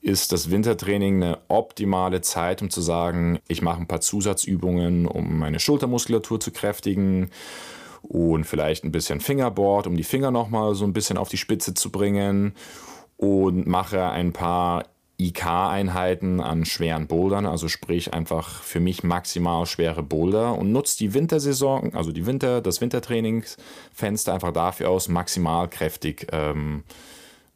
Ist 0.02 0.32
das 0.32 0.50
Wintertraining 0.50 1.24
eine 1.24 1.40
optimale 1.50 2.22
Zeit, 2.22 2.62
um 2.62 2.70
zu 2.70 2.82
sagen, 2.82 3.40
ich 3.48 3.62
mache 3.62 3.80
ein 3.80 3.88
paar 3.88 4.02
Zusatzübungen, 4.02 5.06
um 5.06 5.40
meine 5.40 5.60
Schultermuskulatur 5.60 6.40
zu 6.40 6.52
kräftigen 6.52 7.32
und 8.02 8.46
vielleicht 8.46 8.84
ein 8.84 8.92
bisschen 8.92 9.22
Fingerboard, 9.22 9.88
um 9.88 9.96
die 9.96 10.04
Finger 10.04 10.32
nochmal 10.32 10.76
so 10.76 10.86
ein 10.86 10.94
bisschen 10.94 11.18
auf 11.18 11.30
die 11.30 11.38
Spitze 11.38 11.74
zu 11.74 11.90
bringen 11.90 12.54
und 13.18 13.68
mache 13.68 14.10
ein 14.10 14.34
paar 14.34 14.86
IK-Einheiten 15.18 16.42
an 16.42 16.66
schweren 16.66 17.08
Bouldern, 17.08 17.46
also 17.46 17.68
sprich 17.68 18.14
einfach 18.14 18.62
für 18.62 18.80
mich 18.80 19.04
maximal 19.04 19.66
schwere 19.66 20.04
Boulder 20.04 20.58
und 20.58 20.72
nutzt 20.72 21.00
die 21.00 21.14
Wintersaison, 21.14 21.94
also 21.94 22.12
die 22.12 22.26
Winter, 22.26 22.62
das 22.62 22.82
Wintertrainingsfenster 22.82 24.34
einfach 24.34 24.52
dafür 24.52 24.90
aus, 24.90 25.10
maximal 25.10 25.70
kräftig 25.70 26.28
ähm, 26.32 26.84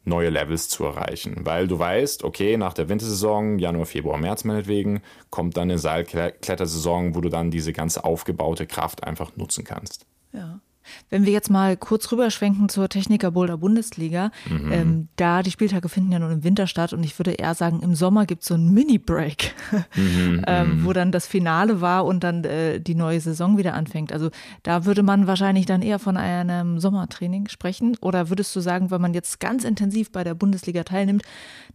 neue 0.04 0.30
Levels 0.30 0.68
zu 0.68 0.84
erreichen. 0.84 1.36
Weil 1.44 1.68
du 1.68 1.78
weißt, 1.78 2.24
okay, 2.24 2.56
nach 2.56 2.74
der 2.74 2.88
Wintersaison, 2.88 3.58
Januar, 3.58 3.86
Februar, 3.86 4.18
März 4.18 4.44
meinetwegen, 4.44 5.02
kommt 5.30 5.56
dann 5.56 5.70
eine 5.70 5.78
Seilklettersaison, 5.78 7.14
wo 7.14 7.20
du 7.20 7.28
dann 7.28 7.50
diese 7.50 7.72
ganze 7.72 8.04
aufgebaute 8.04 8.66
Kraft 8.66 9.04
einfach 9.04 9.36
nutzen 9.36 9.64
kannst. 9.64 10.06
Ja. 10.32 10.60
Wenn 11.10 11.24
wir 11.24 11.32
jetzt 11.32 11.50
mal 11.50 11.76
kurz 11.76 12.10
rüberschwenken 12.10 12.68
zur 12.68 12.88
Techniker 12.88 13.30
Boulder 13.30 13.58
Bundesliga, 13.58 14.30
mhm. 14.48 14.72
ähm, 14.72 15.08
da 15.16 15.42
die 15.42 15.50
Spieltage 15.50 15.88
finden 15.88 16.12
ja 16.12 16.18
nur 16.18 16.30
im 16.30 16.44
Winter 16.44 16.66
statt 16.66 16.92
und 16.92 17.04
ich 17.04 17.18
würde 17.18 17.32
eher 17.32 17.54
sagen, 17.54 17.80
im 17.82 17.94
Sommer 17.94 18.26
gibt 18.26 18.42
es 18.42 18.48
so 18.48 18.54
einen 18.54 18.72
Mini-Break, 18.72 19.54
mhm, 19.96 20.44
ähm, 20.46 20.80
mhm. 20.80 20.84
wo 20.84 20.92
dann 20.92 21.12
das 21.12 21.26
Finale 21.26 21.80
war 21.80 22.04
und 22.04 22.24
dann 22.24 22.44
äh, 22.44 22.80
die 22.80 22.94
neue 22.94 23.20
Saison 23.20 23.58
wieder 23.58 23.74
anfängt. 23.74 24.12
Also 24.12 24.30
da 24.62 24.84
würde 24.84 25.02
man 25.02 25.26
wahrscheinlich 25.26 25.66
dann 25.66 25.82
eher 25.82 25.98
von 25.98 26.16
einem 26.16 26.80
Sommertraining 26.80 27.48
sprechen. 27.48 27.96
Oder 28.00 28.28
würdest 28.28 28.54
du 28.54 28.60
sagen, 28.60 28.90
wenn 28.90 29.00
man 29.00 29.14
jetzt 29.14 29.40
ganz 29.40 29.64
intensiv 29.64 30.12
bei 30.12 30.24
der 30.24 30.34
Bundesliga 30.34 30.84
teilnimmt, 30.84 31.22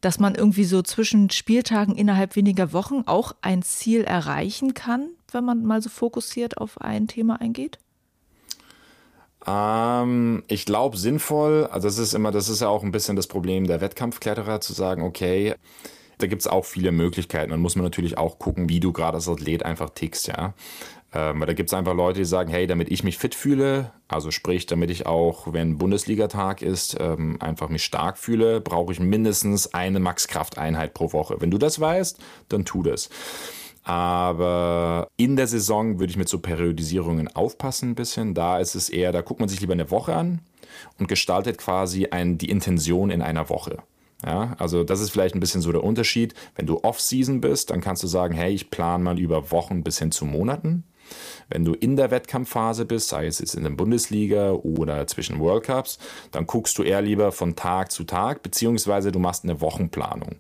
dass 0.02 0.20
man 0.20 0.36
irgendwie 0.36 0.66
so 0.66 0.82
zwischen 0.82 1.30
Spieltagen 1.30 1.96
innerhalb 1.96 2.36
weniger 2.36 2.74
Wochen 2.74 3.04
auch 3.06 3.34
ein 3.42 3.62
Ziel 3.62 4.02
erreichen 4.04 4.74
kann, 4.74 5.10
wenn 5.32 5.44
man 5.44 5.64
mal 5.64 5.82
so 5.82 5.90
fokussiert 5.90 6.58
auf 6.58 6.80
ein 6.82 7.08
Thema 7.08 7.40
eingeht? 7.42 7.80
Ähm, 9.46 10.44
ich 10.48 10.66
glaube 10.66 10.98
sinnvoll, 10.98 11.68
also 11.72 11.88
das 11.88 11.98
ist 11.98 12.14
immer, 12.14 12.32
das 12.32 12.50
ist 12.50 12.62
ja 12.62 12.70
auch 12.70 12.84
ein 12.84 12.92
bisschen 12.92 13.16
das 13.16 13.28
Problem 13.28 13.68
der 13.68 13.82
Wettkampfkletterer, 13.82 14.62
zu 14.62 14.74
sagen, 14.74 15.02
okay, 15.02 15.56
da 16.20 16.28
gibt 16.28 16.42
es 16.42 16.48
auch 16.48 16.66
viele 16.66 16.92
Möglichkeiten. 16.92 17.52
Dann 17.52 17.60
muss 17.60 17.76
man 17.76 17.84
natürlich 17.84 18.18
auch 18.18 18.40
gucken, 18.40 18.70
wie 18.70 18.80
du 18.80 18.94
gerade 18.94 19.16
als 19.16 19.28
Athlet 19.28 19.64
einfach 19.64 19.90
tickst, 19.90 20.28
ja. 20.28 20.54
Ähm, 21.16 21.40
weil 21.40 21.48
da 21.48 21.54
gibt 21.54 21.70
es 21.70 21.74
einfach 21.74 21.94
Leute, 21.94 22.20
die 22.20 22.26
sagen, 22.26 22.50
hey, 22.50 22.66
damit 22.66 22.90
ich 22.90 23.04
mich 23.04 23.20
fit 23.20 23.36
fühle, 23.36 23.92
also 24.08 24.32
sprich, 24.32 24.66
damit 24.66 24.90
ich 24.90 25.06
auch, 25.06 25.54
wenn 25.54 25.78
Bundesligatag 25.78 26.64
ist, 26.64 26.98
ähm, 27.00 27.38
einfach 27.40 27.70
mich 27.70 27.84
stark 27.84 28.18
fühle, 28.18 28.62
brauche 28.62 28.92
ich 28.94 29.00
mindestens 29.00 29.74
eine 29.74 30.00
Maxkrafteinheit 30.00 30.94
pro 30.94 31.14
Woche. 31.14 31.36
Wenn 31.40 31.52
du 31.52 31.60
das 31.60 31.80
weißt, 31.80 32.20
dann 32.50 32.66
tu 32.66 32.82
das. 32.82 33.10
Aber 33.84 35.10
in 35.18 35.36
der 35.36 35.48
Saison 35.48 36.00
würde 36.00 36.12
ich 36.12 36.18
mit 36.18 36.30
so 36.30 36.40
Periodisierungen 36.40 37.28
aufpassen 37.28 37.92
ein 37.92 37.96
bisschen. 37.96 38.34
Da 38.34 38.60
ist 38.60 38.76
es 38.76 38.90
eher, 38.90 39.12
da 39.12 39.22
guckt 39.22 39.40
man 39.40 39.50
sich 39.50 39.60
lieber 39.60 39.74
eine 39.74 39.92
Woche 39.92 40.16
an 40.16 40.40
und 41.00 41.08
gestaltet 41.08 41.58
quasi 41.58 42.08
ein, 42.08 42.38
die 42.38 42.50
Intention 42.50 43.10
in 43.10 43.22
einer 43.22 43.50
Woche. 43.50 43.84
Ja, 44.26 44.56
also 44.58 44.86
das 44.86 45.02
ist 45.02 45.10
vielleicht 45.10 45.36
ein 45.36 45.42
bisschen 45.42 45.62
so 45.62 45.74
der 45.74 45.84
Unterschied. 45.84 46.34
Wenn 46.56 46.66
du 46.66 46.80
Off-Season 46.82 47.42
bist, 47.42 47.72
dann 47.72 47.82
kannst 47.82 48.04
du 48.04 48.08
sagen, 48.08 48.34
hey, 48.34 48.54
ich 48.54 48.70
plane 48.70 49.04
mal 49.04 49.20
über 49.20 49.52
Wochen 49.52 49.84
bis 49.84 50.00
hin 50.00 50.12
zu 50.12 50.26
Monaten. 50.26 50.86
Wenn 51.50 51.66
du 51.66 51.74
in 51.74 51.96
der 51.96 52.12
Wettkampfphase 52.12 52.86
bist, 52.86 53.10
sei 53.10 53.28
es 53.28 53.40
jetzt 53.40 53.56
in 53.56 53.64
der 53.64 53.70
Bundesliga 53.72 54.52
oder 54.52 55.06
zwischen 55.08 55.40
World 55.40 55.66
Cups, 55.66 56.00
dann 56.32 56.48
guckst 56.48 56.78
du 56.78 56.84
eher 56.84 57.02
lieber 57.02 57.32
von 57.32 57.56
Tag 57.56 57.92
zu 57.92 58.04
Tag, 58.04 58.44
beziehungsweise 58.44 59.12
du 59.12 59.20
machst 59.20 59.44
eine 59.44 59.62
Wochenplanung. 59.62 60.38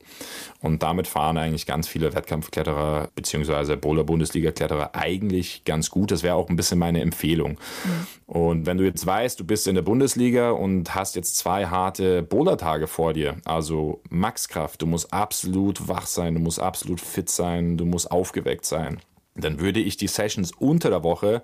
Und 0.61 0.81
damit 0.81 1.07
fahren 1.07 1.37
eigentlich 1.37 1.65
ganz 1.65 1.87
viele 1.87 2.13
Wettkampfkletterer 2.13 3.09
beziehungsweise 3.15 3.77
Boulder-Bundesliga-Kletterer 3.77 4.95
eigentlich 4.95 5.65
ganz 5.65 5.89
gut. 5.89 6.11
Das 6.11 6.23
wäre 6.23 6.35
auch 6.35 6.49
ein 6.49 6.55
bisschen 6.55 6.79
meine 6.79 7.01
Empfehlung. 7.01 7.51
Mhm. 7.51 8.07
Und 8.25 8.65
wenn 8.65 8.77
du 8.77 8.85
jetzt 8.85 9.05
weißt, 9.05 9.39
du 9.39 9.43
bist 9.43 9.67
in 9.67 9.75
der 9.75 9.81
Bundesliga 9.81 10.51
und 10.51 10.95
hast 10.95 11.15
jetzt 11.15 11.37
zwei 11.37 11.67
harte 11.67 12.23
Bouldertage 12.23 12.87
vor 12.87 13.13
dir, 13.13 13.35
also 13.45 14.01
Maxkraft, 14.09 14.81
du 14.81 14.87
musst 14.87 15.13
absolut 15.13 15.87
wach 15.87 16.07
sein, 16.07 16.33
du 16.33 16.39
musst 16.39 16.59
absolut 16.59 17.01
fit 17.01 17.29
sein, 17.29 17.77
du 17.77 17.85
musst 17.85 18.09
aufgeweckt 18.09 18.65
sein 18.65 18.99
dann 19.35 19.59
würde 19.59 19.79
ich 19.79 19.97
die 19.97 20.07
Sessions 20.07 20.51
unter 20.51 20.89
der 20.89 21.03
Woche 21.03 21.41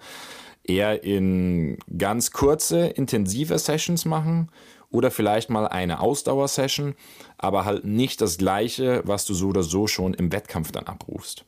eher 0.63 1.03
in 1.03 1.77
ganz 1.97 2.31
kurze, 2.31 2.87
intensive 2.87 3.57
Sessions 3.57 4.05
machen 4.05 4.51
oder 4.89 5.11
vielleicht 5.11 5.49
mal 5.49 5.67
eine 5.67 5.99
Ausdauersession, 5.99 6.95
aber 7.37 7.65
halt 7.65 7.85
nicht 7.85 8.21
das 8.21 8.37
gleiche, 8.37 9.01
was 9.05 9.25
du 9.25 9.33
so 9.33 9.47
oder 9.47 9.63
so 9.63 9.87
schon 9.87 10.13
im 10.13 10.31
Wettkampf 10.31 10.71
dann 10.71 10.85
abrufst. 10.85 11.45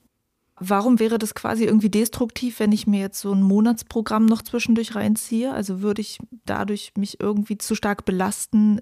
Warum 0.64 1.00
wäre 1.00 1.18
das 1.18 1.34
quasi 1.34 1.64
irgendwie 1.64 1.90
destruktiv, 1.90 2.60
wenn 2.60 2.72
ich 2.72 2.86
mir 2.86 3.00
jetzt 3.00 3.20
so 3.20 3.34
ein 3.34 3.42
Monatsprogramm 3.42 4.28
noch 4.28 4.44
zwischendurch 4.44 4.94
reinziehe? 4.94 5.52
Also 5.52 5.82
würde 5.82 6.02
ich 6.02 6.20
dadurch 6.46 6.92
mich 6.96 7.20
irgendwie 7.20 7.58
zu 7.58 7.74
stark 7.74 8.06
belasten? 8.06 8.80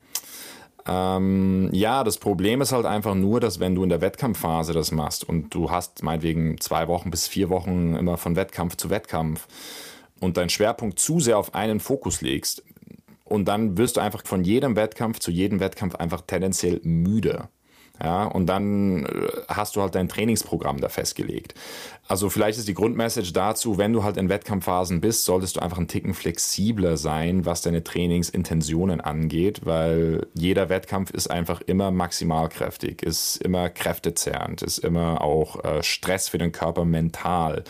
Ähm, 0.88 1.70
ja, 1.72 2.04
das 2.04 2.18
Problem 2.18 2.62
ist 2.62 2.72
halt 2.72 2.86
einfach 2.86 3.16
nur, 3.16 3.40
dass 3.40 3.60
wenn 3.60 3.76
du 3.76 3.84
in 3.84 3.90
der 3.90 4.02
Wettkampfphase 4.02 4.74
das 4.74 4.92
machst 4.92 5.28
und 5.28 5.54
du 5.54 5.72
hast 5.72 6.04
meinetwegen 6.04 6.60
zwei 6.60 6.88
Wochen 6.88 7.12
bis 7.12 7.28
vier 7.28 7.50
Wochen 7.50 7.96
immer 7.96 8.18
von 8.18 8.36
Wettkampf 8.36 8.76
zu 8.78 8.90
Wettkampf 8.90 9.48
und 10.20 10.38
deinen 10.38 10.50
Schwerpunkt 10.50 11.00
zu 11.00 11.20
sehr 11.20 11.38
auf 11.38 11.54
einen 11.54 11.80
Fokus 11.80 12.22
legst 12.22 12.64
und 13.30 13.46
dann 13.48 13.78
wirst 13.78 13.98
du 13.98 14.02
einfach 14.02 14.26
von 14.26 14.44
jedem 14.44 14.76
Wettkampf 14.76 15.20
zu 15.20 15.32
jedem 15.32 15.60
Wettkampf 15.60 15.96
einfach 15.96 16.22
tendenziell 16.22 16.82
müde. 16.84 17.48
Ja, 18.02 18.26
und 18.26 18.46
dann 18.46 19.06
äh, 19.06 19.28
hast 19.48 19.76
du 19.76 19.82
halt 19.82 19.96
dein 19.96 20.08
Trainingsprogramm 20.08 20.80
da 20.80 20.88
festgelegt. 20.90 21.54
Also 22.08 22.30
vielleicht 22.30 22.58
ist 22.58 22.68
die 22.68 22.74
Grundmessage 22.74 23.34
dazu, 23.34 23.78
wenn 23.78 23.94
du 23.94 24.04
halt 24.04 24.18
in 24.18 24.30
Wettkampfphasen 24.30 25.02
bist, 25.02 25.26
solltest 25.26 25.58
du 25.58 25.60
einfach 25.60 25.78
einen 25.78 25.88
Ticken 25.88 26.14
flexibler 26.14 26.98
sein, 26.98 27.46
was 27.46 27.62
deine 27.62 27.84
Trainingsintentionen 27.84 29.00
angeht, 29.02 29.62
weil 29.66 30.26
jeder 30.34 30.70
Wettkampf 30.70 31.12
ist 31.12 31.30
einfach 31.30 31.62
immer 31.62 31.92
maximalkräftig, 31.92 33.04
ist 33.04 33.38
immer 33.38 33.70
kräftezerrend, 33.70 34.62
ist 34.62 34.80
immer 34.80 35.22
auch 35.22 35.64
äh, 35.64 35.84
Stress 35.84 36.30
für 36.30 36.38
den 36.38 36.52
Körper 36.52 36.86
mental. 36.86 37.64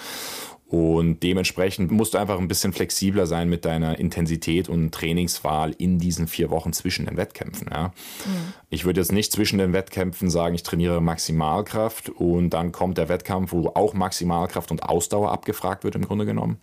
Und 0.69 1.23
dementsprechend 1.23 1.89
musst 1.89 2.13
du 2.13 2.19
einfach 2.19 2.37
ein 2.37 2.47
bisschen 2.47 2.73
flexibler 2.73 3.25
sein 3.25 3.49
mit 3.49 3.65
deiner 3.65 3.97
Intensität 3.97 4.69
und 4.69 4.91
Trainingswahl 4.91 5.73
in 5.79 5.97
diesen 5.97 6.27
vier 6.27 6.51
Wochen 6.51 6.73
zwischen 6.73 7.07
den 7.07 7.17
Wettkämpfen. 7.17 7.69
Ja. 7.71 7.87
Mhm. 7.87 8.53
Ich 8.69 8.85
würde 8.85 9.01
jetzt 9.01 9.11
nicht 9.11 9.31
zwischen 9.31 9.57
den 9.57 9.73
Wettkämpfen 9.73 10.29
sagen, 10.29 10.53
ich 10.53 10.61
trainiere 10.61 11.01
Maximalkraft 11.01 12.09
und 12.09 12.51
dann 12.51 12.71
kommt 12.71 12.99
der 12.99 13.09
Wettkampf, 13.09 13.51
wo 13.51 13.71
auch 13.73 13.95
Maximalkraft 13.95 14.69
und 14.69 14.83
Ausdauer 14.83 15.31
abgefragt 15.31 15.83
wird 15.83 15.95
im 15.95 16.05
Grunde 16.05 16.27
genommen. 16.27 16.59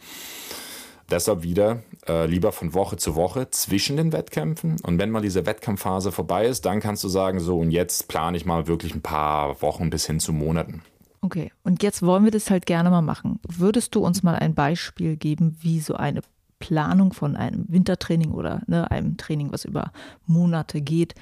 Deshalb 1.10 1.42
wieder 1.42 1.82
äh, 2.06 2.26
lieber 2.26 2.52
von 2.52 2.74
Woche 2.74 2.98
zu 2.98 3.16
Woche 3.16 3.50
zwischen 3.50 3.96
den 3.96 4.12
Wettkämpfen. 4.12 4.76
Und 4.84 5.00
wenn 5.00 5.10
mal 5.10 5.22
diese 5.22 5.46
Wettkampfphase 5.46 6.12
vorbei 6.12 6.46
ist, 6.46 6.64
dann 6.64 6.78
kannst 6.78 7.02
du 7.02 7.08
sagen, 7.08 7.40
so 7.40 7.58
und 7.58 7.72
jetzt 7.72 8.06
plane 8.06 8.36
ich 8.36 8.44
mal 8.44 8.68
wirklich 8.68 8.94
ein 8.94 9.02
paar 9.02 9.60
Wochen 9.62 9.90
bis 9.90 10.06
hin 10.06 10.20
zu 10.20 10.32
Monaten. 10.32 10.82
Okay, 11.20 11.50
und 11.64 11.82
jetzt 11.82 12.02
wollen 12.02 12.24
wir 12.24 12.30
das 12.30 12.50
halt 12.50 12.66
gerne 12.66 12.90
mal 12.90 13.02
machen. 13.02 13.40
Würdest 13.48 13.94
du 13.94 14.00
uns 14.04 14.22
mal 14.22 14.36
ein 14.36 14.54
Beispiel 14.54 15.16
geben, 15.16 15.56
wie 15.60 15.80
so 15.80 15.94
eine 15.94 16.20
Planung 16.58 17.12
von 17.12 17.36
einem 17.36 17.64
Wintertraining 17.68 18.32
oder 18.32 18.62
ne, 18.66 18.90
einem 18.90 19.16
Training, 19.16 19.52
was 19.52 19.64
über 19.64 19.92
Monate 20.26 20.80
geht, 20.80 21.14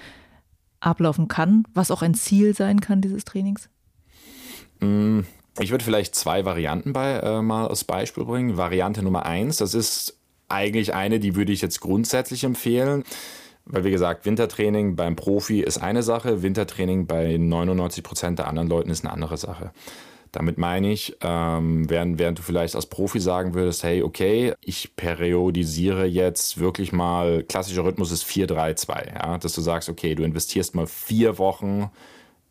ablaufen 0.81 1.29
kann, 1.29 1.65
was 1.75 1.91
auch 1.91 2.03
ein 2.03 2.15
Ziel 2.15 2.55
sein 2.55 2.81
kann 2.81 3.01
dieses 3.01 3.25
Trainings? 3.25 3.69
Mm, 4.81 5.21
ich 5.59 5.71
würde 5.71 5.85
vielleicht 5.85 6.15
zwei 6.15 6.45
Varianten 6.45 6.93
bei, 6.93 7.15
äh, 7.15 7.43
mal 7.43 7.67
als 7.67 7.85
Beispiel 7.85 8.25
bringen. 8.25 8.57
Variante 8.57 9.03
Nummer 9.03 9.27
eins, 9.27 9.57
das 9.57 9.75
ist 9.75 10.19
eigentlich 10.49 10.95
eine, 10.95 11.21
die 11.21 11.35
würde 11.35 11.53
ich 11.53 11.63
jetzt 11.63 11.81
grundsätzlich 11.81 12.45
empfehlen. 12.45 13.05
Weil 13.67 13.85
wie 13.85 13.91
gesagt, 13.91 14.27
Wintertraining 14.27 14.95
beim 14.95 15.17
Profi 15.17 15.61
ist 15.61 15.79
eine 15.79 16.03
Sache, 16.03 16.43
Wintertraining 16.43 17.07
bei 17.07 17.37
99 17.39 18.05
Prozent 18.05 18.39
der 18.39 18.49
anderen 18.49 18.69
Leuten 18.69 18.91
ist 18.91 19.05
eine 19.05 19.13
andere 19.13 19.39
Sache. 19.39 19.73
Damit 20.33 20.59
meine 20.59 20.91
ich, 20.93 21.17
ähm, 21.21 21.89
während, 21.89 22.19
während 22.19 22.39
du 22.39 22.43
vielleicht 22.43 22.75
als 22.75 22.87
Profi 22.87 23.21
sagen 23.21 23.55
würdest, 23.55 23.85
hey, 23.85 24.03
okay, 24.03 24.53
ich 24.61 24.97
periodisiere 24.97 26.07
jetzt 26.07 26.59
wirklich 26.59 26.93
mal, 26.93 27.45
klassischer 27.45 27.85
Rhythmus 27.85 28.11
ist 28.11 28.25
4-3-2, 28.25 29.15
ja, 29.15 29.39
dass 29.39 29.55
du 29.55 29.61
sagst, 29.61 29.89
okay, 29.89 30.17
du 30.17 30.25
investierst 30.25 30.75
mal 30.75 30.89
vier 30.89 31.39
Wochen 31.39 31.91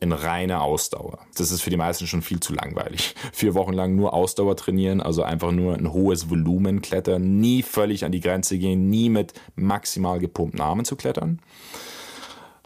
in 0.03 0.11
reine 0.11 0.61
Ausdauer. 0.61 1.19
Das 1.37 1.51
ist 1.51 1.61
für 1.61 1.69
die 1.69 1.77
meisten 1.77 2.05
schon 2.05 2.21
viel 2.21 2.39
zu 2.39 2.53
langweilig. 2.53 3.15
Vier 3.33 3.55
Wochen 3.55 3.73
lang 3.73 3.95
nur 3.95 4.13
Ausdauer 4.13 4.55
trainieren, 4.55 5.01
also 5.01 5.23
einfach 5.23 5.51
nur 5.51 5.75
ein 5.75 5.91
hohes 5.93 6.29
Volumen 6.29 6.81
klettern, 6.81 7.39
nie 7.39 7.63
völlig 7.63 8.05
an 8.05 8.11
die 8.11 8.19
Grenze 8.19 8.57
gehen, 8.57 8.89
nie 8.89 9.09
mit 9.09 9.33
maximal 9.55 10.19
gepumpten 10.19 10.61
Armen 10.61 10.85
zu 10.85 10.95
klettern. 10.95 11.39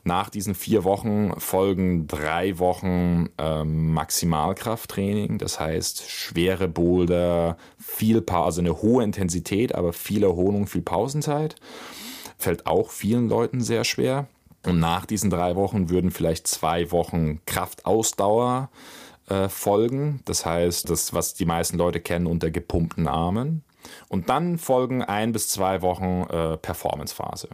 Nach 0.03 0.29
diesen 0.29 0.55
vier 0.55 0.83
Wochen 0.83 1.33
folgen 1.37 2.07
drei 2.07 2.59
Wochen 2.59 3.29
ähm, 3.37 3.91
Maximalkrafttraining, 3.93 5.37
das 5.37 5.59
heißt 5.59 6.09
schwere 6.09 6.69
Boulder, 6.69 7.57
viel 7.77 8.21
pa 8.21 8.45
also 8.45 8.61
eine 8.61 8.81
hohe 8.81 9.03
Intensität, 9.03 9.75
aber 9.75 9.91
viel 9.93 10.23
Erholung, 10.23 10.65
viel 10.65 10.81
Pausenzeit. 10.81 11.55
Fällt 12.37 12.67
auch 12.67 12.89
vielen 12.89 13.27
Leuten 13.27 13.61
sehr 13.61 13.83
schwer. 13.83 14.27
Und 14.67 14.79
nach 14.79 15.05
diesen 15.05 15.29
drei 15.29 15.55
Wochen 15.55 15.89
würden 15.89 16.11
vielleicht 16.11 16.45
zwei 16.45 16.91
Wochen 16.91 17.39
Kraftausdauer 17.45 18.69
äh, 19.29 19.47
folgen. 19.47 20.19
Das 20.25 20.45
heißt, 20.45 20.89
das, 20.89 21.13
was 21.13 21.33
die 21.33 21.45
meisten 21.45 21.77
Leute 21.77 22.01
kennen 22.01 22.27
unter 22.27 22.51
gepumpten 22.51 23.07
Armen. 23.07 23.63
Und 24.09 24.27
dann 24.27 24.57
folgen 24.57 25.01
ein 25.01 25.31
bis 25.31 25.47
zwei 25.47 25.81
Wochen 25.81 26.27
äh, 26.29 26.57
Performancephase. 26.57 27.47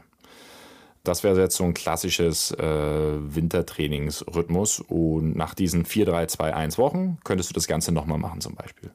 Das 1.04 1.24
wäre 1.24 1.40
jetzt 1.40 1.56
so 1.56 1.66
ein 1.66 1.76
klassisches 1.76 2.50
äh, 2.52 2.66
Wintertrainingsrhythmus. 2.66 4.80
Und 4.80 5.36
nach 5.36 5.54
diesen 5.54 5.86
4, 5.86 6.06
3, 6.06 6.26
2, 6.26 6.56
1 6.56 6.78
Wochen 6.80 7.20
könntest 7.24 7.52
du 7.52 7.54
das 7.54 7.68
Ganze 7.68 7.92
nochmal 7.92 8.18
machen 8.18 8.42
zum 8.42 8.56
Beispiel. 8.56 8.90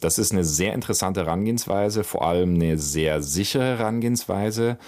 Das 0.00 0.18
ist 0.18 0.32
eine 0.32 0.44
sehr 0.44 0.72
interessante 0.72 1.26
Herangehensweise, 1.26 2.02
vor 2.02 2.26
allem 2.26 2.54
eine 2.54 2.78
sehr 2.78 3.22
sichere 3.22 3.76
Herangehensweise, 3.76 4.78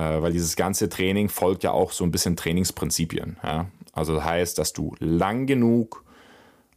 weil 0.00 0.32
dieses 0.32 0.56
ganze 0.56 0.88
Training 0.88 1.28
folgt 1.28 1.64
ja 1.64 1.72
auch 1.72 1.92
so 1.92 2.04
ein 2.04 2.10
bisschen 2.10 2.36
Trainingsprinzipien. 2.36 3.36
Ja? 3.42 3.66
Also 3.92 4.14
das 4.14 4.24
heißt, 4.24 4.58
dass 4.58 4.72
du 4.72 4.94
lang 4.98 5.46
genug 5.46 6.04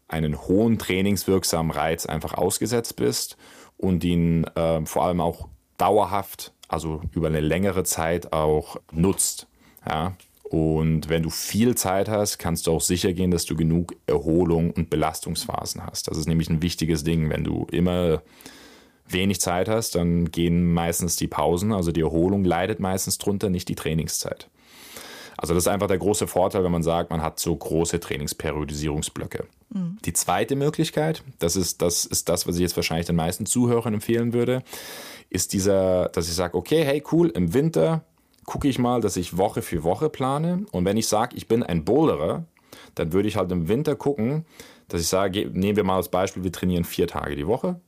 einen 0.07 0.39
hohen 0.47 0.77
trainingswirksamen 0.77 1.71
Reiz 1.71 2.05
einfach 2.05 2.33
ausgesetzt 2.33 2.95
bist 2.95 3.37
und 3.77 4.03
ihn 4.03 4.43
äh, 4.55 4.85
vor 4.85 5.05
allem 5.05 5.21
auch 5.21 5.47
dauerhaft, 5.77 6.53
also 6.67 7.01
über 7.13 7.27
eine 7.27 7.39
längere 7.39 7.83
Zeit 7.83 8.33
auch 8.33 8.77
nutzt. 8.91 9.47
Ja? 9.87 10.13
Und 10.43 11.09
wenn 11.09 11.23
du 11.23 11.29
viel 11.29 11.75
Zeit 11.75 12.07
hast, 12.07 12.37
kannst 12.37 12.67
du 12.67 12.71
auch 12.71 12.81
sicher 12.81 13.13
gehen, 13.13 13.31
dass 13.31 13.45
du 13.45 13.55
genug 13.55 13.95
Erholung 14.05 14.71
und 14.71 14.89
Belastungsphasen 14.89 15.85
hast. 15.85 16.07
Das 16.07 16.17
ist 16.17 16.27
nämlich 16.27 16.49
ein 16.49 16.61
wichtiges 16.61 17.03
Ding. 17.03 17.29
Wenn 17.29 17.43
du 17.43 17.65
immer 17.71 18.21
wenig 19.07 19.39
Zeit 19.39 19.69
hast, 19.69 19.95
dann 19.95 20.31
gehen 20.31 20.73
meistens 20.73 21.15
die 21.15 21.27
Pausen, 21.27 21.71
also 21.71 21.91
die 21.91 22.01
Erholung 22.01 22.43
leidet 22.43 22.79
meistens 22.79 23.17
drunter, 23.17 23.49
nicht 23.49 23.69
die 23.69 23.75
Trainingszeit. 23.75 24.49
Also 25.37 25.53
das 25.53 25.63
ist 25.63 25.67
einfach 25.67 25.87
der 25.87 25.97
große 25.97 26.27
Vorteil, 26.27 26.63
wenn 26.63 26.71
man 26.71 26.83
sagt, 26.83 27.11
man 27.11 27.21
hat 27.21 27.39
so 27.39 27.55
große 27.55 27.99
Trainingsperiodisierungsblöcke. 27.99 29.45
Mhm. 29.69 29.97
Die 30.05 30.13
zweite 30.13 30.55
Möglichkeit, 30.55 31.23
das 31.39 31.55
ist, 31.55 31.81
das 31.81 32.05
ist 32.05 32.29
das, 32.29 32.47
was 32.47 32.55
ich 32.55 32.61
jetzt 32.61 32.75
wahrscheinlich 32.75 33.07
den 33.07 33.17
meisten 33.17 33.45
Zuhörern 33.45 33.93
empfehlen 33.93 34.33
würde, 34.33 34.63
ist 35.29 35.53
dieser, 35.53 36.09
dass 36.09 36.29
ich 36.29 36.35
sage, 36.35 36.57
okay, 36.57 36.83
hey 36.85 37.03
cool, 37.11 37.29
im 37.29 37.53
Winter 37.53 38.03
gucke 38.45 38.67
ich 38.67 38.79
mal, 38.79 39.01
dass 39.01 39.17
ich 39.17 39.37
Woche 39.37 39.61
für 39.61 39.83
Woche 39.83 40.09
plane. 40.09 40.65
Und 40.71 40.85
wenn 40.85 40.97
ich 40.97 41.07
sage, 41.07 41.35
ich 41.35 41.47
bin 41.47 41.63
ein 41.63 41.83
Boulderer, 41.83 42.45
dann 42.93 43.11
würde 43.11 43.27
ich 43.27 43.35
halt 43.35 43.51
im 43.51 43.67
Winter 43.67 43.95
gucken, 43.95 44.45
dass 44.87 45.01
ich 45.01 45.07
sage, 45.07 45.49
nehmen 45.51 45.75
wir 45.75 45.83
mal 45.83 45.97
als 45.97 46.09
Beispiel, 46.09 46.43
wir 46.43 46.51
trainieren 46.51 46.85
vier 46.85 47.07
Tage 47.07 47.35
die 47.35 47.47
Woche 47.47 47.79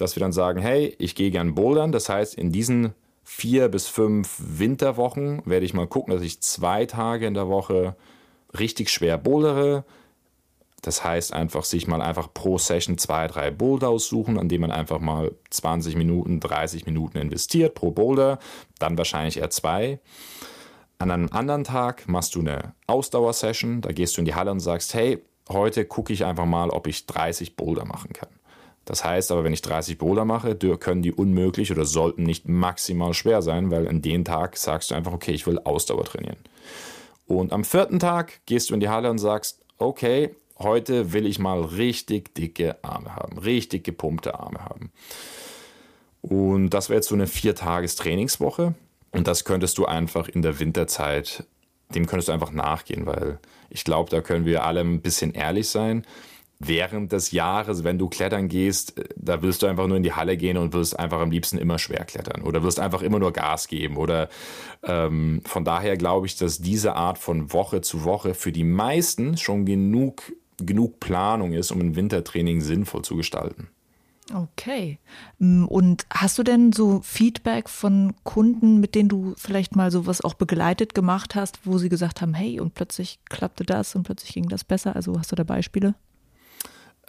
dass 0.00 0.16
wir 0.16 0.20
dann 0.20 0.32
sagen, 0.32 0.60
hey, 0.60 0.94
ich 0.98 1.14
gehe 1.14 1.30
gern 1.30 1.54
bouldern. 1.54 1.92
Das 1.92 2.08
heißt, 2.08 2.34
in 2.34 2.52
diesen 2.52 2.94
vier 3.24 3.68
bis 3.68 3.86
fünf 3.86 4.36
Winterwochen 4.38 5.42
werde 5.44 5.66
ich 5.66 5.74
mal 5.74 5.86
gucken, 5.86 6.12
dass 6.12 6.22
ich 6.22 6.40
zwei 6.40 6.86
Tage 6.86 7.26
in 7.26 7.34
der 7.34 7.48
Woche 7.48 7.94
richtig 8.58 8.90
schwer 8.90 9.18
bouldere. 9.18 9.84
Das 10.82 11.04
heißt 11.04 11.32
einfach, 11.34 11.64
sich 11.64 11.86
mal 11.86 12.00
einfach 12.00 12.32
pro 12.32 12.56
Session 12.58 12.96
zwei, 12.96 13.26
drei 13.26 13.50
Boulder 13.50 13.90
aussuchen, 13.90 14.38
an 14.38 14.48
denen 14.48 14.62
man 14.62 14.70
einfach 14.70 14.98
mal 14.98 15.32
20 15.50 15.94
Minuten, 15.94 16.40
30 16.40 16.86
Minuten 16.86 17.18
investiert 17.18 17.74
pro 17.74 17.90
Boulder, 17.90 18.38
dann 18.78 18.96
wahrscheinlich 18.96 19.36
eher 19.36 19.50
zwei. 19.50 20.00
An 20.98 21.10
einem 21.10 21.28
anderen 21.32 21.64
Tag 21.64 22.08
machst 22.08 22.34
du 22.34 22.40
eine 22.40 22.74
Ausdauersession, 22.86 23.82
da 23.82 23.92
gehst 23.92 24.16
du 24.16 24.22
in 24.22 24.24
die 24.24 24.34
Halle 24.34 24.50
und 24.50 24.60
sagst, 24.60 24.94
hey, 24.94 25.22
heute 25.48 25.84
gucke 25.84 26.12
ich 26.12 26.24
einfach 26.24 26.46
mal, 26.46 26.70
ob 26.70 26.86
ich 26.86 27.06
30 27.06 27.56
Boulder 27.56 27.84
machen 27.84 28.12
kann. 28.12 28.28
Das 28.84 29.04
heißt 29.04 29.30
aber, 29.30 29.44
wenn 29.44 29.52
ich 29.52 29.62
30 29.62 29.98
Boulder 29.98 30.24
mache, 30.24 30.56
können 30.56 31.02
die 31.02 31.12
unmöglich 31.12 31.70
oder 31.70 31.84
sollten 31.84 32.22
nicht 32.22 32.48
maximal 32.48 33.14
schwer 33.14 33.42
sein, 33.42 33.70
weil 33.70 33.86
an 33.86 34.02
dem 34.02 34.24
Tag 34.24 34.56
sagst 34.56 34.90
du 34.90 34.94
einfach, 34.94 35.12
okay, 35.12 35.32
ich 35.32 35.46
will 35.46 35.58
Ausdauer 35.60 36.04
trainieren. 36.04 36.38
Und 37.26 37.52
am 37.52 37.62
vierten 37.62 38.00
Tag 38.00 38.40
gehst 38.46 38.70
du 38.70 38.74
in 38.74 38.80
die 38.80 38.88
Halle 38.88 39.10
und 39.10 39.18
sagst, 39.18 39.60
okay, 39.78 40.34
heute 40.58 41.12
will 41.12 41.26
ich 41.26 41.38
mal 41.38 41.60
richtig 41.60 42.34
dicke 42.34 42.82
Arme 42.82 43.14
haben, 43.14 43.38
richtig 43.38 43.84
gepumpte 43.84 44.38
Arme 44.38 44.64
haben. 44.64 44.90
Und 46.22 46.70
das 46.70 46.88
wäre 46.88 46.98
jetzt 46.98 47.08
so 47.08 47.14
eine 47.14 47.26
Viertages-Trainingswoche. 47.26 48.74
Und 49.12 49.26
das 49.26 49.44
könntest 49.44 49.78
du 49.78 49.86
einfach 49.86 50.28
in 50.28 50.42
der 50.42 50.58
Winterzeit, 50.58 51.44
dem 51.94 52.06
könntest 52.06 52.28
du 52.28 52.32
einfach 52.32 52.52
nachgehen, 52.52 53.06
weil 53.06 53.38
ich 53.70 53.84
glaube, 53.84 54.10
da 54.10 54.20
können 54.20 54.44
wir 54.44 54.64
alle 54.64 54.80
ein 54.80 55.00
bisschen 55.00 55.32
ehrlich 55.32 55.68
sein 55.68 56.04
während 56.60 57.10
des 57.10 57.32
Jahres, 57.32 57.84
wenn 57.84 57.98
du 57.98 58.08
klettern 58.08 58.48
gehst, 58.48 58.98
äh, 58.98 59.04
da 59.16 59.42
wirst 59.42 59.62
du 59.62 59.66
einfach 59.66 59.88
nur 59.88 59.96
in 59.96 60.02
die 60.02 60.12
Halle 60.12 60.36
gehen 60.36 60.56
und 60.56 60.72
wirst 60.72 60.98
einfach 60.98 61.20
am 61.20 61.30
liebsten 61.30 61.58
immer 61.58 61.78
schwer 61.78 62.04
klettern 62.04 62.42
oder 62.42 62.62
wirst 62.62 62.78
einfach 62.78 63.02
immer 63.02 63.18
nur 63.18 63.32
Gas 63.32 63.66
geben. 63.66 63.96
Oder 63.96 64.28
ähm, 64.82 65.40
von 65.44 65.64
daher 65.64 65.96
glaube 65.96 66.26
ich, 66.26 66.36
dass 66.36 66.58
diese 66.58 66.94
Art 66.94 67.18
von 67.18 67.52
Woche 67.52 67.80
zu 67.80 68.04
Woche 68.04 68.34
für 68.34 68.52
die 68.52 68.64
meisten 68.64 69.36
schon 69.38 69.64
genug, 69.64 70.32
genug 70.58 71.00
Planung 71.00 71.54
ist, 71.54 71.72
um 71.72 71.80
ein 71.80 71.96
Wintertraining 71.96 72.60
sinnvoll 72.60 73.02
zu 73.02 73.16
gestalten. 73.16 73.68
Okay. 74.32 74.98
Und 75.40 76.06
hast 76.12 76.38
du 76.38 76.44
denn 76.44 76.72
so 76.72 77.00
Feedback 77.02 77.68
von 77.68 78.14
Kunden, 78.22 78.78
mit 78.78 78.94
denen 78.94 79.08
du 79.08 79.34
vielleicht 79.36 79.74
mal 79.74 79.90
sowas 79.90 80.20
auch 80.20 80.34
begleitet 80.34 80.94
gemacht 80.94 81.34
hast, 81.34 81.66
wo 81.66 81.78
sie 81.78 81.88
gesagt 81.88 82.20
haben, 82.20 82.34
hey, 82.34 82.60
und 82.60 82.74
plötzlich 82.74 83.18
klappte 83.28 83.64
das 83.64 83.96
und 83.96 84.04
plötzlich 84.04 84.32
ging 84.32 84.48
das 84.48 84.62
besser? 84.62 84.94
Also 84.94 85.18
hast 85.18 85.32
du 85.32 85.36
da 85.36 85.42
Beispiele? 85.42 85.94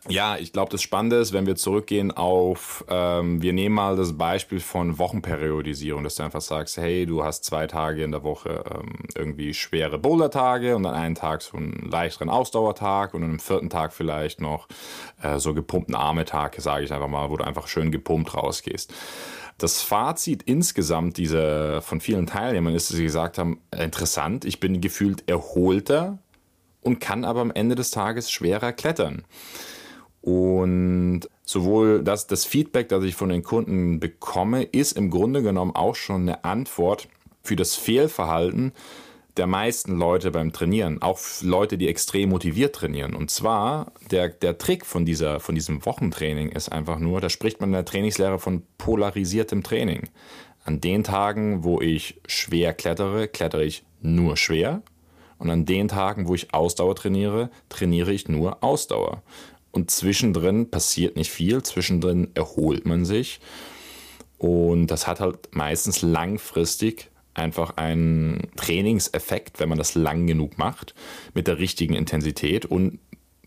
Ja, 0.10 0.36
ich 0.36 0.52
glaube, 0.52 0.72
das 0.72 0.82
Spannende 0.82 1.18
ist, 1.18 1.32
wenn 1.32 1.45
wir 1.45 1.56
zurückgehen 1.56 2.12
auf, 2.12 2.84
ähm, 2.89 3.39
wir 3.43 3.54
nehmen 3.54 3.76
mal 3.76 3.95
das 3.95 4.18
Beispiel 4.18 4.60
von 4.60 4.97
Wochenperiodisierung, 4.97 6.04
dass 6.04 6.16
du 6.16 6.24
einfach 6.24 6.41
sagst, 6.41 6.78
hey, 6.78 7.06
du 7.06 7.24
hast 7.24 7.45
zwei 7.45 7.68
Tage 7.68 8.04
in 8.04 8.12
der 8.12 8.24
Woche 8.24 8.64
ähm, 8.74 8.93
irgendwie 9.16 9.54
schwere 9.54 9.99
Bouldertage 9.99 10.76
und 10.76 10.84
dann 10.84 10.95
einen 10.95 11.14
Tag 11.14 11.43
so 11.43 11.56
einen 11.56 11.88
leichteren 11.88 12.30
Ausdauertag 12.30 13.14
und 13.14 13.22
dann 13.22 13.32
am 13.32 13.39
vierten 13.39 13.70
Tag 13.70 13.93
vielleicht 13.93 14.41
noch 14.41 14.68
äh, 15.22 15.38
so 15.38 15.54
gepumpten 15.54 15.93
Arme-Tag, 15.93 16.56
sage 16.60 16.84
ich 16.84 16.91
einfach 16.91 17.08
mal, 17.08 17.30
wo 17.30 17.38
du 17.38 17.43
einfach 17.43 17.68
schön 17.68 17.91
gepumpt 17.91 18.34
rausgehst. 18.34 18.91
Das 19.60 19.84
Fazit 19.84 20.41
insgesamt 20.41 21.18
dieser 21.18 21.84
von 21.84 22.02
vielen 22.02 22.26
Teilnehmern 22.26 22.74
ist, 22.74 22.89
dass 22.89 22.97
sie 22.97 23.04
gesagt 23.04 23.38
haben, 23.38 23.62
interessant, 23.72 24.45
ich 24.45 24.60
bin 24.60 24.82
gefühlt 24.82 25.30
erholter 25.30 26.18
und 26.82 26.99
kann 26.99 27.24
aber 27.24 27.41
am 27.41 27.52
Ende 27.52 27.76
des 27.76 27.91
Tages 27.91 28.32
schwerer 28.32 28.74
klettern. 28.74 29.26
Und 30.22 31.22
sowohl 31.44 32.04
das, 32.04 32.28
das 32.28 32.46
Feedback, 32.46 32.90
das 32.90 33.04
ich 33.04 33.16
von 33.16 33.30
den 33.30 33.44
Kunden 33.44 34.00
bekomme, 34.00 34.64
ist 34.64 34.94
im 34.94 35.10
Grunde 35.10 35.42
genommen 35.42 35.76
auch 35.76 35.96
schon 35.96 36.22
eine 36.22 36.44
Antwort 36.44 37.08
für 37.42 37.56
das 37.56 37.76
Fehlverhalten 37.76 38.72
der 39.38 39.48
meisten 39.48 39.98
Leute 39.98 40.32
beim 40.32 40.52
Trainieren, 40.52 41.02
auch 41.02 41.20
Leute, 41.42 41.78
die 41.78 41.88
extrem 41.88 42.30
motiviert 42.30 42.76
trainieren. 42.76 43.16
Und 43.16 43.32
zwar, 43.32 43.92
der, 44.12 44.30
der 44.30 44.58
Trick 44.58 44.86
von, 44.86 45.06
dieser, 45.06 45.40
von 45.40 45.56
diesem 45.56 45.86
Wochentraining 45.86 46.50
ist 46.50 46.72
einfach 46.72 47.00
nur, 47.00 47.22
da 47.22 47.30
spricht 47.30 47.62
man 47.62 47.70
in 47.70 47.74
der 47.74 47.86
Trainingslehre 47.86 48.40
von 48.40 48.64
polarisiertem 48.78 49.64
Training. 49.64 50.10
An 50.64 50.82
den 50.82 51.04
Tagen, 51.04 51.64
wo 51.64 51.82
ich 51.82 52.20
schwer 52.28 52.74
klettere, 52.74 53.28
klettere 53.28 53.64
ich 53.64 53.84
nur 54.02 54.38
schwer. 54.38 54.82
Und 55.38 55.50
an 55.50 55.66
den 55.66 55.88
Tagen, 55.88 56.28
wo 56.28 56.36
ich 56.36 56.54
Ausdauer 56.54 56.96
trainiere, 56.96 57.50
trainiere 57.70 58.12
ich 58.12 58.28
nur 58.28 58.64
Ausdauer. 58.64 59.24
Und 59.72 59.90
zwischendrin 59.90 60.70
passiert 60.70 61.16
nicht 61.16 61.32
viel, 61.32 61.64
zwischendrin 61.64 62.30
erholt 62.34 62.86
man 62.86 63.06
sich. 63.06 63.40
Und 64.38 64.88
das 64.88 65.08
hat 65.08 65.20
halt 65.20 65.56
meistens 65.56 66.02
langfristig 66.02 67.10
einfach 67.34 67.78
einen 67.78 68.50
Trainingseffekt, 68.56 69.60
wenn 69.60 69.70
man 69.70 69.78
das 69.78 69.96
lang 69.96 70.28
genug 70.28 70.58
macht, 70.58 70.94
mit 71.34 71.48
der 71.48 71.60
richtigen 71.60 71.94
Intensität 71.94 72.66
und 72.66 73.00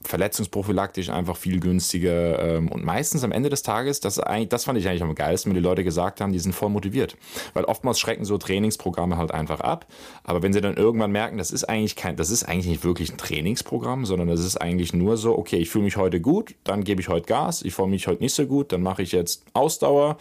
verletzungsprophylaktisch 0.04 1.08
einfach 1.10 1.36
viel 1.36 1.60
günstiger 1.60 2.38
ähm, 2.38 2.68
und 2.68 2.84
meistens 2.84 3.24
am 3.24 3.32
Ende 3.32 3.50
des 3.50 3.62
Tages, 3.62 4.00
das, 4.00 4.20
das 4.48 4.64
fand 4.64 4.78
ich 4.78 4.88
eigentlich 4.88 5.02
am 5.02 5.14
geilsten, 5.14 5.50
wenn 5.50 5.56
die 5.56 5.66
Leute 5.66 5.84
gesagt 5.84 6.20
haben, 6.20 6.32
die 6.32 6.38
sind 6.38 6.54
voll 6.54 6.68
motiviert. 6.68 7.16
Weil 7.54 7.64
oftmals 7.64 7.98
schrecken 7.98 8.24
so 8.24 8.38
Trainingsprogramme 8.38 9.16
halt 9.16 9.32
einfach 9.32 9.60
ab, 9.60 9.86
aber 10.22 10.42
wenn 10.42 10.52
sie 10.52 10.60
dann 10.60 10.76
irgendwann 10.76 11.12
merken, 11.12 11.38
das 11.38 11.50
ist 11.50 11.64
eigentlich 11.64 11.96
kein, 11.96 12.16
das 12.16 12.30
ist 12.30 12.44
eigentlich 12.44 12.66
nicht 12.66 12.84
wirklich 12.84 13.12
ein 13.12 13.18
Trainingsprogramm, 13.18 14.04
sondern 14.04 14.28
das 14.28 14.40
ist 14.40 14.56
eigentlich 14.56 14.92
nur 14.92 15.16
so, 15.16 15.36
okay, 15.38 15.56
ich 15.56 15.70
fühle 15.70 15.84
mich 15.84 15.96
heute 15.96 16.20
gut, 16.20 16.54
dann 16.64 16.84
gebe 16.84 17.00
ich 17.00 17.08
heute 17.08 17.26
Gas, 17.26 17.62
ich 17.62 17.74
fühle 17.74 17.88
mich 17.88 18.06
heute 18.06 18.22
nicht 18.22 18.34
so 18.34 18.46
gut, 18.46 18.72
dann 18.72 18.82
mache 18.82 19.02
ich 19.02 19.12
jetzt 19.12 19.44
Ausdauer 19.54 20.18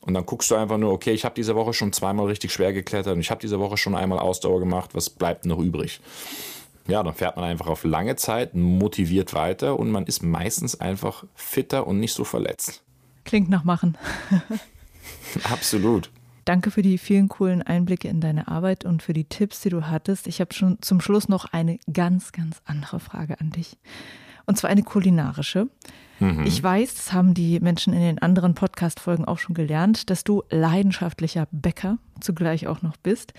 und 0.00 0.14
dann 0.14 0.26
guckst 0.26 0.50
du 0.50 0.54
einfach 0.54 0.78
nur, 0.78 0.92
okay, 0.92 1.12
ich 1.12 1.24
habe 1.24 1.34
diese 1.34 1.54
Woche 1.54 1.72
schon 1.72 1.92
zweimal 1.92 2.26
richtig 2.26 2.52
schwer 2.52 2.72
geklettert 2.72 3.14
und 3.14 3.20
ich 3.20 3.30
habe 3.30 3.40
diese 3.40 3.58
Woche 3.58 3.76
schon 3.76 3.94
einmal 3.94 4.18
Ausdauer 4.18 4.60
gemacht, 4.60 4.90
was 4.92 5.08
bleibt 5.08 5.46
noch 5.46 5.58
übrig? 5.58 6.00
Ja, 6.86 7.02
dann 7.02 7.14
fährt 7.14 7.36
man 7.36 7.44
einfach 7.44 7.66
auf 7.66 7.84
lange 7.84 8.16
Zeit 8.16 8.54
motiviert 8.54 9.34
weiter 9.34 9.78
und 9.78 9.90
man 9.90 10.04
ist 10.04 10.22
meistens 10.22 10.80
einfach 10.80 11.24
fitter 11.34 11.86
und 11.86 11.98
nicht 11.98 12.12
so 12.12 12.24
verletzt. 12.24 12.82
Klingt 13.24 13.48
nach 13.48 13.64
Machen. 13.64 13.96
Absolut. 15.44 16.10
Danke 16.44 16.70
für 16.70 16.82
die 16.82 16.98
vielen 16.98 17.28
coolen 17.28 17.62
Einblicke 17.62 18.08
in 18.08 18.20
deine 18.20 18.48
Arbeit 18.48 18.84
und 18.84 19.02
für 19.02 19.14
die 19.14 19.24
Tipps, 19.24 19.60
die 19.62 19.70
du 19.70 19.86
hattest. 19.86 20.26
Ich 20.26 20.40
habe 20.40 20.52
schon 20.52 20.76
zum 20.82 21.00
Schluss 21.00 21.28
noch 21.28 21.46
eine 21.46 21.78
ganz, 21.90 22.32
ganz 22.32 22.60
andere 22.66 23.00
Frage 23.00 23.40
an 23.40 23.50
dich. 23.50 23.78
Und 24.46 24.58
zwar 24.58 24.70
eine 24.70 24.82
kulinarische. 24.82 25.68
Mhm. 26.20 26.44
Ich 26.46 26.62
weiß, 26.62 26.94
das 26.94 27.12
haben 27.12 27.34
die 27.34 27.58
Menschen 27.60 27.92
in 27.92 28.00
den 28.00 28.18
anderen 28.20 28.54
Podcast-Folgen 28.54 29.24
auch 29.24 29.38
schon 29.38 29.54
gelernt, 29.54 30.10
dass 30.10 30.24
du 30.24 30.42
leidenschaftlicher 30.50 31.48
Bäcker 31.50 31.98
zugleich 32.20 32.66
auch 32.66 32.82
noch 32.82 32.96
bist. 32.96 33.34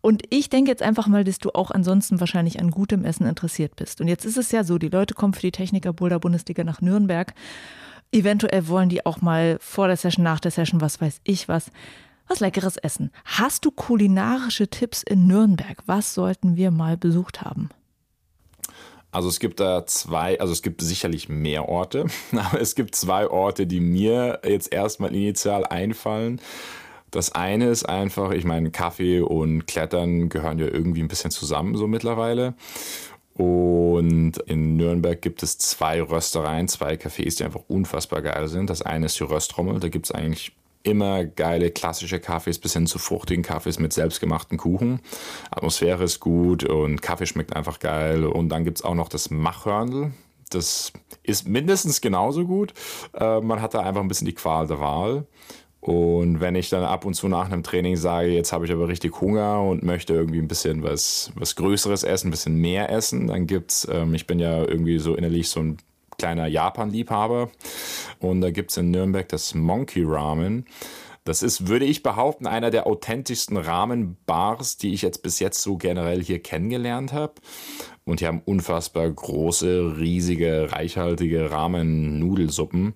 Und 0.00 0.22
ich 0.30 0.48
denke 0.48 0.70
jetzt 0.70 0.82
einfach 0.82 1.06
mal, 1.06 1.24
dass 1.24 1.38
du 1.38 1.50
auch 1.50 1.70
ansonsten 1.70 2.20
wahrscheinlich 2.20 2.60
an 2.60 2.70
gutem 2.70 3.04
Essen 3.04 3.26
interessiert 3.26 3.76
bist. 3.76 4.00
Und 4.00 4.08
jetzt 4.08 4.24
ist 4.24 4.38
es 4.38 4.52
ja 4.52 4.64
so, 4.64 4.78
die 4.78 4.88
Leute 4.88 5.14
kommen 5.14 5.34
für 5.34 5.42
die 5.42 5.52
Techniker 5.52 5.92
Boulder 5.92 6.18
Bundesliga 6.18 6.64
nach 6.64 6.80
Nürnberg. 6.80 7.34
Eventuell 8.12 8.68
wollen 8.68 8.88
die 8.88 9.04
auch 9.04 9.20
mal 9.20 9.58
vor 9.60 9.88
der 9.88 9.96
Session, 9.96 10.24
nach 10.24 10.40
der 10.40 10.50
Session, 10.50 10.80
was 10.80 11.00
weiß 11.00 11.20
ich 11.24 11.48
was, 11.48 11.70
was 12.28 12.40
leckeres 12.40 12.76
essen. 12.76 13.10
Hast 13.24 13.64
du 13.64 13.70
kulinarische 13.70 14.68
Tipps 14.68 15.02
in 15.02 15.26
Nürnberg? 15.26 15.82
Was 15.86 16.14
sollten 16.14 16.56
wir 16.56 16.70
mal 16.70 16.96
besucht 16.96 17.42
haben? 17.42 17.70
Also 19.14 19.28
es 19.28 19.38
gibt 19.38 19.60
da 19.60 19.86
zwei, 19.86 20.40
also 20.40 20.52
es 20.52 20.60
gibt 20.60 20.82
sicherlich 20.82 21.28
mehr 21.28 21.68
Orte, 21.68 22.06
aber 22.32 22.60
es 22.60 22.74
gibt 22.74 22.96
zwei 22.96 23.28
Orte, 23.28 23.64
die 23.64 23.78
mir 23.78 24.40
jetzt 24.44 24.72
erstmal 24.72 25.14
initial 25.14 25.64
einfallen. 25.64 26.40
Das 27.12 27.30
eine 27.30 27.68
ist 27.68 27.88
einfach, 27.88 28.32
ich 28.32 28.44
meine, 28.44 28.72
Kaffee 28.72 29.20
und 29.20 29.68
Klettern 29.68 30.30
gehören 30.30 30.58
ja 30.58 30.66
irgendwie 30.66 31.00
ein 31.00 31.06
bisschen 31.06 31.30
zusammen 31.30 31.76
so 31.76 31.86
mittlerweile. 31.86 32.54
Und 33.34 34.38
in 34.46 34.76
Nürnberg 34.76 35.22
gibt 35.22 35.44
es 35.44 35.58
zwei 35.58 36.02
Röstereien, 36.02 36.66
zwei 36.66 36.94
Cafés, 36.94 37.36
die 37.36 37.44
einfach 37.44 37.62
unfassbar 37.68 38.20
geil 38.20 38.48
sind. 38.48 38.68
Das 38.68 38.82
eine 38.82 39.06
ist 39.06 39.20
die 39.20 39.24
Röstrommel, 39.24 39.78
da 39.78 39.90
gibt 39.90 40.06
es 40.06 40.10
eigentlich 40.10 40.56
immer 40.84 41.24
geile 41.24 41.70
klassische 41.70 42.20
Kaffees 42.20 42.58
bis 42.58 42.74
hin 42.74 42.86
zu 42.86 42.98
fruchtigen 42.98 43.42
Kaffees 43.42 43.80
mit 43.80 43.92
selbstgemachten 43.92 44.58
Kuchen. 44.58 45.00
Atmosphäre 45.50 46.04
ist 46.04 46.20
gut 46.20 46.62
und 46.64 47.02
Kaffee 47.02 47.26
schmeckt 47.26 47.56
einfach 47.56 47.80
geil. 47.80 48.24
Und 48.24 48.50
dann 48.50 48.64
gibt 48.64 48.78
es 48.78 48.84
auch 48.84 48.94
noch 48.94 49.08
das 49.08 49.30
Machhörnl. 49.30 50.12
Das 50.50 50.92
ist 51.22 51.48
mindestens 51.48 52.00
genauso 52.00 52.46
gut. 52.46 52.74
Äh, 53.14 53.40
man 53.40 53.60
hat 53.60 53.74
da 53.74 53.80
einfach 53.80 54.02
ein 54.02 54.08
bisschen 54.08 54.26
die 54.26 54.34
Qual 54.34 54.66
der 54.66 54.78
Wahl. 54.78 55.26
Und 55.80 56.40
wenn 56.40 56.54
ich 56.54 56.70
dann 56.70 56.82
ab 56.82 57.04
und 57.04 57.14
zu 57.14 57.28
nach 57.28 57.46
einem 57.46 57.62
Training 57.62 57.96
sage, 57.96 58.28
jetzt 58.28 58.52
habe 58.52 58.64
ich 58.64 58.72
aber 58.72 58.88
richtig 58.88 59.20
Hunger 59.20 59.62
und 59.62 59.82
möchte 59.82 60.14
irgendwie 60.14 60.38
ein 60.38 60.48
bisschen 60.48 60.82
was, 60.82 61.30
was 61.34 61.56
Größeres 61.56 62.04
essen, 62.04 62.28
ein 62.28 62.30
bisschen 62.30 62.56
mehr 62.56 62.90
essen, 62.90 63.26
dann 63.26 63.46
gibt's, 63.46 63.86
ähm, 63.90 64.14
ich 64.14 64.26
bin 64.26 64.38
ja 64.38 64.64
irgendwie 64.64 64.98
so 64.98 65.14
innerlich 65.14 65.48
so 65.50 65.60
ein 65.60 65.76
kleiner 66.18 66.46
Japan-Liebhaber. 66.46 67.50
Und 68.20 68.40
da 68.40 68.50
gibt 68.50 68.70
es 68.70 68.76
in 68.76 68.90
Nürnberg 68.90 69.28
das 69.28 69.54
Monkey 69.54 70.02
Ramen. 70.04 70.66
Das 71.24 71.42
ist, 71.42 71.68
würde 71.68 71.86
ich 71.86 72.02
behaupten, 72.02 72.46
einer 72.46 72.70
der 72.70 72.86
authentischsten 72.86 73.56
Ramen-Bars, 73.56 74.76
die 74.76 74.92
ich 74.92 75.00
jetzt 75.00 75.22
bis 75.22 75.38
jetzt 75.38 75.62
so 75.62 75.78
generell 75.78 76.22
hier 76.22 76.42
kennengelernt 76.42 77.14
habe. 77.14 77.34
Und 78.04 78.20
die 78.20 78.26
haben 78.26 78.42
unfassbar 78.44 79.08
große, 79.10 79.96
riesige, 79.96 80.70
reichhaltige 80.70 81.50
Ramen-Nudelsuppen 81.50 82.94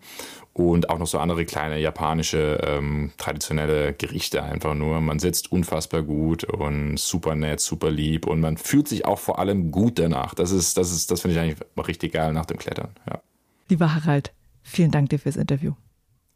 und 0.58 0.90
auch 0.90 0.98
noch 0.98 1.06
so 1.06 1.18
andere 1.18 1.44
kleine 1.44 1.78
japanische 1.78 2.60
ähm, 2.66 3.12
traditionelle 3.16 3.92
Gerichte 3.92 4.42
einfach 4.42 4.74
nur. 4.74 5.00
Man 5.00 5.18
sitzt 5.18 5.52
unfassbar 5.52 6.02
gut 6.02 6.44
und 6.44 6.98
super 6.98 7.36
nett, 7.36 7.60
super 7.60 7.90
lieb 7.90 8.26
und 8.26 8.40
man 8.40 8.56
fühlt 8.56 8.88
sich 8.88 9.04
auch 9.04 9.18
vor 9.18 9.38
allem 9.38 9.70
gut 9.70 9.98
danach. 9.98 10.34
Das 10.34 10.50
ist, 10.50 10.76
das 10.76 10.90
ist, 10.90 11.10
das 11.10 11.20
finde 11.20 11.36
ich 11.36 11.40
eigentlich 11.40 11.86
richtig 11.86 12.12
geil 12.12 12.32
nach 12.32 12.46
dem 12.46 12.58
Klettern. 12.58 12.90
Ja. 13.08 13.20
Lieber 13.68 13.94
Harald, 13.94 14.32
vielen 14.62 14.90
Dank 14.90 15.10
dir 15.10 15.18
fürs 15.18 15.36
Interview. 15.36 15.74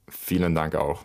Vielen 0.08 0.54
Dank 0.54 0.76
auch. 0.76 1.04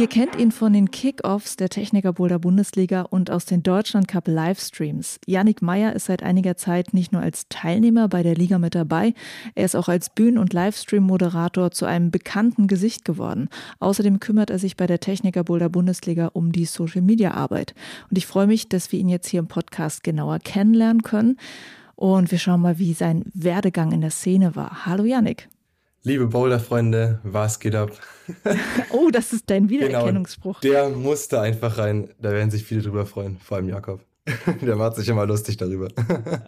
Ihr 0.00 0.06
kennt 0.06 0.34
ihn 0.36 0.50
von 0.50 0.72
den 0.72 0.90
Kickoffs 0.90 1.56
der 1.56 1.68
Techniker 1.68 2.14
Boulder 2.14 2.38
Bundesliga 2.38 3.02
und 3.02 3.30
aus 3.30 3.44
den 3.44 3.62
Deutschland 3.62 4.08
Cup 4.08 4.28
Livestreams. 4.28 5.20
Yannick 5.26 5.60
Meyer 5.60 5.92
ist 5.92 6.06
seit 6.06 6.22
einiger 6.22 6.56
Zeit 6.56 6.94
nicht 6.94 7.12
nur 7.12 7.20
als 7.20 7.48
Teilnehmer 7.50 8.08
bei 8.08 8.22
der 8.22 8.34
Liga 8.34 8.58
mit 8.58 8.74
dabei, 8.74 9.12
er 9.54 9.66
ist 9.66 9.76
auch 9.76 9.88
als 9.88 10.08
Bühnen- 10.08 10.38
und 10.38 10.54
Livestream-Moderator 10.54 11.70
zu 11.70 11.84
einem 11.84 12.10
bekannten 12.10 12.66
Gesicht 12.66 13.04
geworden. 13.04 13.50
Außerdem 13.78 14.20
kümmert 14.20 14.48
er 14.48 14.58
sich 14.58 14.74
bei 14.74 14.86
der 14.86 15.00
Techniker 15.00 15.44
Boulder 15.44 15.68
Bundesliga 15.68 16.28
um 16.28 16.50
die 16.50 16.64
Social-Media-Arbeit. 16.64 17.74
Und 18.08 18.16
ich 18.16 18.26
freue 18.26 18.46
mich, 18.46 18.70
dass 18.70 18.92
wir 18.92 18.98
ihn 18.98 19.10
jetzt 19.10 19.28
hier 19.28 19.40
im 19.40 19.48
Podcast 19.48 20.02
genauer 20.02 20.38
kennenlernen 20.38 21.02
können. 21.02 21.36
Und 21.94 22.30
wir 22.30 22.38
schauen 22.38 22.62
mal, 22.62 22.78
wie 22.78 22.94
sein 22.94 23.26
Werdegang 23.34 23.92
in 23.92 24.00
der 24.00 24.10
Szene 24.10 24.56
war. 24.56 24.86
Hallo 24.86 25.04
Yannick. 25.04 25.50
Liebe 26.02 26.26
Boulder-Freunde, 26.28 27.20
was 27.24 27.60
geht 27.60 27.74
ab? 27.74 27.90
oh, 28.90 29.10
das 29.10 29.34
ist 29.34 29.50
dein 29.50 29.68
genau, 29.68 29.86
Wiedererkennungsspruch. 29.88 30.60
Genau, 30.60 30.88
der 30.88 30.88
musste 30.90 31.40
einfach 31.40 31.76
rein. 31.76 32.08
Da 32.18 32.32
werden 32.32 32.50
sich 32.50 32.64
viele 32.64 32.80
drüber 32.80 33.04
freuen, 33.04 33.38
vor 33.38 33.58
allem 33.58 33.68
Jakob. 33.68 34.00
der 34.62 34.76
macht 34.76 34.96
sich 34.96 35.08
immer 35.08 35.26
lustig 35.26 35.58
darüber. 35.58 35.88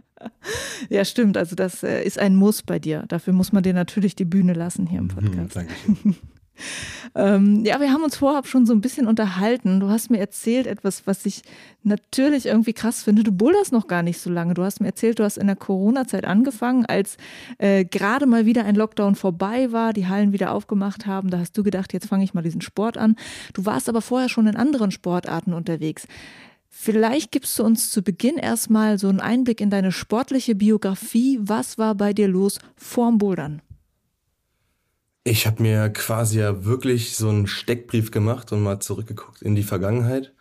ja, 0.88 1.04
stimmt. 1.04 1.36
Also, 1.36 1.54
das 1.54 1.82
äh, 1.82 2.02
ist 2.02 2.18
ein 2.18 2.34
Muss 2.34 2.62
bei 2.62 2.78
dir. 2.78 3.04
Dafür 3.08 3.34
muss 3.34 3.52
man 3.52 3.62
dir 3.62 3.74
natürlich 3.74 4.14
die 4.14 4.24
Bühne 4.24 4.54
lassen 4.54 4.86
hier 4.86 5.00
im 5.00 5.06
mhm, 5.06 5.08
Podcast. 5.08 5.56
Dankeschön. 5.56 6.16
Ähm, 7.14 7.64
ja, 7.64 7.80
wir 7.80 7.92
haben 7.92 8.04
uns 8.04 8.16
vorab 8.16 8.46
schon 8.46 8.64
so 8.66 8.72
ein 8.72 8.80
bisschen 8.80 9.06
unterhalten. 9.06 9.80
Du 9.80 9.88
hast 9.88 10.10
mir 10.10 10.18
erzählt 10.18 10.66
etwas, 10.66 11.06
was 11.06 11.26
ich 11.26 11.42
natürlich 11.82 12.46
irgendwie 12.46 12.72
krass 12.72 13.02
finde. 13.02 13.22
Du 13.22 13.32
boulderst 13.32 13.72
noch 13.72 13.86
gar 13.86 14.02
nicht 14.02 14.18
so 14.18 14.30
lange. 14.30 14.54
Du 14.54 14.62
hast 14.62 14.80
mir 14.80 14.86
erzählt, 14.86 15.18
du 15.18 15.24
hast 15.24 15.36
in 15.36 15.46
der 15.46 15.56
Corona-Zeit 15.56 16.24
angefangen, 16.24 16.86
als 16.86 17.16
äh, 17.58 17.84
gerade 17.84 18.26
mal 18.26 18.46
wieder 18.46 18.64
ein 18.64 18.76
Lockdown 18.76 19.14
vorbei 19.14 19.72
war, 19.72 19.92
die 19.92 20.08
Hallen 20.08 20.32
wieder 20.32 20.52
aufgemacht 20.52 21.06
haben. 21.06 21.30
Da 21.30 21.38
hast 21.38 21.56
du 21.58 21.62
gedacht, 21.62 21.92
jetzt 21.92 22.06
fange 22.06 22.24
ich 22.24 22.34
mal 22.34 22.42
diesen 22.42 22.62
Sport 22.62 22.96
an. 22.96 23.16
Du 23.52 23.66
warst 23.66 23.88
aber 23.88 24.00
vorher 24.00 24.28
schon 24.28 24.46
in 24.46 24.56
anderen 24.56 24.90
Sportarten 24.90 25.52
unterwegs. 25.52 26.06
Vielleicht 26.74 27.32
gibst 27.32 27.58
du 27.58 27.64
uns 27.64 27.90
zu 27.90 28.02
Beginn 28.02 28.38
erstmal 28.38 28.98
so 28.98 29.08
einen 29.08 29.20
Einblick 29.20 29.60
in 29.60 29.68
deine 29.68 29.92
sportliche 29.92 30.54
Biografie. 30.54 31.38
Was 31.42 31.76
war 31.76 31.94
bei 31.94 32.14
dir 32.14 32.28
los 32.28 32.58
vorm 32.76 33.18
Bouldern? 33.18 33.60
Ich 35.24 35.46
habe 35.46 35.62
mir 35.62 35.88
quasi 35.90 36.40
ja 36.40 36.64
wirklich 36.64 37.16
so 37.16 37.28
einen 37.28 37.46
Steckbrief 37.46 38.10
gemacht 38.10 38.50
und 38.52 38.62
mal 38.62 38.80
zurückgeguckt 38.80 39.42
in 39.42 39.54
die 39.54 39.62
Vergangenheit. 39.62 40.32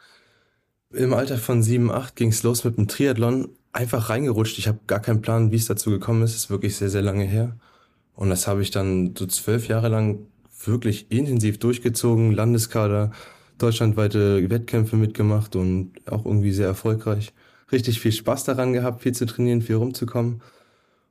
Im 0.91 1.13
Alter 1.13 1.37
von 1.37 1.61
sieben, 1.61 1.91
acht 1.91 2.15
ging 2.15 2.29
es 2.29 2.43
los 2.43 2.63
mit 2.63 2.77
dem 2.77 2.87
Triathlon. 2.87 3.49
Einfach 3.73 4.09
reingerutscht. 4.09 4.57
Ich 4.57 4.67
habe 4.67 4.79
gar 4.87 4.99
keinen 4.99 5.21
Plan, 5.21 5.51
wie 5.51 5.55
es 5.55 5.67
dazu 5.67 5.91
gekommen 5.91 6.23
ist. 6.23 6.35
ist 6.35 6.49
wirklich 6.49 6.75
sehr, 6.75 6.89
sehr 6.89 7.03
lange 7.03 7.25
her. 7.25 7.55
Und 8.15 8.29
das 8.29 8.47
habe 8.47 8.61
ich 8.61 8.71
dann 8.71 9.15
so 9.15 9.25
zwölf 9.27 9.67
Jahre 9.67 9.89
lang 9.89 10.27
wirklich 10.65 11.11
intensiv 11.11 11.59
durchgezogen. 11.59 12.31
Landeskader, 12.31 13.11
deutschlandweite 13.59 14.49
Wettkämpfe 14.49 14.95
mitgemacht 14.95 15.55
und 15.55 15.93
auch 16.07 16.25
irgendwie 16.25 16.51
sehr 16.51 16.67
erfolgreich. 16.67 17.33
Richtig 17.71 17.99
viel 17.99 18.11
Spaß 18.11 18.43
daran 18.45 18.73
gehabt, 18.73 19.03
viel 19.03 19.13
zu 19.13 19.25
trainieren, 19.25 19.61
viel 19.61 19.75
rumzukommen. 19.75 20.41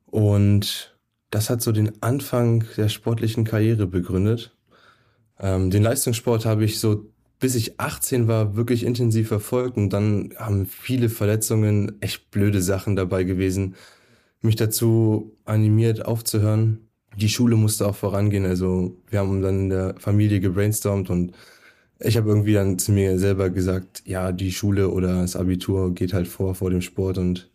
Und 0.07 0.90
das 1.31 1.49
hat 1.51 1.63
so 1.63 1.73
den 1.73 2.03
Anfang 2.03 2.65
der 2.77 2.89
sportlichen 2.89 3.45
Karriere 3.45 3.87
begründet. 3.87 4.57
Ähm, 5.39 5.71
den 5.71 5.83
Leistungssport 5.83 6.45
habe 6.45 6.65
ich 6.65 6.81
so, 6.81 7.07
bis 7.39 7.55
ich 7.55 7.81
18 7.81 8.29
war, 8.29 8.57
wirklich 8.57 8.85
intensiv 8.85 9.29
verfolgt 9.29 9.77
und 9.77 9.91
dann 9.91 10.35
haben 10.37 10.67
viele 10.67 11.09
Verletzungen, 11.09 12.01
echt 12.01 12.31
blöde 12.31 12.61
Sachen 12.61 12.97
dabei 12.97 13.25
gewesen, 13.25 13.77
mich 14.43 14.57
dazu 14.57 15.37
animiert 15.45 16.05
aufzuhören. 16.05 16.89
Die 17.17 17.29
Schule 17.29 17.57
musste 17.57 17.87
auch 17.87 17.97
vorangehen, 17.97 18.45
also 18.47 18.97
wir 19.09 19.21
haben 19.21 19.43
dann 19.43 19.61
in 19.61 19.71
der 19.71 19.95
Familie 19.99 20.41
gebrainstormt 20.41 21.11
und 21.11 21.33
ich 22.01 22.17
habe 22.17 22.31
irgendwie 22.31 22.55
dann 22.55 22.79
zu 22.79 22.93
mir 22.93 23.19
selber 23.19 23.51
gesagt, 23.51 24.03
ja, 24.07 24.33
die 24.33 24.53
Schule 24.53 24.89
oder 24.91 25.21
das 25.21 25.37
Abitur 25.37 25.95
geht 25.95 26.13
halt 26.15 26.29
vor 26.29 26.55
vor 26.55 26.71
dem 26.71 26.81
Sport 26.81 27.19
und 27.19 27.50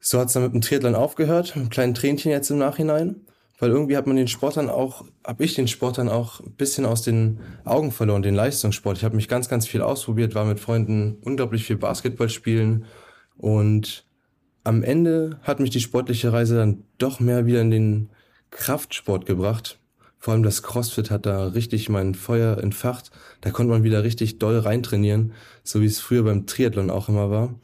so 0.00 0.18
hat's 0.18 0.32
dann 0.32 0.44
mit 0.44 0.54
dem 0.54 0.60
Triathlon 0.60 0.94
aufgehört, 0.94 1.48
mit 1.48 1.56
einem 1.56 1.70
kleinen 1.70 1.94
Tränchen 1.94 2.30
jetzt 2.30 2.50
im 2.50 2.58
Nachhinein, 2.58 3.16
weil 3.58 3.70
irgendwie 3.70 3.96
hat 3.96 4.06
man 4.06 4.16
den 4.16 4.28
Sport 4.28 4.56
dann 4.56 4.70
auch, 4.70 5.04
hab 5.24 5.40
ich 5.40 5.54
den 5.54 5.68
Sport 5.68 5.98
dann 5.98 6.08
auch 6.08 6.40
ein 6.40 6.52
bisschen 6.52 6.86
aus 6.86 7.02
den 7.02 7.40
Augen 7.64 7.90
verloren, 7.90 8.22
den 8.22 8.34
Leistungssport. 8.34 8.96
Ich 8.98 9.04
habe 9.04 9.16
mich 9.16 9.28
ganz, 9.28 9.48
ganz 9.48 9.66
viel 9.66 9.82
ausprobiert, 9.82 10.34
war 10.34 10.44
mit 10.44 10.60
Freunden 10.60 11.18
unglaublich 11.22 11.64
viel 11.64 11.76
Basketball 11.76 12.28
spielen 12.28 12.84
und 13.36 14.04
am 14.64 14.82
Ende 14.82 15.38
hat 15.42 15.60
mich 15.60 15.70
die 15.70 15.80
sportliche 15.80 16.32
Reise 16.32 16.56
dann 16.56 16.84
doch 16.98 17.20
mehr 17.20 17.46
wieder 17.46 17.62
in 17.62 17.70
den 17.70 18.10
Kraftsport 18.50 19.26
gebracht. 19.26 19.78
Vor 20.18 20.34
allem 20.34 20.42
das 20.42 20.62
CrossFit 20.62 21.10
hat 21.10 21.26
da 21.26 21.46
richtig 21.48 21.88
mein 21.88 22.14
Feuer 22.14 22.58
entfacht. 22.58 23.10
Da 23.40 23.50
konnte 23.50 23.72
man 23.72 23.84
wieder 23.84 24.02
richtig 24.02 24.38
doll 24.38 24.58
reintrainieren, 24.58 25.32
so 25.62 25.80
wie 25.80 25.86
es 25.86 26.00
früher 26.00 26.24
beim 26.24 26.46
Triathlon 26.46 26.90
auch 26.90 27.08
immer 27.08 27.30
war. 27.30 27.54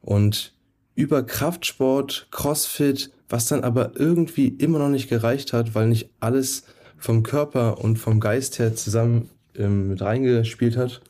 Und 0.00 0.54
über 0.98 1.22
Kraftsport, 1.22 2.26
CrossFit, 2.32 3.12
was 3.28 3.46
dann 3.46 3.62
aber 3.62 3.92
irgendwie 3.94 4.48
immer 4.48 4.80
noch 4.80 4.88
nicht 4.88 5.08
gereicht 5.08 5.52
hat, 5.52 5.76
weil 5.76 5.86
nicht 5.86 6.10
alles 6.18 6.64
vom 6.96 7.22
Körper 7.22 7.78
und 7.78 8.00
vom 8.00 8.18
Geist 8.18 8.58
her 8.58 8.74
zusammen 8.74 9.30
ähm, 9.54 9.90
mit 9.90 10.02
reingespielt 10.02 10.76
hat, 10.76 11.00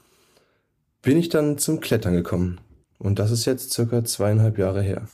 bin 1.01 1.17
ich 1.17 1.31
dann 1.31 1.57
zum 1.57 1.81
Klettern 1.81 2.13
gekommen. 2.13 2.61
Und 2.99 3.19
das 3.19 3.31
ist 3.31 3.47
jetzt 3.47 3.73
circa 3.73 4.05
zweieinhalb 4.05 4.59
Jahre 4.59 4.83
her. 4.83 5.09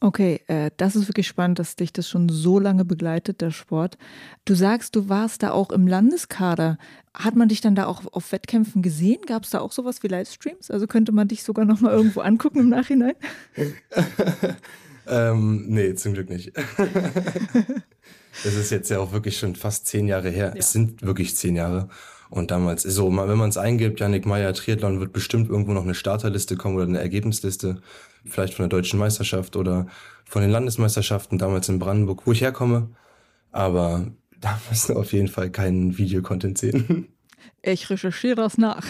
Okay, 0.00 0.40
äh, 0.46 0.70
das 0.76 0.94
ist 0.96 1.08
wirklich 1.08 1.26
spannend, 1.26 1.58
dass 1.58 1.76
dich 1.76 1.92
das 1.92 2.08
schon 2.08 2.28
so 2.28 2.58
lange 2.58 2.84
begleitet, 2.84 3.40
der 3.40 3.50
Sport. 3.50 3.96
Du 4.44 4.54
sagst, 4.54 4.94
du 4.94 5.08
warst 5.08 5.42
da 5.42 5.52
auch 5.52 5.70
im 5.70 5.86
Landeskader. 5.86 6.78
Hat 7.14 7.34
man 7.34 7.48
dich 7.48 7.60
dann 7.60 7.74
da 7.74 7.86
auch 7.86 8.02
auf 8.12 8.32
Wettkämpfen 8.32 8.82
gesehen? 8.82 9.20
Gab 9.26 9.44
es 9.44 9.50
da 9.50 9.60
auch 9.60 9.72
sowas 9.72 10.02
wie 10.02 10.08
Livestreams? 10.08 10.70
Also 10.70 10.86
könnte 10.86 11.12
man 11.12 11.28
dich 11.28 11.42
sogar 11.42 11.64
noch 11.64 11.80
mal 11.80 11.92
irgendwo 11.92 12.20
angucken 12.20 12.60
im 12.60 12.68
Nachhinein? 12.68 13.14
ähm, 15.06 15.64
nee, 15.68 15.94
zum 15.94 16.12
Glück 16.12 16.28
nicht. 16.28 16.52
das 18.44 18.54
ist 18.54 18.70
jetzt 18.70 18.90
ja 18.90 18.98
auch 18.98 19.12
wirklich 19.12 19.38
schon 19.38 19.56
fast 19.56 19.86
zehn 19.86 20.08
Jahre 20.08 20.28
her. 20.28 20.52
Ja. 20.54 20.58
Es 20.58 20.72
sind 20.72 21.02
wirklich 21.02 21.36
zehn 21.36 21.56
Jahre. 21.56 21.88
Und 22.28 22.50
damals, 22.50 22.82
so, 22.82 23.06
wenn 23.16 23.38
man 23.38 23.48
es 23.48 23.56
eingibt, 23.56 24.00
Janik 24.00 24.26
Meyer 24.26 24.52
Triathlon, 24.52 25.00
wird 25.00 25.12
bestimmt 25.12 25.48
irgendwo 25.48 25.72
noch 25.72 25.84
eine 25.84 25.94
Starterliste 25.94 26.56
kommen 26.56 26.76
oder 26.76 26.86
eine 26.86 27.00
Ergebnisliste 27.00 27.80
vielleicht 28.28 28.54
von 28.54 28.68
der 28.68 28.78
deutschen 28.78 28.98
Meisterschaft 28.98 29.56
oder 29.56 29.86
von 30.24 30.42
den 30.42 30.50
Landesmeisterschaften 30.50 31.38
damals 31.38 31.68
in 31.68 31.78
Brandenburg, 31.78 32.26
wo 32.26 32.32
ich 32.32 32.40
herkomme. 32.40 32.90
Aber 33.52 34.06
da 34.40 34.60
müssen 34.68 34.94
wir 34.94 35.00
auf 35.00 35.12
jeden 35.12 35.28
Fall 35.28 35.50
keinen 35.50 35.96
Videocontent 35.98 36.58
sehen. 36.58 37.08
Ich 37.62 37.90
recherchiere 37.90 38.36
das 38.36 38.58
nach. 38.58 38.86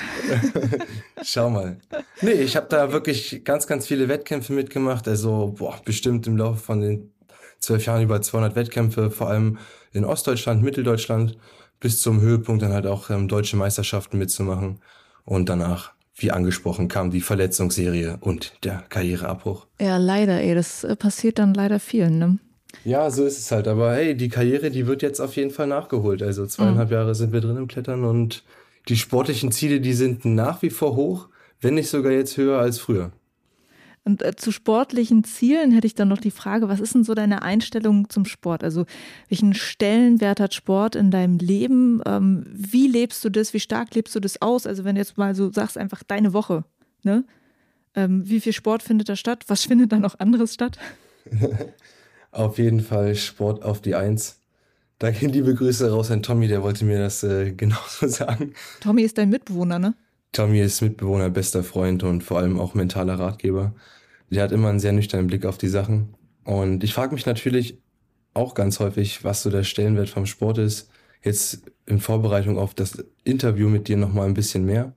Schau 1.23 1.51
mal. 1.51 1.79
Nee, 2.21 2.33
ich 2.33 2.57
habe 2.57 2.67
da 2.69 2.93
wirklich 2.93 3.43
ganz, 3.45 3.67
ganz 3.67 3.87
viele 3.87 4.09
Wettkämpfe 4.09 4.53
mitgemacht. 4.53 5.09
Also, 5.09 5.55
boah, 5.57 5.81
bestimmt 5.85 6.27
im 6.27 6.37
Laufe 6.37 6.59
von 6.59 6.81
den 6.81 7.11
zwölf 7.59 7.87
Jahren 7.87 8.03
über 8.03 8.21
200 8.21 8.55
Wettkämpfe, 8.55 9.11
vor 9.11 9.29
allem 9.29 9.59
in 9.93 10.05
Ostdeutschland, 10.05 10.63
Mitteldeutschland, 10.63 11.39
bis 11.81 12.03
zum 12.03 12.21
Höhepunkt 12.21 12.63
dann 12.63 12.73
halt 12.73 12.87
auch 12.87 13.09
ähm, 13.11 13.29
deutsche 13.29 13.57
Meisterschaften 13.57 14.19
mitzumachen. 14.19 14.81
Und 15.25 15.49
danach 15.49 15.96
wie 16.17 16.31
angesprochen, 16.31 16.89
kam 16.89 17.11
die 17.11 17.21
Verletzungsserie 17.21 18.19
und 18.21 18.55
der 18.65 18.85
Karriereabbruch. 18.89 19.67
Ja, 19.81 19.99
leider, 19.99 20.41
ey, 20.41 20.55
das 20.55 20.83
äh, 20.83 20.97
passiert 20.97 21.39
dann 21.39 21.55
leider 21.55 21.79
vielen, 21.79 22.19
ne? 22.19 22.39
Ja, 22.85 23.11
so 23.11 23.25
ist 23.25 23.39
es 23.39 23.51
halt. 23.53 23.69
Aber 23.69 23.95
hey, 23.95 24.17
die 24.17 24.29
Karriere, 24.29 24.71
die 24.71 24.87
wird 24.87 25.03
jetzt 25.03 25.21
auf 25.21 25.37
jeden 25.37 25.51
Fall 25.51 25.67
nachgeholt. 25.67 26.23
Also 26.23 26.47
zweieinhalb 26.47 26.89
mhm. 26.89 26.95
Jahre 26.95 27.15
sind 27.15 27.33
wir 27.33 27.41
drin 27.41 27.57
im 27.57 27.69
Klettern 27.69 28.05
und 28.05 28.45
die 28.89 28.97
sportlichen 28.97 29.51
Ziele, 29.53 29.81
die 29.81 29.93
sind 29.93 30.25
nach 30.25 30.63
wie 30.63 30.71
vor 30.71 30.95
hoch, 30.95 31.29
wenn 31.61 31.75
nicht 31.75 31.89
sogar 31.89 32.13
jetzt 32.13 32.37
höher 32.37 32.59
als 32.59 32.79
früher. 32.79 33.13
Und 34.07 34.23
äh, 34.23 34.37
zu 34.37 34.53
sportlichen 34.53 35.25
Zielen 35.25 35.73
hätte 35.73 35.89
ich 35.89 35.97
dann 35.97 36.07
noch 36.07 36.21
die 36.21 36.31
Frage, 36.31 36.69
was 36.69 36.79
ist 36.79 36.95
denn 36.95 37.03
so 37.03 37.15
deine 37.15 37.43
Einstellung 37.43 38.09
zum 38.09 38.25
Sport? 38.25 38.63
Also 38.63 38.87
welchen 39.29 39.53
Stellenwert 39.53 40.39
hat 40.39 40.55
Sport 40.55 40.95
in 40.95 41.11
deinem 41.11 41.39
Leben? 41.39 42.01
Ähm, 42.07 42.47
wie 42.53 42.87
lebst 42.87 43.25
du 43.25 43.31
das? 43.31 43.53
Wie 43.53 43.59
stark 43.59 43.97
lebst 43.97 44.15
du 44.15 44.21
das 44.21 44.41
aus? 44.41 44.65
Also 44.65 44.85
wenn 44.85 44.95
du 44.95 45.01
jetzt 45.01 45.19
mal 45.19 45.35
so 45.35 45.51
sagst, 45.51 45.77
einfach 45.77 46.05
deine 46.05 46.33
Woche, 46.33 46.63
ne? 47.03 47.25
Ähm, 47.97 48.23
wie 48.29 48.41
viel 48.41 48.53
Sport 48.53 48.85
findet 48.85 49.09
da 49.09 49.17
statt? 49.17 49.43
Was 49.49 49.65
findet 49.67 49.91
da 49.91 49.99
noch 49.99 50.21
anderes 50.21 50.55
statt? 50.55 50.79
auf 52.31 52.59
jeden 52.59 52.83
Fall 52.83 53.17
Sport 53.17 53.65
auf 53.65 53.83
die 53.83 53.97
Eins. 53.97 54.39
Da 55.01 55.11
gehen 55.11 55.31
liebe 55.31 55.53
Grüße 55.53 55.91
raus 55.91 56.13
an 56.13 56.23
Tommy, 56.23 56.47
der 56.47 56.63
wollte 56.63 56.85
mir 56.85 57.01
das 57.01 57.25
äh, 57.25 57.51
genauso 57.57 58.07
sagen. 58.07 58.55
Tommy 58.79 59.03
ist 59.03 59.19
dein 59.19 59.31
Mitbewohner, 59.31 59.81
ne? 59.81 59.95
Tommy 60.31 60.61
ist 60.61 60.81
Mitbewohner, 60.81 61.29
bester 61.29 61.65
Freund 61.65 62.05
und 62.05 62.23
vor 62.23 62.39
allem 62.39 62.61
auch 62.61 62.75
mentaler 62.75 63.19
Ratgeber. 63.19 63.75
Der 64.31 64.43
hat 64.43 64.53
immer 64.53 64.69
einen 64.69 64.81
sehr 64.81 64.93
nüchternen 64.93 65.29
Blick 65.29 65.45
auf 65.45 65.59
die 65.59 65.69
Sachen. 65.69 66.15
Und 66.45 66.85
ich 66.85 66.95
frage 66.95 67.15
mich 67.15 67.27
natürlich 67.27 67.79
auch 68.35 68.55
ganz 68.55 68.81
häufig, 68.81 69.25
was 69.25 69.43
so 69.43 69.51
der 69.51 69.65
Stellenwert 69.65 70.09
vom 70.09 70.27
Sport 70.27 70.59
ist. 70.59 70.91
Jetzt 71.23 71.63
in 71.87 72.01
Vorbereitung 72.01 72.59
auf 72.59 72.75
das 72.75 73.05
Interview 73.25 73.69
mit 73.69 73.89
dir 73.89 73.97
nochmal 73.97 74.27
ein 74.27 74.35
bisschen 74.35 74.65
mehr. 74.65 74.93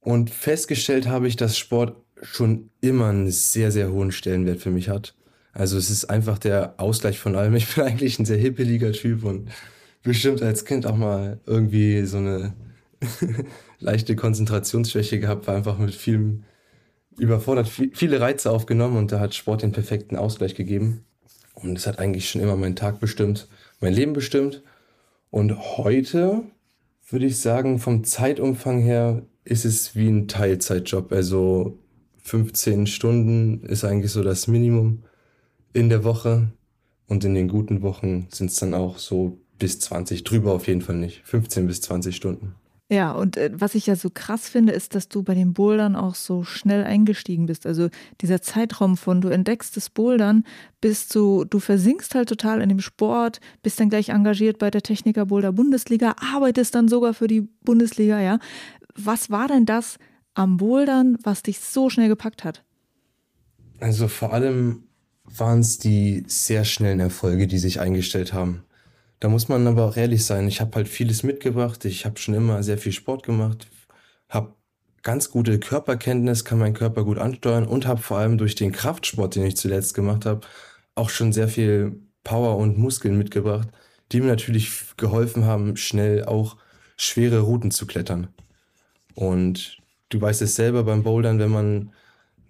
Und 0.00 0.30
festgestellt 0.30 1.08
habe 1.08 1.26
ich, 1.26 1.36
dass 1.36 1.56
Sport 1.56 1.96
schon 2.22 2.70
immer 2.80 3.08
einen 3.08 3.30
sehr, 3.30 3.72
sehr 3.72 3.90
hohen 3.90 4.12
Stellenwert 4.12 4.60
für 4.60 4.70
mich 4.70 4.88
hat. 4.88 5.14
Also 5.52 5.78
es 5.78 5.88
ist 5.88 6.06
einfach 6.06 6.38
der 6.38 6.74
Ausgleich 6.78 7.18
von 7.18 7.36
allem. 7.36 7.54
Ich 7.54 7.74
bin 7.74 7.84
eigentlich 7.84 8.18
ein 8.18 8.26
sehr 8.26 8.38
hippeliger 8.38 8.92
Typ 8.92 9.24
und 9.24 9.50
bestimmt 10.02 10.42
als 10.42 10.64
Kind 10.64 10.86
auch 10.86 10.96
mal 10.96 11.40
irgendwie 11.46 12.04
so 12.04 12.18
eine 12.18 12.54
leichte 13.78 14.16
Konzentrationsschwäche 14.16 15.20
gehabt, 15.20 15.46
war 15.46 15.56
einfach 15.56 15.78
mit 15.78 15.94
vielem 15.94 16.44
überfordert, 17.18 17.68
viele 17.68 18.20
Reize 18.20 18.50
aufgenommen 18.50 18.96
und 18.96 19.12
da 19.12 19.20
hat 19.20 19.34
Sport 19.34 19.62
den 19.62 19.72
perfekten 19.72 20.16
Ausgleich 20.16 20.54
gegeben. 20.54 21.04
Und 21.54 21.78
es 21.78 21.86
hat 21.86 21.98
eigentlich 21.98 22.28
schon 22.28 22.40
immer 22.40 22.56
meinen 22.56 22.76
Tag 22.76 23.00
bestimmt, 23.00 23.48
mein 23.80 23.94
Leben 23.94 24.12
bestimmt. 24.12 24.62
Und 25.30 25.76
heute 25.78 26.42
würde 27.08 27.26
ich 27.26 27.38
sagen, 27.38 27.78
vom 27.78 28.04
Zeitumfang 28.04 28.80
her 28.80 29.22
ist 29.44 29.64
es 29.64 29.94
wie 29.94 30.08
ein 30.08 30.28
Teilzeitjob. 30.28 31.12
Also 31.12 31.78
15 32.22 32.86
Stunden 32.86 33.62
ist 33.64 33.84
eigentlich 33.84 34.12
so 34.12 34.22
das 34.22 34.46
Minimum 34.48 35.04
in 35.72 35.88
der 35.88 36.04
Woche. 36.04 36.52
Und 37.06 37.24
in 37.24 37.34
den 37.34 37.48
guten 37.48 37.82
Wochen 37.82 38.28
sind 38.30 38.50
es 38.50 38.56
dann 38.56 38.74
auch 38.74 38.98
so 38.98 39.38
bis 39.58 39.78
20, 39.80 40.24
drüber 40.24 40.52
auf 40.52 40.66
jeden 40.66 40.80
Fall 40.80 40.96
nicht. 40.96 41.22
15 41.24 41.66
bis 41.66 41.82
20 41.82 42.16
Stunden. 42.16 42.54
Ja, 42.90 43.12
und 43.12 43.38
äh, 43.38 43.50
was 43.54 43.74
ich 43.74 43.86
ja 43.86 43.96
so 43.96 44.10
krass 44.12 44.48
finde, 44.48 44.72
ist, 44.74 44.94
dass 44.94 45.08
du 45.08 45.22
bei 45.22 45.34
den 45.34 45.54
Bouldern 45.54 45.96
auch 45.96 46.14
so 46.14 46.44
schnell 46.44 46.84
eingestiegen 46.84 47.46
bist. 47.46 47.66
Also 47.66 47.88
dieser 48.20 48.42
Zeitraum 48.42 48.98
von 48.98 49.22
du 49.22 49.28
entdeckst 49.28 49.76
das 49.76 49.88
Bouldern 49.88 50.44
bis 50.82 51.08
zu, 51.08 51.46
du 51.48 51.60
versinkst 51.60 52.14
halt 52.14 52.28
total 52.28 52.60
in 52.60 52.68
dem 52.68 52.80
Sport, 52.80 53.40
bist 53.62 53.80
dann 53.80 53.88
gleich 53.88 54.10
engagiert 54.10 54.58
bei 54.58 54.70
der 54.70 54.82
Techniker 54.82 55.26
Boulder 55.26 55.52
Bundesliga, 55.52 56.14
arbeitest 56.34 56.74
dann 56.74 56.88
sogar 56.88 57.14
für 57.14 57.26
die 57.26 57.48
Bundesliga, 57.62 58.20
ja. 58.20 58.38
Was 58.94 59.30
war 59.30 59.48
denn 59.48 59.64
das 59.64 59.96
am 60.34 60.58
Bouldern, 60.58 61.16
was 61.22 61.42
dich 61.42 61.60
so 61.60 61.88
schnell 61.88 62.08
gepackt 62.08 62.44
hat? 62.44 62.64
Also 63.80 64.08
vor 64.08 64.34
allem 64.34 64.84
waren 65.24 65.60
es 65.60 65.78
die 65.78 66.24
sehr 66.26 66.64
schnellen 66.64 67.00
Erfolge, 67.00 67.46
die 67.46 67.58
sich 67.58 67.80
eingestellt 67.80 68.34
haben. 68.34 68.63
Da 69.24 69.30
muss 69.30 69.48
man 69.48 69.66
aber 69.66 69.86
auch 69.86 69.96
ehrlich 69.96 70.22
sein. 70.22 70.46
Ich 70.48 70.60
habe 70.60 70.76
halt 70.76 70.86
vieles 70.86 71.22
mitgebracht. 71.22 71.86
Ich 71.86 72.04
habe 72.04 72.18
schon 72.18 72.34
immer 72.34 72.62
sehr 72.62 72.76
viel 72.76 72.92
Sport 72.92 73.22
gemacht, 73.22 73.68
habe 74.28 74.52
ganz 75.00 75.30
gute 75.30 75.58
Körperkenntnis, 75.58 76.44
kann 76.44 76.58
meinen 76.58 76.74
Körper 76.74 77.04
gut 77.04 77.16
ansteuern 77.16 77.66
und 77.66 77.86
habe 77.86 78.02
vor 78.02 78.18
allem 78.18 78.36
durch 78.36 78.54
den 78.54 78.70
Kraftsport, 78.70 79.34
den 79.34 79.46
ich 79.46 79.56
zuletzt 79.56 79.94
gemacht 79.94 80.26
habe, 80.26 80.42
auch 80.94 81.08
schon 81.08 81.32
sehr 81.32 81.48
viel 81.48 82.02
Power 82.22 82.58
und 82.58 82.76
Muskeln 82.76 83.16
mitgebracht, 83.16 83.68
die 84.12 84.20
mir 84.20 84.26
natürlich 84.26 84.94
geholfen 84.98 85.46
haben, 85.46 85.78
schnell 85.78 86.26
auch 86.26 86.58
schwere 86.98 87.40
Routen 87.40 87.70
zu 87.70 87.86
klettern. 87.86 88.28
Und 89.14 89.78
du 90.10 90.20
weißt 90.20 90.42
es 90.42 90.54
selber 90.54 90.84
beim 90.84 91.02
Bouldern, 91.02 91.38
wenn 91.38 91.50
man 91.50 91.92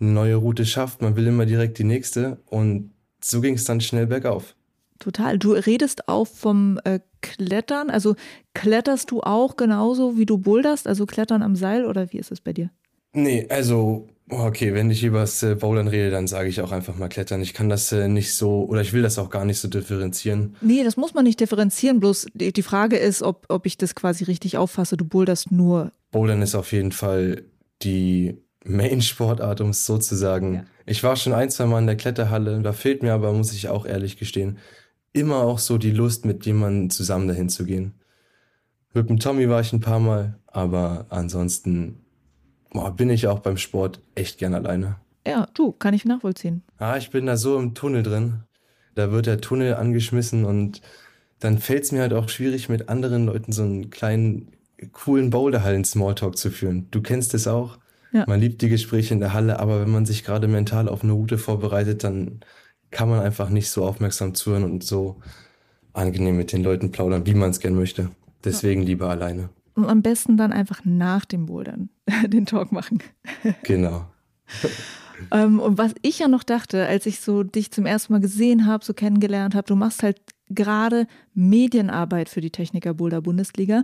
eine 0.01 0.11
neue 0.11 0.35
Route 0.35 0.67
schafft, 0.67 1.03
man 1.03 1.15
will 1.15 1.29
immer 1.29 1.47
direkt 1.47 1.79
die 1.79 1.85
nächste 1.85 2.43
und 2.47 2.91
so 3.23 3.41
ging 3.41 3.55
es 3.55 3.63
dann 3.63 3.81
schnell 3.81 4.09
bergauf. 4.09 4.57
Total. 5.05 5.39
Du 5.39 5.53
redest 5.53 6.09
auch 6.09 6.27
vom 6.27 6.81
äh, 6.85 6.99
Klettern. 7.21 7.91
Also 7.91 8.17
kletterst 8.55 9.11
du 9.11 9.21
auch 9.21 9.57
genauso, 9.57 10.17
wie 10.17 10.25
du 10.25 10.39
boulderst? 10.39 10.89
Also 10.89 11.05
Klettern 11.05 11.43
am 11.43 11.57
Seil 11.57 11.85
oder 11.85 12.11
wie 12.11 12.17
ist 12.17 12.33
es 12.33 12.41
bei 12.41 12.55
dir? 12.55 12.71
Nee, 13.13 13.47
also, 13.51 14.09
okay, 14.31 14.73
wenn 14.73 14.91
ich 14.91 15.05
über 15.05 15.21
das 15.21 15.43
äh, 15.43 15.57
Bouldern 15.57 15.89
rede, 15.89 16.11
dann 16.11 16.27
sage 16.27 16.49
ich 16.49 16.63
auch 16.63 16.73
einfach 16.73 16.97
mal 16.97 17.11
Klettern. 17.11 17.43
Ich 17.43 17.53
kann 17.53 17.69
das 17.69 17.93
äh, 17.93 18.09
nicht 18.09 18.33
so, 18.33 18.65
oder 18.65 18.81
ich 18.81 18.95
will 18.95 19.03
das 19.03 19.19
auch 19.19 19.29
gar 19.29 19.45
nicht 19.45 19.59
so 19.59 19.69
differenzieren. 19.69 20.57
Nee, 20.63 20.85
das 20.85 20.97
muss 20.97 21.13
man 21.13 21.25
nicht 21.25 21.39
differenzieren. 21.39 22.01
Bloß 22.01 22.29
die, 22.33 22.51
die 22.51 22.63
Frage 22.63 22.97
ist, 22.97 23.23
ob, 23.23 23.45
ob 23.51 23.67
ich 23.67 23.77
das 23.77 23.95
quasi 23.95 24.25
richtig 24.25 24.57
auffasse. 24.57 24.97
Du 24.97 25.05
boulderst 25.05 25.53
nur. 25.53 25.93
Bouldern 26.13 26.41
ist 26.41 26.55
auf 26.55 26.73
jeden 26.73 26.93
Fall 26.93 27.43
die 27.83 28.39
Main-Sportart, 28.65 29.61
um 29.61 29.69
es 29.69 29.85
so 29.85 29.99
zu 29.99 30.17
sagen. 30.17 30.55
Ja. 30.55 30.65
Ich 30.87 31.03
war 31.03 31.17
schon 31.17 31.35
ein, 31.35 31.51
zwei 31.51 31.67
Mal 31.67 31.81
in 31.81 31.87
der 31.87 31.97
Kletterhalle. 31.97 32.61
Da 32.63 32.73
fehlt 32.73 33.03
mir 33.03 33.13
aber, 33.13 33.35
muss 33.35 33.53
ich 33.53 33.69
auch 33.69 33.85
ehrlich 33.85 34.17
gestehen, 34.17 34.59
immer 35.15 35.37
auch 35.37 35.59
so 35.59 35.79
die 35.79 35.93
Lust, 35.93 36.27
mit 36.27 36.45
jemandem 36.45 36.91
zusammen 36.91 37.29
dahin 37.29 37.49
zu 37.49 37.65
gehen. 37.65 37.95
Mit 38.93 39.09
dem 39.09 39.19
Tommy 39.19 39.49
war 39.49 39.61
ich 39.61 39.73
ein 39.73 39.81
paar 39.81 40.01
Mal, 40.01 40.39
aber 40.47 41.07
ansonsten 41.09 42.05
boah, 42.75 42.95
bin 42.95 43.09
ich 43.09 43.27
auch 43.27 43.39
beim 43.39 43.57
Sport 43.57 44.03
echt 44.15 44.39
gern 44.39 44.55
alleine. 44.55 44.97
Ja, 45.27 45.49
du, 45.55 45.73
kann 45.73 45.95
ich 45.95 46.05
nachvollziehen. 46.05 46.63
Ah, 46.77 46.99
ich 46.99 47.11
bin 47.11 47.25
da 47.25 47.39
so 47.39 47.59
im 47.59 47.75
Tunnel 47.75 48.03
drin. 48.03 48.41
Da 48.95 49.11
wird 49.11 49.27
der 49.27 49.41
Tunnel 49.41 49.75
angeschmissen 49.75 50.45
und 50.45 50.83
dann 51.41 51.59
fällt 51.59 51.85
es 51.85 51.93
mir 51.93 52.03
halt 52.03 52.13
auch 52.13 52.29
schwierig, 52.29 52.69
mit 52.69 52.89
anderen 52.89 53.27
Leuten 53.27 53.53
so 53.53 53.63
einen 53.63 53.91
kleinen, 53.91 54.53
coolen 54.93 55.31
Boulderhallen-Smalltalk 55.31 56.37
zu 56.37 56.51
führen. 56.51 56.89
Du 56.91 57.01
kennst 57.01 57.35
es 57.35 57.47
auch. 57.47 57.79
Ja. 58.13 58.25
Man 58.29 58.41
liebt 58.41 58.63
die 58.63 58.69
Gespräche 58.69 59.15
in 59.15 59.21
der 59.21 59.33
Halle, 59.33 59.59
aber 59.59 59.81
wenn 59.81 59.91
man 59.91 60.07
sich 60.07 60.25
gerade 60.25 60.47
mental 60.47 60.89
auf 60.89 61.03
eine 61.03 61.13
Route 61.13 61.39
vorbereitet, 61.39 62.05
dann 62.05 62.41
kann 62.95 63.11
man 63.11 63.21
einfach 63.21 63.51
nicht 63.51 63.69
so 63.69 63.85
aufmerksam 63.85 64.35
zuhören 64.35 64.65
und 64.65 64.85
so 64.85 65.17
angenehm 65.93 66.37
mit 66.37 66.53
den 66.53 66.63
Leuten 66.63 66.91
plaudern, 66.91 67.27
wie 67.27 67.35
man 67.35 67.51
es 67.51 67.61
gern 67.61 67.75
möchte. 67.75 68.11
Deswegen 68.45 68.83
lieber 68.83 69.11
alleine. 69.11 69.51
Und 69.75 69.87
am 69.87 70.03
besten 70.03 70.37
dann 70.37 70.53
einfach 70.53 70.81
nach 70.85 71.25
dem 71.25 71.47
Bouldern 71.47 71.91
den 72.27 72.47
Talk 72.47 72.73
machen. 72.73 73.03
Genau. 73.65 74.07
ähm, 75.33 75.59
und 75.59 75.79
was 75.79 75.95
ich 76.03 76.21
ja 76.21 76.29
noch 76.29 76.45
dachte, 76.45 76.87
als 76.87 77.07
ich 77.07 77.21
so 77.21 77.43
dich 77.43 77.71
zum 77.71 77.85
ersten 77.85 78.13
Mal 78.13 78.21
gesehen 78.21 78.67
habe, 78.67 78.85
so 78.85 78.95
kennengelernt 78.95 79.55
habe, 79.55 79.67
du 79.67 79.75
machst 79.75 80.03
halt 80.03 80.21
gerade 80.49 81.07
Medienarbeit 81.35 82.29
für 82.29 82.41
die 82.41 82.51
Techniker 82.51 82.95
Boulder 82.95 83.23
Bundesliga. 83.23 83.83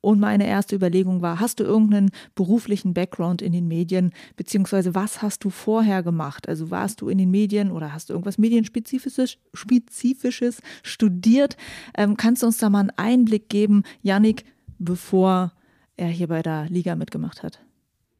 Und 0.00 0.18
meine 0.18 0.46
erste 0.46 0.76
Überlegung 0.76 1.20
war, 1.20 1.40
hast 1.40 1.60
du 1.60 1.64
irgendeinen 1.64 2.10
beruflichen 2.34 2.94
Background 2.94 3.42
in 3.42 3.52
den 3.52 3.68
Medien, 3.68 4.12
beziehungsweise 4.36 4.94
was 4.94 5.20
hast 5.20 5.44
du 5.44 5.50
vorher 5.50 6.02
gemacht? 6.02 6.48
Also 6.48 6.70
warst 6.70 7.00
du 7.00 7.08
in 7.08 7.18
den 7.18 7.30
Medien 7.30 7.70
oder 7.70 7.92
hast 7.92 8.08
du 8.08 8.14
irgendwas 8.14 8.38
Medienspezifisches 8.38 9.36
Spezifisches 9.52 10.60
studiert? 10.82 11.56
Ähm, 11.96 12.16
kannst 12.16 12.42
du 12.42 12.46
uns 12.46 12.58
da 12.58 12.70
mal 12.70 12.80
einen 12.80 12.92
Einblick 12.96 13.48
geben, 13.48 13.82
Yannick, 14.02 14.44
bevor 14.78 15.52
er 15.96 16.08
hier 16.08 16.28
bei 16.28 16.42
der 16.42 16.66
Liga 16.70 16.96
mitgemacht 16.96 17.42
hat? 17.42 17.60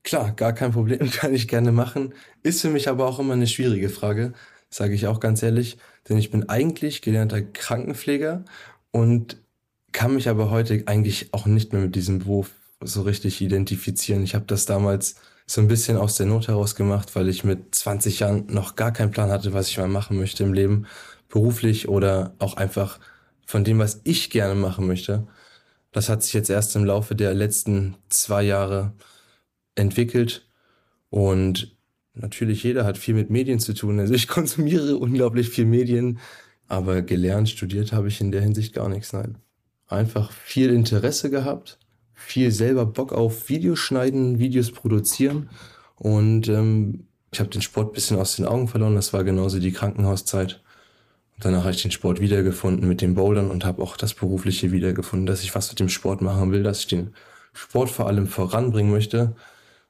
Klar, 0.03 0.33
gar 0.33 0.53
kein 0.53 0.73
Problem, 0.73 1.11
kann 1.11 1.35
ich 1.35 1.49
gerne 1.49 1.73
machen. 1.73 2.15
Ist 2.43 2.61
für 2.61 2.71
mich 2.71 2.89
aber 2.89 3.07
auch 3.07 3.19
immer 3.19 3.35
eine 3.35 3.47
schwierige 3.47 3.89
Frage, 3.89 4.33
sage 4.69 4.95
ich 4.95 5.07
auch 5.07 5.21
ganz 5.21 5.43
ehrlich, 5.43 5.79
denn 6.09 6.19
ich 6.19 6.31
bin 6.31 6.49
eigentlich 6.49 7.03
gelernter 7.03 7.43
Krankenpfleger 7.43 8.45
und 8.93 9.39
kann 9.93 10.15
mich 10.15 10.29
aber 10.29 10.51
heute 10.51 10.83
eigentlich 10.87 11.33
auch 11.33 11.47
nicht 11.47 11.73
mehr 11.73 11.83
mit 11.83 11.95
diesem 11.95 12.21
Beruf 12.21 12.51
so 12.83 13.03
richtig 13.03 13.41
identifizieren. 13.41 14.23
Ich 14.23 14.35
habe 14.35 14.47
das 14.47 14.67
damals 14.67 15.17
so 15.47 15.61
ein 15.61 15.69
bisschen 15.69 15.97
aus 15.97 16.17
der 16.17 16.27
Not 16.27 16.49
heraus 16.49 16.75
gemacht, 16.75 17.17
weil 17.17 17.29
ich 17.29 17.45
mit 17.45 17.75
20 17.75 18.21
Jahren 18.21 18.47
noch 18.49 18.77
gar 18.77 18.93
keinen 18.93 19.11
Plan 19.11 19.31
hatte, 19.31 19.53
was 19.53 19.69
ich 19.69 19.79
mal 19.79 19.89
machen 19.89 20.17
möchte 20.17 20.45
im 20.45 20.53
Leben, 20.53 20.87
beruflich 21.29 21.89
oder 21.89 22.35
auch 22.39 22.57
einfach 22.57 23.01
von 23.47 23.65
dem, 23.65 23.79
was 23.79 24.01
ich 24.05 24.31
gerne 24.31 24.55
machen 24.55 24.87
möchte. 24.87 25.27
Das 25.93 26.09
hat 26.09 26.23
sich 26.23 26.33
jetzt 26.35 26.51
erst 26.51 26.77
im 26.77 26.85
Laufe 26.85 27.17
der 27.17 27.35
letzten 27.35 27.97
zwei 28.09 28.45
Jahre 28.45 28.93
entwickelt 29.75 30.47
und 31.11 31.77
natürlich 32.15 32.63
jeder 32.63 32.85
hat 32.85 32.97
viel 32.97 33.15
mit 33.15 33.31
Medien 33.31 33.59
zu 33.59 33.75
tun. 33.75 33.99
Also 33.99 34.15
ich 34.15 34.29
konsumiere 34.29 34.97
unglaublich 34.97 35.49
viel 35.51 35.67
Medien, 35.67 36.21
aber 36.69 37.03
gelernt, 37.03 37.49
studiert 37.49 37.93
habe 37.93 38.09
ich 38.09 38.21
in 38.21 38.31
der 38.31 38.43
Hinsicht 38.43 38.75
gar 38.75 38.89
nichts, 38.89 39.13
nein 39.13 39.39
einfach 39.91 40.33
viel 40.33 40.71
Interesse 40.71 41.31
gehabt, 41.31 41.79
viel 42.15 42.51
selber 42.51 42.87
Bock 42.87 43.13
auf 43.13 43.49
Videos 43.49 43.79
schneiden, 43.79 44.39
Videos 44.39 44.71
produzieren 44.71 45.51
und 45.97 46.49
ähm, 46.49 47.07
ich 47.33 47.41
habe 47.41 47.51
den 47.51 47.63
Sport 47.63 47.91
ein 47.91 47.93
bisschen 47.93 48.19
aus 48.19 48.37
den 48.37 48.47
Augen 48.47 48.69
verloren. 48.69 48.95
Das 48.95 49.13
war 49.13 49.23
genauso 49.25 49.59
die 49.59 49.73
Krankenhauszeit. 49.73 50.61
Und 51.35 51.45
danach 51.45 51.61
habe 51.61 51.73
ich 51.73 51.83
den 51.83 51.91
Sport 51.91 52.21
wiedergefunden 52.21 52.89
mit 52.89 53.01
den 53.01 53.15
Bouldern 53.15 53.51
und 53.51 53.65
habe 53.65 53.83
auch 53.83 53.97
das 53.97 54.15
Berufliche 54.15 54.73
wiedergefunden, 54.73 55.27
dass 55.27 55.43
ich 55.43 55.55
was 55.55 55.71
mit 55.71 55.81
dem 55.81 55.89
Sport 55.89 56.23
machen 56.23 56.53
will, 56.53 56.63
dass 56.63 56.81
ich 56.81 56.87
den 56.89 57.15
Sport 57.53 57.91
vor 57.91 58.07
allem 58.07 58.27
voranbringen 58.27 58.91
möchte. 58.91 59.37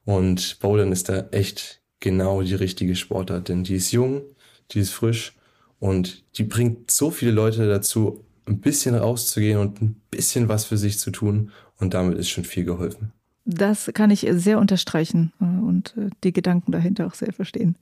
Und 0.05 0.59
Bouldern 0.61 0.93
ist 0.93 1.09
da 1.09 1.29
echt 1.31 1.81
genau 2.01 2.43
die 2.43 2.55
richtige 2.55 2.97
Sportart, 2.97 3.49
denn 3.49 3.65
die 3.65 3.77
ist 3.77 3.93
jung, 3.93 4.23
die 4.71 4.81
ist 4.81 4.91
frisch 4.91 5.35
und 5.79 6.25
die 6.39 6.45
bringt 6.45 6.91
so 6.91 7.11
viele 7.11 7.33
Leute 7.33 7.69
dazu, 7.69 8.25
ein 8.47 8.61
bisschen 8.61 8.95
rauszugehen 8.95 9.59
und 9.59 9.81
ein 9.81 10.01
bisschen 10.11 10.49
was 10.49 10.65
für 10.65 10.77
sich 10.77 10.99
zu 10.99 11.11
tun. 11.11 11.51
Und 11.79 11.95
damit 11.95 12.19
ist 12.19 12.29
schon 12.29 12.45
viel 12.45 12.65
geholfen. 12.65 13.13
Das 13.45 13.91
kann 13.95 14.11
ich 14.11 14.27
sehr 14.31 14.59
unterstreichen 14.59 15.33
äh, 15.41 15.45
und 15.45 15.95
äh, 15.97 16.11
die 16.23 16.33
Gedanken 16.33 16.73
dahinter 16.73 17.07
auch 17.07 17.15
sehr 17.15 17.33
verstehen. 17.33 17.77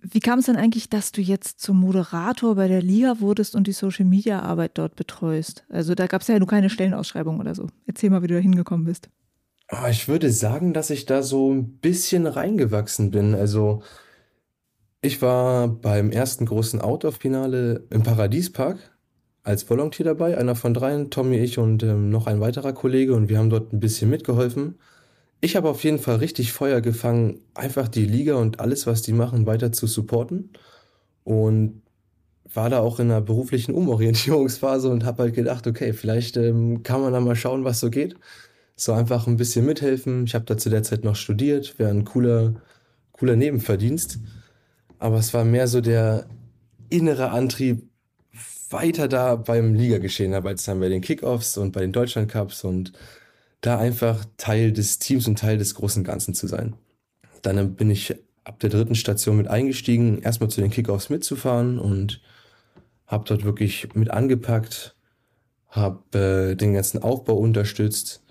Wie 0.00 0.20
kam 0.20 0.38
es 0.38 0.46
denn 0.46 0.56
eigentlich, 0.56 0.88
dass 0.88 1.10
du 1.10 1.20
jetzt 1.20 1.60
zum 1.60 1.80
Moderator 1.80 2.54
bei 2.54 2.68
der 2.68 2.82
Liga 2.82 3.18
wurdest 3.18 3.56
und 3.56 3.66
die 3.66 3.72
Social-Media-Arbeit 3.72 4.72
dort 4.74 4.94
betreust? 4.94 5.64
Also 5.68 5.94
da 5.96 6.06
gab 6.06 6.22
es 6.22 6.28
ja 6.28 6.38
nur 6.38 6.46
keine 6.46 6.70
Stellenausschreibung 6.70 7.40
oder 7.40 7.54
so. 7.54 7.66
Erzähl 7.86 8.10
mal, 8.10 8.22
wie 8.22 8.28
du 8.28 8.34
da 8.34 8.40
hingekommen 8.40 8.86
bist. 8.86 9.08
Ah, 9.66 9.90
ich 9.90 10.06
würde 10.06 10.30
sagen, 10.30 10.72
dass 10.72 10.90
ich 10.90 11.04
da 11.04 11.22
so 11.22 11.52
ein 11.52 11.78
bisschen 11.78 12.26
reingewachsen 12.26 13.10
bin. 13.10 13.34
Also 13.34 13.82
ich 15.00 15.20
war 15.20 15.68
beim 15.68 16.12
ersten 16.12 16.46
großen 16.46 16.80
Outdoor-Finale 16.80 17.86
im 17.90 18.02
Paradiespark 18.02 18.78
als 19.48 19.68
Volontier 19.68 20.04
dabei, 20.04 20.36
einer 20.36 20.54
von 20.54 20.74
dreien, 20.74 21.08
Tommy, 21.08 21.38
ich 21.38 21.56
und 21.58 21.82
ähm, 21.82 22.10
noch 22.10 22.26
ein 22.26 22.38
weiterer 22.38 22.74
Kollege 22.74 23.14
und 23.14 23.30
wir 23.30 23.38
haben 23.38 23.48
dort 23.48 23.72
ein 23.72 23.80
bisschen 23.80 24.10
mitgeholfen. 24.10 24.78
Ich 25.40 25.56
habe 25.56 25.70
auf 25.70 25.84
jeden 25.84 25.98
Fall 25.98 26.16
richtig 26.16 26.52
Feuer 26.52 26.82
gefangen, 26.82 27.40
einfach 27.54 27.88
die 27.88 28.04
Liga 28.04 28.34
und 28.36 28.60
alles, 28.60 28.86
was 28.86 29.00
die 29.00 29.14
machen, 29.14 29.46
weiter 29.46 29.72
zu 29.72 29.86
supporten 29.86 30.50
und 31.24 31.80
war 32.52 32.68
da 32.68 32.80
auch 32.80 33.00
in 33.00 33.10
einer 33.10 33.22
beruflichen 33.22 33.74
Umorientierungsphase 33.74 34.90
und 34.90 35.06
habe 35.06 35.22
halt 35.22 35.34
gedacht, 35.34 35.66
okay, 35.66 35.94
vielleicht 35.94 36.36
ähm, 36.36 36.82
kann 36.82 37.00
man 37.00 37.14
da 37.14 37.20
mal 37.20 37.34
schauen, 37.34 37.64
was 37.64 37.80
so 37.80 37.88
geht. 37.88 38.16
So 38.76 38.92
einfach 38.92 39.26
ein 39.26 39.38
bisschen 39.38 39.64
mithelfen. 39.64 40.24
Ich 40.24 40.34
habe 40.34 40.44
da 40.44 40.58
zu 40.58 40.68
der 40.68 40.82
Zeit 40.82 41.04
noch 41.04 41.16
studiert, 41.16 41.78
wäre 41.78 41.90
ein 41.90 42.04
cooler, 42.04 42.60
cooler 43.12 43.34
Nebenverdienst. 43.36 44.18
Aber 44.98 45.16
es 45.16 45.32
war 45.32 45.44
mehr 45.44 45.68
so 45.68 45.80
der 45.80 46.26
innere 46.90 47.30
Antrieb, 47.30 47.87
weiter 48.70 49.08
da 49.08 49.36
beim 49.36 49.74
Ligageschehen 49.74 50.32
dabei 50.32 50.54
zu 50.54 50.64
sein, 50.64 50.80
bei 50.80 50.88
den 50.88 51.00
Kickoffs 51.00 51.56
und 51.56 51.72
bei 51.72 51.80
den 51.80 51.92
Deutschland 51.92 52.30
Cups 52.30 52.64
und 52.64 52.92
da 53.60 53.78
einfach 53.78 54.24
Teil 54.36 54.72
des 54.72 54.98
Teams 54.98 55.26
und 55.26 55.38
Teil 55.38 55.58
des 55.58 55.74
großen 55.74 56.04
Ganzen 56.04 56.34
zu 56.34 56.46
sein. 56.46 56.74
Dann 57.42 57.74
bin 57.74 57.90
ich 57.90 58.14
ab 58.44 58.60
der 58.60 58.70
dritten 58.70 58.94
Station 58.94 59.36
mit 59.36 59.48
eingestiegen, 59.48 60.22
erstmal 60.22 60.50
zu 60.50 60.60
den 60.60 60.70
Kickoffs 60.70 61.10
mitzufahren 61.10 61.78
und 61.78 62.20
habe 63.06 63.24
dort 63.26 63.44
wirklich 63.44 63.94
mit 63.94 64.10
angepackt, 64.10 64.94
habe 65.68 66.50
äh, 66.52 66.54
den 66.54 66.74
ganzen 66.74 67.02
Aufbau 67.02 67.34
unterstützt 67.34 68.22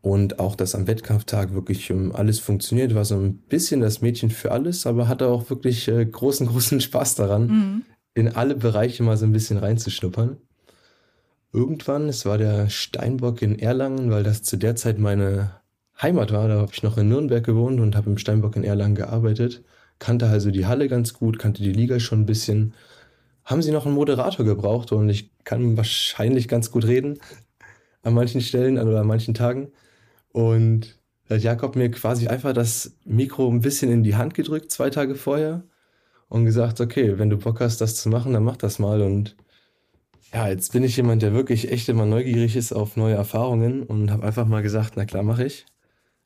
und 0.00 0.40
auch, 0.40 0.56
dass 0.56 0.74
am 0.74 0.86
Wettkampftag 0.86 1.54
wirklich 1.54 1.90
um, 1.92 2.12
alles 2.14 2.40
funktioniert, 2.40 2.94
war 2.94 3.04
so 3.04 3.16
ein 3.16 3.36
bisschen 3.36 3.80
das 3.80 4.00
Mädchen 4.00 4.30
für 4.30 4.50
alles, 4.50 4.86
aber 4.86 5.08
hatte 5.08 5.28
auch 5.28 5.48
wirklich 5.48 5.88
äh, 5.88 6.04
großen, 6.04 6.46
großen 6.48 6.80
Spaß 6.80 7.14
daran, 7.14 7.46
mhm 7.46 7.82
in 8.14 8.28
alle 8.28 8.54
Bereiche 8.56 9.02
mal 9.02 9.16
so 9.16 9.24
ein 9.26 9.32
bisschen 9.32 9.58
reinzuschnuppern. 9.58 10.36
Irgendwann, 11.52 12.08
es 12.08 12.24
war 12.26 12.38
der 12.38 12.68
Steinbock 12.70 13.42
in 13.42 13.58
Erlangen, 13.58 14.10
weil 14.10 14.22
das 14.22 14.42
zu 14.42 14.56
der 14.56 14.74
Zeit 14.76 14.98
meine 14.98 15.60
Heimat 16.00 16.32
war. 16.32 16.48
Da 16.48 16.56
habe 16.60 16.72
ich 16.72 16.82
noch 16.82 16.96
in 16.98 17.08
Nürnberg 17.08 17.44
gewohnt 17.44 17.80
und 17.80 17.94
habe 17.96 18.10
im 18.10 18.18
Steinbock 18.18 18.56
in 18.56 18.64
Erlangen 18.64 18.94
gearbeitet. 18.94 19.62
Kannte 19.98 20.26
also 20.28 20.50
die 20.50 20.66
Halle 20.66 20.88
ganz 20.88 21.12
gut, 21.14 21.38
kannte 21.38 21.62
die 21.62 21.72
Liga 21.72 22.00
schon 22.00 22.22
ein 22.22 22.26
bisschen. 22.26 22.74
Haben 23.44 23.62
sie 23.62 23.72
noch 23.72 23.86
einen 23.86 23.94
Moderator 23.94 24.44
gebraucht 24.46 24.92
und 24.92 25.08
ich 25.08 25.30
kann 25.44 25.76
wahrscheinlich 25.76 26.48
ganz 26.48 26.70
gut 26.70 26.84
reden 26.86 27.18
an 28.02 28.14
manchen 28.14 28.40
Stellen 28.40 28.78
oder 28.78 29.00
an 29.00 29.06
manchen 29.06 29.34
Tagen. 29.34 29.72
Und 30.32 30.98
Da 31.28 31.36
hat 31.36 31.42
Jakob 31.42 31.76
mir 31.76 31.90
quasi 31.90 32.28
einfach 32.28 32.52
das 32.52 32.96
Mikro 33.04 33.48
ein 33.48 33.60
bisschen 33.60 33.90
in 33.90 34.02
die 34.02 34.16
Hand 34.16 34.34
gedrückt, 34.34 34.70
zwei 34.70 34.90
Tage 34.90 35.14
vorher, 35.14 35.64
und 36.32 36.46
gesagt, 36.46 36.80
okay, 36.80 37.18
wenn 37.18 37.28
du 37.28 37.36
Bock 37.36 37.60
hast, 37.60 37.82
das 37.82 37.96
zu 37.96 38.08
machen, 38.08 38.32
dann 38.32 38.42
mach 38.42 38.56
das 38.56 38.78
mal. 38.78 39.02
Und 39.02 39.36
ja, 40.32 40.48
jetzt 40.48 40.72
bin 40.72 40.82
ich 40.82 40.96
jemand, 40.96 41.20
der 41.20 41.34
wirklich 41.34 41.70
echt 41.70 41.90
immer 41.90 42.06
neugierig 42.06 42.56
ist 42.56 42.72
auf 42.72 42.96
neue 42.96 43.14
Erfahrungen 43.14 43.82
und 43.82 44.10
habe 44.10 44.24
einfach 44.26 44.46
mal 44.46 44.62
gesagt, 44.62 44.94
na 44.96 45.04
klar, 45.04 45.22
mache 45.22 45.44
ich. 45.44 45.66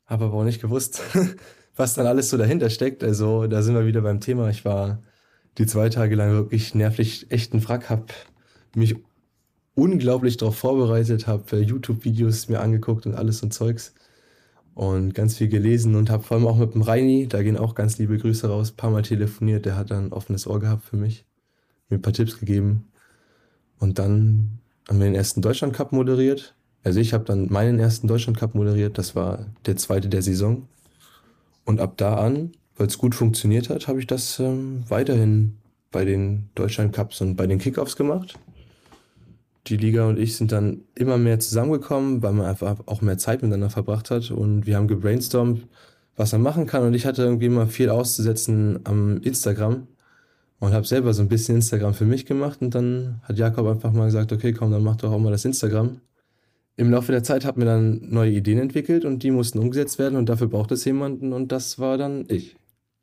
Habe 0.07 0.27
aber 0.27 0.35
auch 0.35 0.45
nicht 0.45 0.63
gewusst, 0.63 1.03
was 1.77 1.95
dann 1.95 2.07
alles 2.07 2.31
so 2.31 2.37
dahinter 2.37 2.71
steckt. 2.71 3.03
Also 3.03 3.49
da 3.49 3.63
sind 3.63 3.75
wir 3.75 3.85
wieder 3.85 4.01
beim 4.01 4.21
Thema. 4.21 4.49
Ich 4.49 4.65
war 4.65 5.03
die 5.59 5.67
zwei 5.67 5.89
Tage 5.89 6.15
lang 6.15 6.31
wirklich 6.31 6.73
nervlich 6.77 7.33
echt 7.33 7.53
ein 7.53 7.69
Wrack, 7.69 7.91
habe 7.91 8.07
mich 8.77 8.95
unglaublich 9.75 10.37
darauf 10.37 10.57
vorbereitet, 10.57 11.27
habe 11.27 11.59
YouTube-Videos 11.59 12.49
mir 12.49 12.61
angeguckt 12.61 13.07
und 13.07 13.17
alles 13.17 13.43
und 13.43 13.53
Zeugs 13.53 13.93
und 14.77 15.14
ganz 15.14 15.39
viel 15.39 15.49
gelesen 15.49 15.95
und 15.95 16.11
habe 16.11 16.22
vor 16.22 16.37
allem 16.37 16.47
auch 16.47 16.59
mit 16.59 16.74
dem 16.74 16.83
Reini, 16.83 17.27
da 17.27 17.43
gehen 17.43 17.57
auch 17.57 17.74
ganz 17.74 17.97
liebe 17.97 18.18
Grüße 18.18 18.47
raus, 18.47 18.72
paar 18.72 18.91
Mal 18.91 19.01
telefoniert, 19.01 19.64
der 19.64 19.74
hat 19.74 19.91
dann 19.91 20.09
ein 20.09 20.12
offenes 20.12 20.47
Ohr 20.47 20.61
gehabt 20.61 20.85
für 20.85 20.99
mich, 20.99 21.24
mir 21.89 21.97
ein 21.97 22.03
paar 22.03 22.12
Tipps 22.12 22.39
gegeben. 22.39 22.85
Und 23.79 23.99
dann 23.99 24.59
haben 24.87 24.99
wir 24.99 25.07
den 25.07 25.14
ersten 25.14 25.41
Deutschland 25.41 25.72
Cup 25.72 25.93
moderiert. 25.93 26.55
Also 26.85 27.01
ich 27.01 27.14
habe 27.14 27.24
dann 27.24 27.51
meinen 27.51 27.79
ersten 27.79 28.07
Deutschland 28.07 28.39
Cup 28.39 28.55
moderiert, 28.55 28.99
das 28.99 29.16
war 29.16 29.47
der 29.64 29.77
zweite 29.79 30.11
der 30.11 30.20
Saison. 30.20 30.68
Und 31.64 31.81
ab 31.81 31.95
da 31.97 32.16
an, 32.16 32.53
weil 32.77 32.89
es 32.89 32.99
gut 32.99 33.14
funktioniert 33.14 33.70
hat, 33.70 33.89
habe 33.89 34.01
ich 34.01 34.07
das 34.07 34.39
ähm, 34.41 34.85
weiterhin 34.89 35.57
bei 35.91 36.05
den 36.05 36.51
Deutschland 36.55 36.93
Cups 36.93 37.22
und 37.22 37.37
bei 37.37 37.47
den 37.47 37.59
Kickoffs 37.59 37.97
gemacht 37.97 38.39
die 39.69 39.77
Liga 39.77 40.07
und 40.07 40.19
ich 40.19 40.37
sind 40.37 40.53
dann 40.53 40.83
immer 40.95 41.19
mehr 41.19 41.39
zusammengekommen, 41.39 42.23
weil 42.23 42.33
man 42.33 42.47
einfach 42.47 42.77
auch 42.87 43.03
mehr 43.03 43.19
Zeit 43.19 43.43
miteinander 43.43 43.71
verbracht 43.71 44.11
hat. 44.11 44.31
Und 44.31 44.67
wir 44.67 44.77
haben 44.77 44.89
gebrainstormt, 44.89 45.67
was 46.17 46.33
man 46.33 46.43
machen 46.43 46.67
kann. 46.67 46.85
Und 46.85 46.95
ich 46.95 47.07
hatte 47.07 47.23
irgendwie 47.23 47.47
immer 47.47 47.67
viel 47.67 47.91
auszusetzen 47.91 48.81
am 48.85 49.21
Instagram 49.23 49.87
und 50.59 50.73
habe 50.73 50.87
selber 50.87 51.12
so 51.12 51.23
ein 51.23 51.29
bisschen 51.29 51.57
Instagram 51.57 51.95
für 51.95 52.07
mich 52.07 52.27
gemacht. 52.27 52.62
Und 52.62 52.75
dann 52.75 53.21
hat 53.23 53.39
Jakob 53.39 53.67
einfach 53.67 53.93
mal 53.93 54.07
gesagt, 54.07 54.33
okay, 54.33 54.53
komm, 54.53 54.71
dann 54.71 54.83
mach 54.83 54.97
doch 54.97 55.12
auch 55.12 55.19
mal 55.19 55.33
das 55.33 55.45
Instagram. 55.45 56.01
Im 56.77 56.91
Laufe 56.91 57.12
der 57.12 57.23
Zeit 57.23 57.45
hat 57.45 57.57
mir 57.57 57.64
dann 57.64 58.01
neue 58.11 58.33
Ideen 58.33 58.59
entwickelt 58.59 59.05
und 59.05 59.23
die 59.23 59.31
mussten 59.31 59.59
umgesetzt 59.59 59.99
werden. 59.99 60.17
Und 60.17 60.29
dafür 60.29 60.49
braucht 60.49 60.73
es 60.73 60.85
jemanden. 60.85 61.33
Und 61.33 61.53
das 61.53 61.79
war 61.79 61.99
dann 61.99 62.25
ich. 62.29 62.57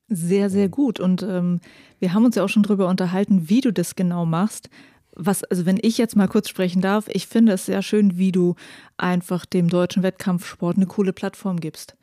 Sehr, 0.10 0.50
sehr 0.50 0.70
gut. 0.70 1.00
Und 1.00 1.24
ähm, 1.24 1.60
wir 2.00 2.14
haben 2.14 2.26
uns 2.26 2.36
ja 2.36 2.44
auch 2.44 2.50
schon 2.50 2.64
darüber 2.64 2.88
unterhalten, 2.88 3.50
wie 3.50 3.62
du 3.62 3.72
das 3.72 3.96
genau 3.96 4.26
machst 4.26 4.70
was, 5.16 5.44
also 5.44 5.66
wenn 5.66 5.80
ich 5.82 5.98
jetzt 5.98 6.16
mal 6.16 6.28
kurz 6.28 6.50
sprechen 6.50 6.82
darf, 6.82 7.08
ich 7.10 7.28
finde 7.28 7.54
es 7.54 7.66
sehr 7.66 7.82
schön, 7.82 8.18
wie 8.18 8.32
du 8.32 8.56
einfach 8.98 9.46
dem 9.46 9.70
deutschen 9.70 10.04
Wettkampfsport 10.04 10.78
eine 10.78 10.88
coole 10.88 11.14
Plattform 11.14 11.60
gibst. 11.60 11.96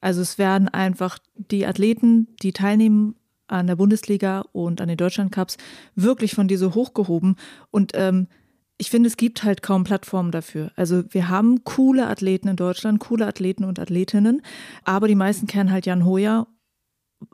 Also 0.00 0.20
es 0.20 0.38
werden 0.38 0.68
einfach 0.68 1.18
die 1.34 1.66
Athleten, 1.66 2.28
die 2.42 2.52
teilnehmen 2.52 3.16
an 3.48 3.66
der 3.66 3.76
Bundesliga 3.76 4.44
und 4.52 4.80
an 4.80 4.88
den 4.88 4.96
Deutschlandcups, 4.96 5.56
wirklich 5.94 6.34
von 6.34 6.48
dir 6.48 6.58
so 6.58 6.74
hochgehoben. 6.74 7.36
Und 7.70 7.92
ähm, 7.94 8.28
ich 8.76 8.90
finde, 8.90 9.08
es 9.08 9.16
gibt 9.16 9.42
halt 9.42 9.62
kaum 9.62 9.84
Plattformen 9.84 10.30
dafür. 10.30 10.70
Also 10.76 11.02
wir 11.10 11.28
haben 11.28 11.64
coole 11.64 12.06
Athleten 12.06 12.48
in 12.48 12.56
Deutschland, 12.56 13.00
coole 13.00 13.26
Athleten 13.26 13.64
und 13.64 13.80
Athletinnen, 13.80 14.42
aber 14.84 15.08
die 15.08 15.16
meisten 15.16 15.46
kennen 15.46 15.72
halt 15.72 15.86
Jan 15.86 16.04
Hoyer. 16.04 16.46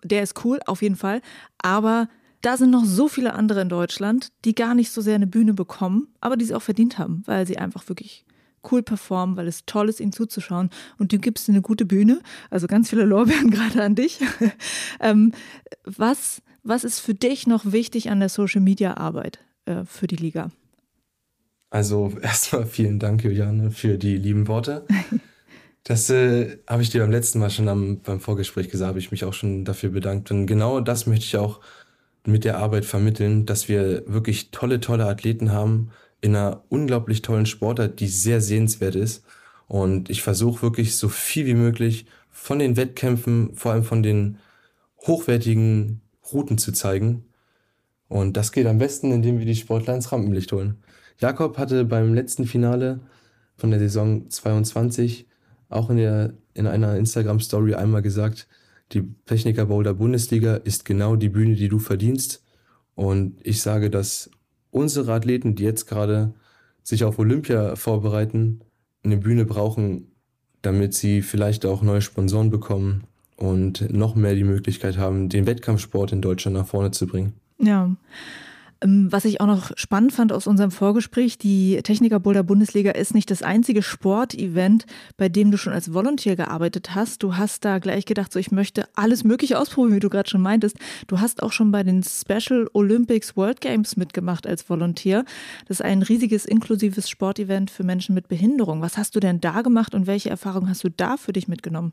Der 0.02 0.22
ist 0.22 0.44
cool, 0.44 0.60
auf 0.64 0.80
jeden 0.80 0.96
Fall. 0.96 1.20
Aber 1.58 2.08
da 2.44 2.56
sind 2.56 2.70
noch 2.70 2.84
so 2.84 3.08
viele 3.08 3.34
andere 3.34 3.62
in 3.62 3.68
Deutschland, 3.68 4.28
die 4.44 4.54
gar 4.54 4.74
nicht 4.74 4.90
so 4.90 5.00
sehr 5.00 5.14
eine 5.14 5.26
Bühne 5.26 5.54
bekommen, 5.54 6.08
aber 6.20 6.36
die 6.36 6.44
sie 6.44 6.54
auch 6.54 6.62
verdient 6.62 6.98
haben, 6.98 7.22
weil 7.26 7.46
sie 7.46 7.56
einfach 7.56 7.88
wirklich 7.88 8.26
cool 8.70 8.82
performen, 8.82 9.36
weil 9.36 9.46
es 9.46 9.64
toll 9.66 9.88
ist, 9.88 10.00
ihnen 10.00 10.12
zuzuschauen. 10.12 10.70
Und 10.98 11.12
du 11.12 11.18
gibst 11.18 11.48
eine 11.48 11.62
gute 11.62 11.84
Bühne. 11.84 12.20
Also 12.50 12.66
ganz 12.66 12.90
viele 12.90 13.04
Lorbeeren 13.04 13.50
gerade 13.50 13.82
an 13.82 13.94
dich. 13.94 14.20
ähm, 15.00 15.32
was, 15.84 16.42
was 16.62 16.84
ist 16.84 17.00
für 17.00 17.14
dich 17.14 17.46
noch 17.46 17.72
wichtig 17.72 18.10
an 18.10 18.20
der 18.20 18.28
Social 18.28 18.60
Media 18.60 18.96
Arbeit 18.96 19.38
äh, 19.64 19.84
für 19.84 20.06
die 20.06 20.16
Liga? 20.16 20.50
Also 21.70 22.12
erstmal 22.22 22.66
vielen 22.66 22.98
Dank, 22.98 23.24
Juliane, 23.24 23.70
für 23.70 23.96
die 23.96 24.16
lieben 24.16 24.48
Worte. 24.48 24.86
Das 25.82 26.08
äh, 26.08 26.58
habe 26.66 26.82
ich 26.82 26.90
dir 26.90 27.00
beim 27.00 27.10
letzten 27.10 27.38
Mal 27.38 27.50
schon 27.50 27.68
am, 27.68 28.00
beim 28.00 28.20
Vorgespräch 28.20 28.70
gesagt, 28.70 28.88
habe 28.88 28.98
ich 28.98 29.10
mich 29.10 29.24
auch 29.24 29.34
schon 29.34 29.64
dafür 29.64 29.90
bedankt. 29.90 30.30
Und 30.30 30.46
genau 30.46 30.80
das 30.80 31.06
möchte 31.06 31.24
ich 31.24 31.36
auch 31.36 31.60
mit 32.26 32.44
der 32.44 32.58
Arbeit 32.58 32.84
vermitteln, 32.84 33.46
dass 33.46 33.68
wir 33.68 34.02
wirklich 34.06 34.50
tolle, 34.50 34.80
tolle 34.80 35.06
Athleten 35.06 35.52
haben 35.52 35.90
in 36.20 36.34
einer 36.34 36.62
unglaublich 36.70 37.20
tollen 37.22 37.46
Sportart, 37.46 38.00
die 38.00 38.08
sehr 38.08 38.40
sehenswert 38.40 38.94
ist. 38.94 39.24
Und 39.66 40.10
ich 40.10 40.22
versuche 40.22 40.62
wirklich 40.62 40.96
so 40.96 41.08
viel 41.08 41.46
wie 41.46 41.54
möglich 41.54 42.06
von 42.30 42.58
den 42.58 42.76
Wettkämpfen, 42.76 43.54
vor 43.54 43.72
allem 43.72 43.84
von 43.84 44.02
den 44.02 44.38
hochwertigen 45.06 46.00
Routen 46.32 46.58
zu 46.58 46.72
zeigen. 46.72 47.24
Und 48.08 48.36
das 48.36 48.52
geht 48.52 48.66
am 48.66 48.78
besten, 48.78 49.12
indem 49.12 49.38
wir 49.38 49.46
die 49.46 49.56
Sportler 49.56 49.94
ins 49.94 50.12
Rampenlicht 50.12 50.52
holen. 50.52 50.78
Jakob 51.18 51.58
hatte 51.58 51.84
beim 51.84 52.14
letzten 52.14 52.46
Finale 52.46 53.00
von 53.56 53.70
der 53.70 53.78
Saison 53.78 54.28
22 54.30 55.26
auch 55.68 55.90
in, 55.90 55.96
der, 55.96 56.34
in 56.54 56.66
einer 56.66 56.96
Instagram-Story 56.96 57.74
einmal 57.74 58.02
gesagt, 58.02 58.46
die 58.92 59.14
Techniker 59.26 59.66
Boulder 59.66 59.94
Bundesliga 59.94 60.56
ist 60.56 60.84
genau 60.84 61.16
die 61.16 61.28
Bühne, 61.28 61.54
die 61.54 61.68
du 61.68 61.78
verdienst. 61.78 62.44
Und 62.94 63.36
ich 63.42 63.60
sage, 63.60 63.90
dass 63.90 64.30
unsere 64.70 65.12
Athleten, 65.12 65.54
die 65.54 65.64
jetzt 65.64 65.86
gerade 65.86 66.34
sich 66.82 67.04
auf 67.04 67.18
Olympia 67.18 67.76
vorbereiten, 67.76 68.60
eine 69.02 69.16
Bühne 69.16 69.44
brauchen, 69.44 70.12
damit 70.62 70.94
sie 70.94 71.22
vielleicht 71.22 71.66
auch 71.66 71.82
neue 71.82 72.02
Sponsoren 72.02 72.50
bekommen 72.50 73.04
und 73.36 73.92
noch 73.92 74.14
mehr 74.14 74.34
die 74.34 74.44
Möglichkeit 74.44 74.96
haben, 74.96 75.28
den 75.28 75.46
Wettkampfsport 75.46 76.12
in 76.12 76.22
Deutschland 76.22 76.56
nach 76.56 76.66
vorne 76.66 76.90
zu 76.90 77.06
bringen. 77.06 77.34
Ja. 77.58 77.90
Ähm, 78.84 79.10
was 79.10 79.24
ich 79.24 79.40
auch 79.40 79.46
noch 79.46 79.72
spannend 79.76 80.12
fand 80.12 80.32
aus 80.32 80.46
unserem 80.46 80.70
Vorgespräch, 80.70 81.38
die 81.38 81.80
Techniker 81.82 82.20
Boulder 82.20 82.42
Bundesliga 82.42 82.92
ist 82.92 83.14
nicht 83.14 83.30
das 83.30 83.42
einzige 83.42 83.82
Sportevent, 83.82 84.86
bei 85.16 85.28
dem 85.28 85.50
du 85.50 85.56
schon 85.56 85.72
als 85.72 85.92
Volunteer 85.92 86.36
gearbeitet 86.36 86.94
hast. 86.94 87.22
Du 87.22 87.36
hast 87.36 87.64
da 87.64 87.78
gleich 87.78 88.04
gedacht, 88.04 88.32
so 88.32 88.38
ich 88.38 88.50
möchte 88.52 88.86
alles 88.94 89.24
Mögliche 89.24 89.58
ausprobieren, 89.58 89.96
wie 89.96 90.00
du 90.00 90.10
gerade 90.10 90.28
schon 90.28 90.42
meintest. 90.42 90.76
Du 91.06 91.20
hast 91.20 91.42
auch 91.42 91.52
schon 91.52 91.72
bei 91.72 91.82
den 91.82 92.02
Special 92.02 92.68
Olympics 92.72 93.36
World 93.36 93.60
Games 93.60 93.96
mitgemacht 93.96 94.46
als 94.46 94.68
Volunteer. 94.68 95.24
Das 95.66 95.80
ist 95.80 95.84
ein 95.84 96.02
riesiges 96.02 96.44
inklusives 96.44 97.08
Sportevent 97.08 97.70
für 97.70 97.84
Menschen 97.84 98.14
mit 98.14 98.28
Behinderung. 98.28 98.82
Was 98.82 98.98
hast 98.98 99.16
du 99.16 99.20
denn 99.20 99.40
da 99.40 99.62
gemacht 99.62 99.94
und 99.94 100.06
welche 100.06 100.30
Erfahrungen 100.30 100.68
hast 100.68 100.84
du 100.84 100.90
da 100.90 101.16
für 101.16 101.32
dich 101.32 101.48
mitgenommen? 101.48 101.92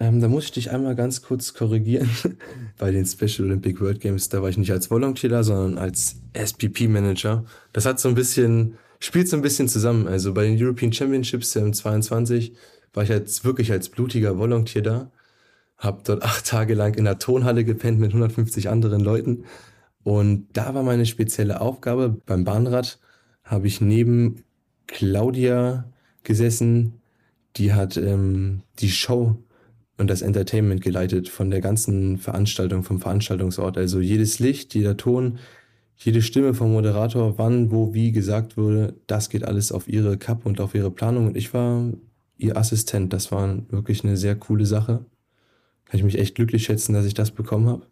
Ähm, 0.00 0.20
da 0.20 0.28
muss 0.28 0.44
ich 0.44 0.52
dich 0.52 0.70
einmal 0.70 0.96
ganz 0.96 1.20
kurz 1.20 1.52
korrigieren. 1.52 2.08
Bei 2.78 2.90
den 2.90 3.04
Special 3.04 3.46
Olympic 3.46 3.80
World 3.82 4.00
Games, 4.00 4.30
da 4.30 4.40
war 4.40 4.48
ich 4.48 4.56
nicht 4.56 4.72
als 4.72 4.90
Volunteer 4.90 5.28
da, 5.28 5.42
sondern 5.42 5.76
als 5.76 6.16
SPP-Manager. 6.32 7.44
Das 7.74 7.84
hat 7.84 8.00
so 8.00 8.08
ein 8.08 8.14
bisschen, 8.14 8.78
spielt 8.98 9.28
so 9.28 9.36
ein 9.36 9.42
bisschen 9.42 9.68
zusammen. 9.68 10.08
Also 10.08 10.32
bei 10.32 10.44
den 10.44 10.60
European 10.60 10.90
Championships 10.90 11.54
im 11.54 11.74
22 11.74 12.54
war 12.94 13.02
ich 13.02 13.10
jetzt 13.10 13.44
wirklich 13.44 13.70
als 13.72 13.90
blutiger 13.90 14.38
Volunteer 14.38 14.82
da. 14.82 15.10
Hab 15.76 16.04
dort 16.04 16.22
acht 16.22 16.46
Tage 16.46 16.74
lang 16.74 16.94
in 16.94 17.04
der 17.04 17.18
Tonhalle 17.18 17.64
gepennt 17.64 18.00
mit 18.00 18.10
150 18.10 18.70
anderen 18.70 19.00
Leuten. 19.00 19.44
Und 20.02 20.48
da 20.54 20.74
war 20.74 20.82
meine 20.82 21.04
spezielle 21.04 21.60
Aufgabe. 21.60 22.16
Beim 22.24 22.44
Bahnrad 22.44 22.98
habe 23.44 23.66
ich 23.66 23.82
neben 23.82 24.44
Claudia 24.86 25.92
gesessen. 26.22 27.02
Die 27.56 27.74
hat 27.74 27.98
ähm, 27.98 28.62
die 28.78 28.90
Show 28.90 29.36
und 30.00 30.08
das 30.08 30.22
Entertainment 30.22 30.80
geleitet 30.80 31.28
von 31.28 31.50
der 31.50 31.60
ganzen 31.60 32.16
Veranstaltung, 32.16 32.82
vom 32.82 33.00
Veranstaltungsort. 33.00 33.76
Also 33.76 34.00
jedes 34.00 34.38
Licht, 34.38 34.74
jeder 34.74 34.96
Ton, 34.96 35.38
jede 35.96 36.22
Stimme 36.22 36.54
vom 36.54 36.72
Moderator, 36.72 37.36
wann, 37.36 37.70
wo, 37.70 37.92
wie 37.92 38.10
gesagt 38.10 38.56
wurde, 38.56 38.94
das 39.06 39.28
geht 39.28 39.44
alles 39.44 39.70
auf 39.70 39.88
ihre 39.88 40.16
Cup 40.16 40.46
und 40.46 40.58
auf 40.60 40.74
ihre 40.74 40.90
Planung. 40.90 41.26
Und 41.26 41.36
ich 41.36 41.52
war 41.52 41.92
ihr 42.38 42.56
Assistent. 42.56 43.12
Das 43.12 43.30
war 43.30 43.58
wirklich 43.70 44.02
eine 44.02 44.16
sehr 44.16 44.36
coole 44.36 44.64
Sache. 44.64 45.04
Kann 45.84 45.98
ich 45.98 46.02
mich 46.02 46.18
echt 46.18 46.34
glücklich 46.34 46.64
schätzen, 46.64 46.94
dass 46.94 47.04
ich 47.04 47.14
das 47.14 47.30
bekommen 47.30 47.68
habe. 47.68 47.86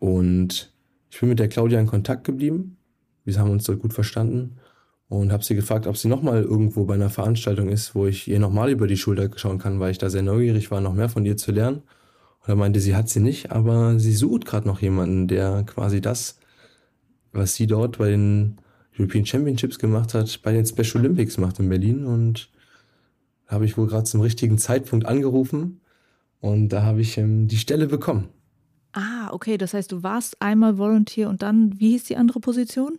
Und 0.00 0.72
ich 1.10 1.20
bin 1.20 1.28
mit 1.28 1.38
der 1.38 1.48
Claudia 1.48 1.78
in 1.78 1.86
Kontakt 1.86 2.24
geblieben. 2.24 2.78
Wir 3.24 3.38
haben 3.38 3.50
uns 3.50 3.64
dort 3.64 3.78
gut 3.78 3.92
verstanden 3.92 4.56
und 5.08 5.32
habe 5.32 5.44
sie 5.44 5.54
gefragt, 5.54 5.86
ob 5.86 5.96
sie 5.96 6.08
nochmal 6.08 6.42
irgendwo 6.42 6.84
bei 6.84 6.94
einer 6.94 7.10
Veranstaltung 7.10 7.68
ist, 7.68 7.94
wo 7.94 8.06
ich 8.06 8.28
ihr 8.28 8.40
nochmal 8.40 8.70
über 8.70 8.86
die 8.86 8.96
Schulter 8.96 9.30
schauen 9.36 9.58
kann, 9.58 9.78
weil 9.78 9.92
ich 9.92 9.98
da 9.98 10.10
sehr 10.10 10.22
neugierig 10.22 10.70
war, 10.70 10.80
noch 10.80 10.94
mehr 10.94 11.08
von 11.08 11.24
ihr 11.24 11.36
zu 11.36 11.52
lernen. 11.52 11.82
Und 12.40 12.48
er 12.48 12.56
meinte, 12.56 12.80
sie 12.80 12.96
hat 12.96 13.08
sie 13.08 13.20
nicht, 13.20 13.52
aber 13.52 13.98
sie 13.98 14.14
sucht 14.14 14.46
gerade 14.46 14.66
noch 14.66 14.80
jemanden, 14.80 15.28
der 15.28 15.62
quasi 15.64 16.00
das, 16.00 16.38
was 17.32 17.54
sie 17.54 17.66
dort 17.66 17.98
bei 17.98 18.10
den 18.10 18.56
European 18.98 19.26
Championships 19.26 19.78
gemacht 19.78 20.14
hat, 20.14 20.42
bei 20.42 20.52
den 20.52 20.66
Special 20.66 21.04
Olympics 21.04 21.38
macht 21.38 21.60
in 21.60 21.68
Berlin. 21.68 22.04
Und 22.04 22.50
da 23.46 23.56
habe 23.56 23.64
ich 23.64 23.76
wohl 23.76 23.86
gerade 23.86 24.04
zum 24.04 24.20
richtigen 24.20 24.58
Zeitpunkt 24.58 25.06
angerufen 25.06 25.80
und 26.40 26.68
da 26.70 26.82
habe 26.82 27.00
ich 27.00 27.16
ähm, 27.18 27.48
die 27.48 27.58
Stelle 27.58 27.86
bekommen. 27.86 28.28
Ah, 28.92 29.30
okay, 29.32 29.58
das 29.58 29.74
heißt, 29.74 29.92
du 29.92 30.02
warst 30.02 30.40
einmal 30.40 30.78
Volunteer 30.78 31.28
und 31.28 31.42
dann, 31.42 31.78
wie 31.78 31.90
hieß 31.90 32.04
die 32.04 32.16
andere 32.16 32.40
Position? 32.40 32.98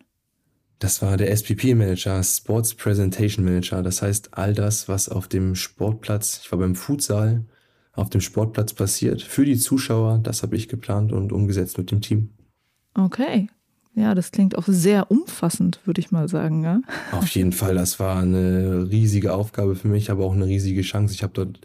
Das 0.80 1.02
war 1.02 1.18
der 1.18 1.32
SPP-Manager, 1.32 2.24
Sports 2.24 2.76
Presentation 2.76 3.44
Manager. 3.44 3.82
Das 3.82 4.02
heißt, 4.02 4.38
all 4.38 4.54
das, 4.54 4.88
was 4.88 5.10
auf 5.10 5.28
dem 5.28 5.56
Sportplatz, 5.56 6.42
ich 6.44 6.52
war 6.52 6.60
beim 6.60 6.76
Futsal, 6.76 7.46
auf 7.94 8.10
dem 8.10 8.22
Sportplatz 8.22 8.74
passiert, 8.74 9.24
für 9.24 9.44
die 9.44 9.58
Zuschauer, 9.58 10.20
das 10.22 10.44
habe 10.44 10.56
ich 10.56 10.68
geplant 10.68 11.12
und 11.12 11.32
umgesetzt 11.32 11.80
mit 11.80 11.90
dem 11.90 12.02
Team. 12.02 12.30
Okay. 12.94 13.50
Ja, 13.96 14.14
das 14.14 14.30
klingt 14.30 14.56
auch 14.56 14.66
sehr 14.68 15.10
umfassend, 15.10 15.80
würde 15.86 16.00
ich 16.00 16.12
mal 16.12 16.30
sagen. 16.30 16.64
Ja? 16.64 16.82
Auf 17.12 17.28
jeden 17.30 17.54
Fall, 17.54 17.74
das 17.74 18.00
war 18.00 18.18
eine 18.18 18.88
riesige 18.92 19.34
Aufgabe 19.34 19.76
für 19.76 19.88
mich, 19.88 20.12
aber 20.12 20.26
auch 20.26 20.34
eine 20.34 20.46
riesige 20.46 20.84
Chance. 20.84 21.16
Ich 21.16 21.24
habe 21.24 21.34
dort 21.34 21.60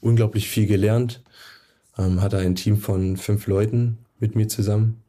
unglaublich 0.00 0.48
viel 0.48 0.66
gelernt, 0.66 1.22
ähm, 1.96 2.20
hatte 2.20 2.38
ein 2.38 2.56
Team 2.56 2.78
von 2.78 3.16
fünf 3.16 3.46
Leuten 3.46 3.98
mit 4.18 4.34
mir 4.34 4.48
zusammen 4.48 5.00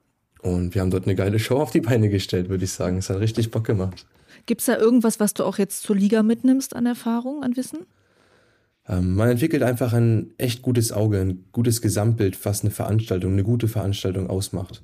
und 0.42 0.74
wir 0.74 0.82
haben 0.82 0.92
dort 0.92 1.06
eine 1.06 1.16
geile 1.16 1.40
Show 1.40 1.58
auf 1.58 1.72
die 1.72 1.82
Beine 1.82 2.10
gestellt, 2.10 2.50
würde 2.50 2.64
ich 2.64 2.72
sagen. 2.72 2.98
Es 2.98 3.10
hat 3.10 3.20
richtig 3.20 3.52
Bock 3.52 3.66
gemacht. 3.66 4.06
Gibt 4.46 4.62
es 4.62 4.66
da 4.68 4.78
irgendwas, 4.78 5.20
was 5.20 5.34
du 5.34 5.44
auch 5.44 5.58
jetzt 5.58 5.84
zur 5.84 5.96
Liga 5.96 6.24
mitnimmst 6.24 6.76
an 6.76 6.86
Erfahrung, 6.86 7.44
an 7.44 7.56
Wissen? 7.56 7.80
Ähm, 8.88 9.16
man 9.16 9.30
entwickelt 9.30 9.64
einfach 9.64 9.94
ein 9.94 10.34
echt 10.38 10.62
gutes 10.62 10.92
Auge, 10.92 11.20
ein 11.20 11.46
gutes 11.52 11.82
Gesamtbild, 11.82 12.44
was 12.46 12.62
eine 12.62 12.72
Veranstaltung, 12.72 13.34
eine 13.34 13.44
gute 13.44 13.68
Veranstaltung 13.68 14.30
ausmacht. 14.30 14.82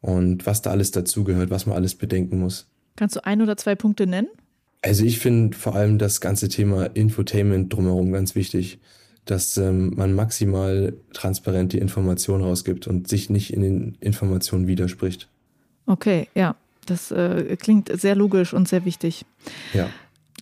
Und 0.00 0.46
was 0.46 0.62
da 0.62 0.70
alles 0.70 0.90
dazugehört, 0.90 1.50
was 1.50 1.66
man 1.66 1.76
alles 1.76 1.94
bedenken 1.94 2.40
muss. 2.40 2.66
Kannst 2.96 3.16
du 3.16 3.24
ein 3.24 3.40
oder 3.40 3.56
zwei 3.56 3.74
Punkte 3.74 4.06
nennen? 4.06 4.28
Also 4.82 5.04
ich 5.04 5.20
finde 5.20 5.56
vor 5.56 5.76
allem 5.76 5.98
das 5.98 6.20
ganze 6.20 6.48
Thema 6.48 6.86
Infotainment 6.86 7.72
drumherum 7.72 8.12
ganz 8.12 8.34
wichtig 8.34 8.80
dass 9.24 9.56
ähm, 9.56 9.92
man 9.96 10.14
maximal 10.14 10.94
transparent 11.12 11.72
die 11.72 11.78
Informationen 11.78 12.42
rausgibt 12.42 12.86
und 12.86 13.08
sich 13.08 13.30
nicht 13.30 13.52
in 13.52 13.62
den 13.62 13.96
Informationen 14.00 14.66
widerspricht. 14.66 15.28
Okay, 15.86 16.28
ja, 16.34 16.56
das 16.86 17.10
äh, 17.10 17.56
klingt 17.56 17.90
sehr 18.00 18.14
logisch 18.14 18.52
und 18.52 18.68
sehr 18.68 18.84
wichtig. 18.84 19.24
Ja. 19.72 19.88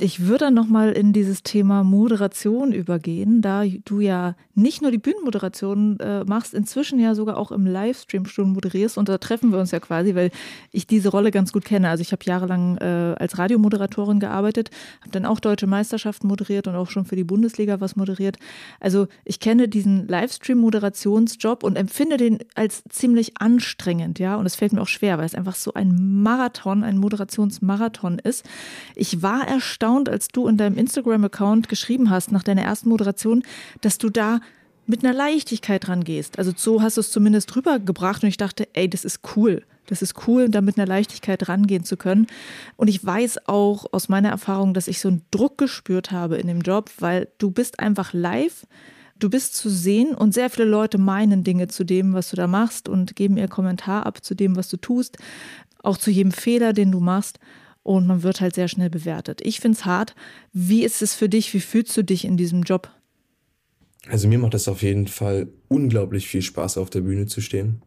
Ich 0.03 0.27
würde 0.27 0.47
dann 0.47 0.55
nochmal 0.55 0.93
in 0.93 1.13
dieses 1.13 1.43
Thema 1.43 1.85
Moderation 1.85 2.73
übergehen, 2.73 3.43
da 3.43 3.65
du 3.85 4.01
ja 4.01 4.35
nicht 4.55 4.81
nur 4.81 4.91
die 4.91 4.99
Bühnenmoderation 4.99 6.01
äh, 6.01 6.25
machst, 6.25 6.55
inzwischen 6.55 6.99
ja 6.99 7.15
sogar 7.15 7.37
auch 7.37 7.53
im 7.53 7.67
Livestream 7.67 8.25
schon 8.25 8.53
moderierst 8.53 8.97
und 8.97 9.11
da 9.11 9.19
treffen 9.19 9.53
wir 9.53 9.59
uns 9.59 9.73
ja 9.73 9.81
quasi, 9.81 10.15
weil 10.15 10.31
ich 10.73 10.87
diese 10.87 11.11
Rolle 11.11 11.31
ganz 11.31 11.53
gut 11.53 11.67
kenne. 11.67 11.91
Also 11.91 12.01
ich 12.01 12.13
habe 12.13 12.25
jahrelang 12.25 12.79
äh, 12.79 13.15
als 13.19 13.39
Radiomoderatorin 13.39 14.21
gearbeitet, 14.21 14.71
habe 15.01 15.11
dann 15.11 15.27
auch 15.27 15.39
deutsche 15.39 15.67
Meisterschaften 15.67 16.29
moderiert 16.29 16.67
und 16.67 16.77
auch 16.77 16.91
schon 16.91 17.05
für 17.05 17.17
die 17.17 17.25
Bundesliga 17.25 17.81
was 17.81 17.95
moderiert. 17.95 18.39
Also 18.81 19.07
ich 19.25 19.39
kenne 19.39 19.69
diesen 19.69 20.09
Livestream-Moderationsjob 20.09 21.63
und 21.63 21.77
empfinde 21.77 22.17
den 22.17 22.39
als 22.55 22.85
ziemlich 22.89 23.39
anstrengend, 23.39 24.19
ja. 24.19 24.37
Und 24.37 24.47
es 24.47 24.57
fällt 24.57 24.73
mir 24.73 24.81
auch 24.81 24.89
schwer, 24.89 25.19
weil 25.19 25.27
es 25.27 25.35
einfach 25.35 25.57
so 25.57 25.75
ein 25.75 26.23
Marathon, 26.23 26.85
ein 26.85 26.97
Moderationsmarathon 26.97 28.19
ist. 28.19 28.49
Ich 28.95 29.23
war 29.23 29.47
erstaunt, 29.47 29.90
erstaunt, 29.91 30.09
als 30.09 30.29
du 30.29 30.47
in 30.47 30.57
deinem 30.57 30.79
Instagram-Account 30.79 31.69
geschrieben 31.69 32.11
hast, 32.11 32.33
nach 32.33 32.43
deiner 32.43 32.63
ersten 32.63 32.89
Moderation, 32.89 33.43
dass 33.81 33.99
du 33.99 34.09
da 34.09 34.41
mit 34.87 35.05
einer 35.05 35.15
Leichtigkeit 35.15 35.87
dran 35.87 36.05
gehst. 36.05 36.39
Also 36.39 36.53
so 36.57 36.83
hast 36.83 36.97
du 36.97 37.01
es 37.01 37.11
zumindest 37.11 37.55
rübergebracht 37.55 38.23
und 38.23 38.29
ich 38.29 38.37
dachte, 38.37 38.69
ey, 38.73 38.89
das 38.89 39.05
ist 39.05 39.21
cool. 39.37 39.63
Das 39.87 40.03
ist 40.03 40.29
cool, 40.29 40.49
da 40.49 40.61
mit 40.61 40.79
einer 40.79 40.87
Leichtigkeit 40.87 41.49
rangehen 41.49 41.85
zu 41.85 41.97
können. 41.97 42.29
Und 42.77 42.89
ich 42.89 43.05
weiß 43.05 43.49
auch 43.49 43.87
aus 43.93 44.09
meiner 44.09 44.29
Erfahrung, 44.29 44.73
dass 44.73 44.87
ich 44.87 45.01
so 45.01 45.09
einen 45.09 45.23
Druck 45.33 45.59
gespürt 45.59 46.13
habe 46.13 46.37
in 46.37 46.47
dem 46.47 46.61
Job, 46.61 46.91
weil 47.01 47.29
du 47.39 47.51
bist 47.51 47.81
einfach 47.81 48.13
live, 48.13 48.67
du 49.19 49.29
bist 49.29 49.57
zu 49.57 49.69
sehen 49.69 50.15
und 50.15 50.33
sehr 50.33 50.51
viele 50.51 50.69
Leute 50.69 50.99
meinen 50.99 51.43
Dinge 51.43 51.67
zu 51.67 51.85
dem, 51.85 52.15
was 52.15 52.31
du 52.31 52.37
da 52.37 52.47
machst 52.47 52.89
und 52.89 53.17
geben 53.17 53.37
ihr 53.37 53.49
Kommentar 53.49 54.07
ab 54.07 54.25
zu 54.25 54.35
dem, 54.35 54.55
was 54.55 54.69
du 54.69 54.77
tust, 54.77 55.19
auch 55.83 55.97
zu 55.97 56.11
jedem 56.11 56.33
Fehler, 56.33 56.73
den 56.73 56.93
du 56.93 57.01
machst 57.01 57.41
und 57.83 58.07
man 58.07 58.23
wird 58.23 58.41
halt 58.41 58.55
sehr 58.55 58.69
schnell 58.69 58.91
bewertet. 58.91 59.41
Ich 59.43 59.61
finde 59.61 59.79
es 59.79 59.85
hart. 59.85 60.15
Wie 60.53 60.85
ist 60.85 61.03
es 61.03 61.15
für 61.15 61.29
dich? 61.29 61.53
Wie 61.55 61.61
fühlst 61.61 61.97
du 61.97 62.03
dich 62.03 62.25
in 62.25 62.37
diesem 62.37 62.63
Job? 62.63 62.91
Also 64.09 64.29
mir 64.29 64.39
macht 64.39 64.55
es 64.55 64.69
auf 64.69 64.83
jeden 64.83 65.07
Fall 65.07 65.49
unglaublich 65.69 66.27
viel 66.29 66.43
Spaß, 66.43 66.79
auf 66.79 66.91
der 66.91 67.03
Bühne 67.03 67.27
zu 67.27 67.41
stehen. 67.41 67.83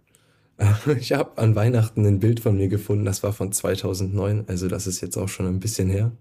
Ich 1.00 1.14
habe 1.14 1.38
an 1.38 1.56
Weihnachten 1.56 2.06
ein 2.06 2.20
Bild 2.20 2.40
von 2.40 2.56
mir 2.56 2.68
gefunden, 2.68 3.06
das 3.06 3.24
war 3.24 3.34
von 3.34 3.52
2009, 3.52 4.46
also 4.48 4.68
das 4.68 4.88
ist 4.88 5.02
jetzt 5.02 5.18
auch 5.18 5.28
schon 5.28 5.48
ein 5.48 5.60
bisschen 5.60 5.90
her. 5.90 6.12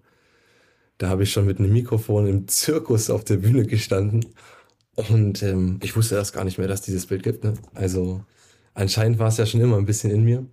Da 0.99 1.09
habe 1.09 1.25
ich 1.25 1.33
schon 1.33 1.47
mit 1.47 1.59
einem 1.59 1.73
Mikrofon 1.73 2.27
im 2.27 2.49
Zirkus 2.49 3.11
auf 3.11 3.25
der 3.25 3.37
Bühne 3.37 3.67
gestanden 3.67 4.27
und 4.97 5.43
ähm, 5.43 5.79
ich 5.83 5.97
wusste 5.97 6.15
erst 6.15 6.33
gar 6.33 6.45
nicht 6.45 6.59
mehr, 6.59 6.69
dass 6.69 6.83
dieses 6.83 7.07
Bild 7.07 7.23
gibt. 7.23 7.45
Ne? 7.45 7.55
Also 7.75 8.25
anscheinend 8.75 9.19
war 9.19 9.29
es 9.29 9.37
ja 9.37 9.47
schon 9.47 9.61
immer 9.61 9.77
ein 9.77 9.87
bisschen 9.87 10.11
in 10.11 10.25
mir. 10.25 10.47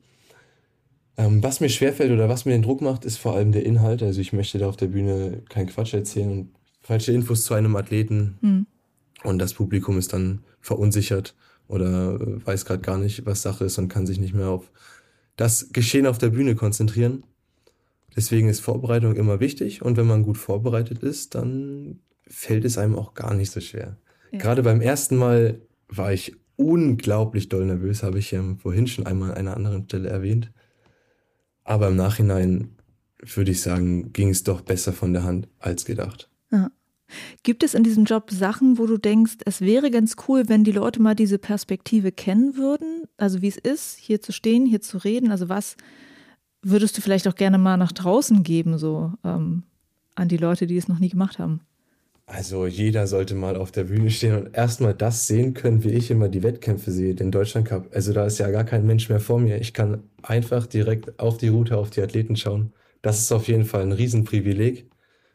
Ähm, 1.19 1.43
was 1.43 1.59
mir 1.59 1.67
schwerfällt 1.67 2.13
oder 2.13 2.29
was 2.29 2.45
mir 2.45 2.53
den 2.53 2.61
Druck 2.61 2.79
macht, 2.79 3.03
ist 3.03 3.17
vor 3.17 3.35
allem 3.35 3.51
der 3.51 3.65
Inhalt. 3.65 4.01
Also 4.01 4.21
ich 4.21 4.31
möchte 4.31 4.57
da 4.57 4.69
auf 4.69 4.77
der 4.77 4.87
Bühne 4.87 5.43
keinen 5.49 5.67
Quatsch 5.67 5.93
erzählen 5.93 6.31
und 6.31 6.49
falsche 6.81 7.11
Infos 7.11 7.43
zu 7.43 7.53
einem 7.53 7.75
Athleten. 7.75 8.37
Mhm. 8.39 8.65
Und 9.25 9.39
das 9.39 9.53
Publikum 9.53 9.97
ist 9.97 10.13
dann 10.13 10.43
verunsichert 10.61 11.35
oder 11.67 12.15
äh, 12.15 12.45
weiß 12.45 12.63
gerade 12.63 12.79
gar 12.79 12.97
nicht, 12.97 13.25
was 13.25 13.41
Sache 13.41 13.65
ist 13.65 13.77
und 13.77 13.89
kann 13.89 14.07
sich 14.07 14.17
nicht 14.17 14.33
mehr 14.33 14.47
auf 14.47 14.71
das 15.35 15.73
Geschehen 15.73 16.07
auf 16.07 16.17
der 16.17 16.29
Bühne 16.29 16.55
konzentrieren. 16.55 17.23
Deswegen 18.15 18.47
ist 18.47 18.61
Vorbereitung 18.61 19.17
immer 19.17 19.41
wichtig 19.41 19.81
und 19.81 19.97
wenn 19.97 20.07
man 20.07 20.23
gut 20.23 20.37
vorbereitet 20.37 21.03
ist, 21.03 21.35
dann 21.35 21.99
fällt 22.29 22.63
es 22.63 22.77
einem 22.77 22.95
auch 22.95 23.13
gar 23.13 23.33
nicht 23.33 23.51
so 23.51 23.59
schwer. 23.59 23.97
Ja. 24.31 24.39
Gerade 24.39 24.63
beim 24.63 24.79
ersten 24.79 25.17
Mal 25.17 25.59
war 25.89 26.13
ich 26.13 26.37
unglaublich 26.55 27.49
doll 27.49 27.65
nervös, 27.65 28.03
habe 28.03 28.19
ich 28.19 28.31
ja 28.31 28.41
vorhin 28.57 28.87
schon 28.87 29.05
einmal 29.05 29.31
an 29.31 29.37
einer 29.39 29.57
anderen 29.57 29.83
Stelle 29.83 30.07
erwähnt. 30.07 30.51
Aber 31.69 31.89
im 31.89 31.95
Nachhinein 31.95 32.71
würde 33.19 33.51
ich 33.51 33.61
sagen, 33.61 34.11
ging 34.11 34.29
es 34.29 34.43
doch 34.43 34.61
besser 34.61 34.91
von 34.91 35.13
der 35.13 35.23
Hand 35.23 35.47
als 35.59 35.85
gedacht. 35.85 36.27
Ja. 36.51 36.71
Gibt 37.43 37.61
es 37.61 37.75
in 37.75 37.83
diesem 37.83 38.05
Job 38.05 38.31
Sachen, 38.31 38.79
wo 38.79 38.87
du 38.87 38.97
denkst, 38.97 39.37
es 39.45 39.61
wäre 39.61 39.91
ganz 39.91 40.15
cool, 40.27 40.49
wenn 40.49 40.63
die 40.63 40.71
Leute 40.71 40.99
mal 40.99 41.13
diese 41.13 41.37
Perspektive 41.37 42.11
kennen 42.11 42.57
würden? 42.57 43.03
Also 43.17 43.43
wie 43.43 43.49
es 43.49 43.57
ist, 43.57 43.99
hier 43.99 44.19
zu 44.19 44.31
stehen, 44.31 44.65
hier 44.65 44.81
zu 44.81 44.97
reden. 44.97 45.29
Also 45.29 45.47
was 45.47 45.77
würdest 46.63 46.97
du 46.97 47.01
vielleicht 47.01 47.27
auch 47.27 47.35
gerne 47.35 47.59
mal 47.59 47.77
nach 47.77 47.91
draußen 47.91 48.41
geben, 48.41 48.79
so 48.79 49.13
ähm, 49.23 49.61
an 50.15 50.27
die 50.27 50.37
Leute, 50.37 50.65
die 50.65 50.77
es 50.77 50.87
noch 50.87 50.97
nie 50.97 51.09
gemacht 51.09 51.37
haben? 51.37 51.61
Also 52.31 52.67
jeder 52.67 53.07
sollte 53.07 53.33
mal 53.33 53.57
auf 53.57 53.71
der 53.71 53.85
Bühne 53.85 54.11
stehen 54.11 54.35
und 54.37 54.55
erstmal 54.55 54.93
das 54.93 55.25
sehen 55.25 55.55
können, 55.55 55.83
wie 55.83 55.89
ich 55.89 56.11
immer 56.11 56.29
die 56.29 56.43
Wettkämpfe 56.43 56.91
sehe, 56.91 57.15
den 57.15 57.31
Deutschland 57.31 57.67
Cup. 57.67 57.89
Also 57.91 58.13
da 58.13 58.23
ist 58.25 58.37
ja 58.37 58.51
gar 58.51 58.65
kein 58.65 58.85
Mensch 58.85 59.09
mehr 59.09 59.19
vor 59.19 59.39
mir. 59.39 59.59
Ich 59.59 59.73
kann 59.73 60.03
einfach 60.21 60.67
direkt 60.67 61.19
auf 61.19 61.37
die 61.37 61.47
Route, 61.47 61.75
auf 61.75 61.89
die 61.89 62.03
Athleten 62.03 62.35
schauen. 62.35 62.71
Das 63.01 63.17
ist 63.19 63.31
auf 63.31 63.47
jeden 63.47 63.65
Fall 63.65 63.81
ein 63.81 63.93
Riesenprivileg. 63.93 64.85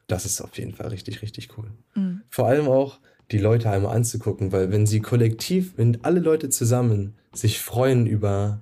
Das 0.07 0.24
ist 0.24 0.40
auf 0.40 0.57
jeden 0.57 0.72
Fall 0.72 0.86
richtig, 0.88 1.20
richtig 1.20 1.49
cool. 1.59 1.72
Mhm. 1.97 2.22
Vor 2.30 2.47
allem 2.47 2.68
auch 2.68 3.01
die 3.32 3.38
Leute 3.38 3.70
einmal 3.70 3.97
anzugucken, 3.97 4.53
weil 4.53 4.70
wenn 4.70 4.86
sie 4.86 5.01
kollektiv, 5.01 5.72
wenn 5.76 6.05
alle 6.05 6.20
Leute 6.20 6.49
zusammen 6.49 7.14
sich 7.32 7.59
freuen 7.59 8.07
über 8.07 8.61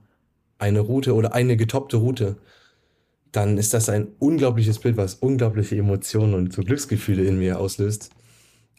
eine 0.58 0.80
Route 0.80 1.14
oder 1.14 1.34
eine 1.34 1.58
getoppte 1.58 1.98
Route, 1.98 2.36
dann 3.30 3.58
ist 3.58 3.74
das 3.74 3.90
ein 3.90 4.08
unglaubliches 4.18 4.78
Bild, 4.78 4.96
was 4.96 5.16
unglaubliche 5.16 5.76
Emotionen 5.76 6.32
und 6.32 6.54
so 6.54 6.62
Glücksgefühle 6.62 7.24
in 7.24 7.38
mir 7.38 7.58
auslöst. 7.58 8.10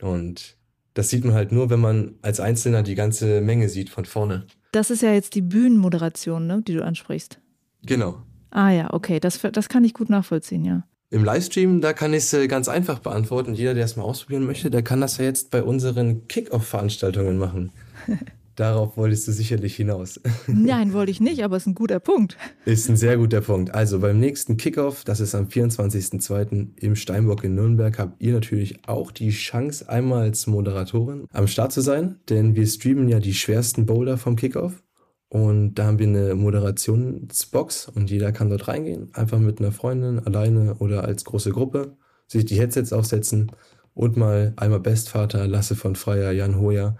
Und 0.01 0.57
das 0.93 1.09
sieht 1.09 1.25
man 1.25 1.33
halt 1.33 1.51
nur, 1.51 1.69
wenn 1.69 1.79
man 1.79 2.15
als 2.21 2.39
Einzelner 2.39 2.83
die 2.83 2.95
ganze 2.95 3.41
Menge 3.41 3.69
sieht 3.69 3.89
von 3.89 4.05
vorne. 4.05 4.45
Das 4.71 4.89
ist 4.89 5.01
ja 5.01 5.13
jetzt 5.13 5.35
die 5.35 5.41
Bühnenmoderation, 5.41 6.47
ne, 6.47 6.61
die 6.65 6.73
du 6.73 6.83
ansprichst. 6.83 7.39
Genau. 7.85 8.21
Ah 8.51 8.69
ja, 8.69 8.93
okay, 8.93 9.19
das, 9.19 9.39
das 9.39 9.69
kann 9.69 9.83
ich 9.83 9.93
gut 9.93 10.09
nachvollziehen, 10.09 10.63
ja. 10.65 10.83
Im 11.09 11.23
Livestream, 11.23 11.81
da 11.81 11.93
kann 11.93 12.11
ich 12.13 12.23
es 12.23 12.33
äh, 12.33 12.47
ganz 12.47 12.67
einfach 12.67 12.99
beantworten. 12.99 13.53
Jeder, 13.53 13.75
der 13.75 13.85
es 13.85 13.95
mal 13.95 14.03
ausprobieren 14.03 14.45
möchte, 14.45 14.71
der 14.71 14.81
kann 14.81 14.99
das 14.99 15.17
ja 15.17 15.25
jetzt 15.25 15.51
bei 15.51 15.61
unseren 15.61 16.27
Kick-Off-Veranstaltungen 16.27 17.37
machen. 17.37 17.71
Darauf 18.55 18.97
wolltest 18.97 19.27
du 19.27 19.31
sicherlich 19.31 19.75
hinaus. 19.75 20.19
Nein, 20.47 20.93
wollte 20.93 21.11
ich 21.11 21.19
nicht, 21.19 21.43
aber 21.43 21.57
es 21.57 21.63
ist 21.63 21.67
ein 21.67 21.75
guter 21.75 21.99
Punkt. 21.99 22.37
Ist 22.65 22.87
ein 22.87 22.97
sehr 22.97 23.17
guter 23.17 23.41
Punkt. 23.41 23.73
Also 23.73 23.99
beim 23.99 24.19
nächsten 24.19 24.57
Kickoff, 24.57 25.03
das 25.03 25.19
ist 25.19 25.33
am 25.33 25.47
24.02. 25.47 26.77
im 26.77 26.95
Steinbock 26.95 27.43
in 27.43 27.55
Nürnberg, 27.55 27.97
habt 27.97 28.21
ihr 28.21 28.33
natürlich 28.33 28.87
auch 28.87 29.11
die 29.11 29.31
Chance, 29.31 29.89
einmal 29.89 30.23
als 30.23 30.45
Moderatorin 30.45 31.25
am 31.31 31.47
Start 31.47 31.71
zu 31.71 31.81
sein, 31.81 32.19
denn 32.29 32.55
wir 32.55 32.67
streamen 32.67 33.09
ja 33.09 33.19
die 33.19 33.33
schwersten 33.33 33.85
Boulder 33.85 34.17
vom 34.17 34.35
Kickoff. 34.35 34.83
Und 35.29 35.75
da 35.75 35.85
haben 35.85 35.97
wir 35.97 36.05
eine 36.05 36.35
Moderationsbox 36.35 37.87
und 37.87 38.11
jeder 38.11 38.31
kann 38.31 38.51
dort 38.51 38.67
reingehen, 38.67 39.09
einfach 39.13 39.39
mit 39.39 39.59
einer 39.59 39.71
Freundin, 39.71 40.19
alleine 40.19 40.75
oder 40.75 41.05
als 41.05 41.25
große 41.25 41.49
Gruppe, 41.49 41.97
sich 42.27 42.45
die 42.45 42.59
Headsets 42.59 42.93
aufsetzen 42.93 43.51
und 43.95 44.15
mal 44.15 44.53
einmal 44.57 44.79
Bestvater, 44.79 45.47
Lasse 45.47 45.75
von 45.75 45.95
Freier, 45.95 46.31
Jan 46.31 46.59
Hoyer 46.59 46.97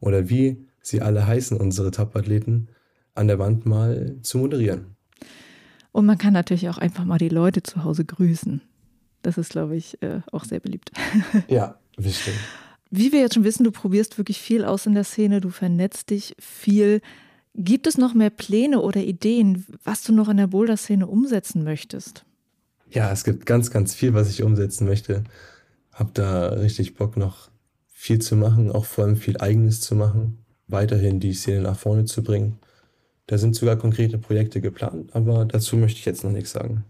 oder 0.00 0.28
wie 0.28 0.65
sie 0.86 1.02
alle 1.02 1.26
heißen, 1.26 1.56
unsere 1.56 1.90
Top-Athleten, 1.90 2.68
an 3.14 3.28
der 3.28 3.38
Wand 3.38 3.66
mal 3.66 4.16
zu 4.22 4.38
moderieren. 4.38 4.96
Und 5.92 6.06
man 6.06 6.18
kann 6.18 6.34
natürlich 6.34 6.68
auch 6.68 6.78
einfach 6.78 7.04
mal 7.04 7.18
die 7.18 7.30
Leute 7.30 7.62
zu 7.62 7.82
Hause 7.82 8.04
grüßen. 8.04 8.60
Das 9.22 9.38
ist, 9.38 9.50
glaube 9.50 9.76
ich, 9.76 10.00
äh, 10.02 10.20
auch 10.30 10.44
sehr 10.44 10.60
beliebt. 10.60 10.90
Ja, 11.48 11.78
bestimmt. 11.96 12.36
Wie 12.90 13.12
wir 13.12 13.20
jetzt 13.20 13.34
schon 13.34 13.44
wissen, 13.44 13.64
du 13.64 13.72
probierst 13.72 14.18
wirklich 14.18 14.40
viel 14.40 14.64
aus 14.64 14.86
in 14.86 14.94
der 14.94 15.04
Szene, 15.04 15.40
du 15.40 15.50
vernetzt 15.50 16.10
dich 16.10 16.36
viel. 16.38 17.00
Gibt 17.54 17.86
es 17.86 17.98
noch 17.98 18.14
mehr 18.14 18.30
Pläne 18.30 18.80
oder 18.80 19.02
Ideen, 19.02 19.64
was 19.82 20.02
du 20.02 20.12
noch 20.12 20.28
in 20.28 20.36
der 20.36 20.46
Boulder-Szene 20.48 21.06
umsetzen 21.06 21.64
möchtest? 21.64 22.24
Ja, 22.90 23.10
es 23.10 23.24
gibt 23.24 23.46
ganz, 23.46 23.70
ganz 23.70 23.94
viel, 23.94 24.14
was 24.14 24.30
ich 24.30 24.42
umsetzen 24.42 24.86
möchte. 24.86 25.24
Hab 25.92 26.14
da 26.14 26.48
richtig 26.50 26.94
Bock 26.94 27.16
noch 27.16 27.48
viel 27.86 28.20
zu 28.20 28.36
machen, 28.36 28.70
auch 28.70 28.84
vor 28.84 29.04
allem 29.04 29.16
viel 29.16 29.38
Eigenes 29.38 29.80
zu 29.80 29.96
machen, 29.96 30.44
weiterhin 30.66 31.20
die 31.20 31.32
Szene 31.32 31.62
nach 31.62 31.78
vorne 31.78 32.04
zu 32.04 32.22
bringen. 32.22 32.58
Da 33.26 33.38
sind 33.38 33.56
sogar 33.56 33.76
konkrete 33.76 34.18
Projekte 34.18 34.60
geplant, 34.60 35.14
aber 35.14 35.44
dazu 35.44 35.76
möchte 35.76 35.98
ich 35.98 36.04
jetzt 36.04 36.22
noch 36.22 36.30
nichts 36.30 36.52
sagen, 36.52 36.84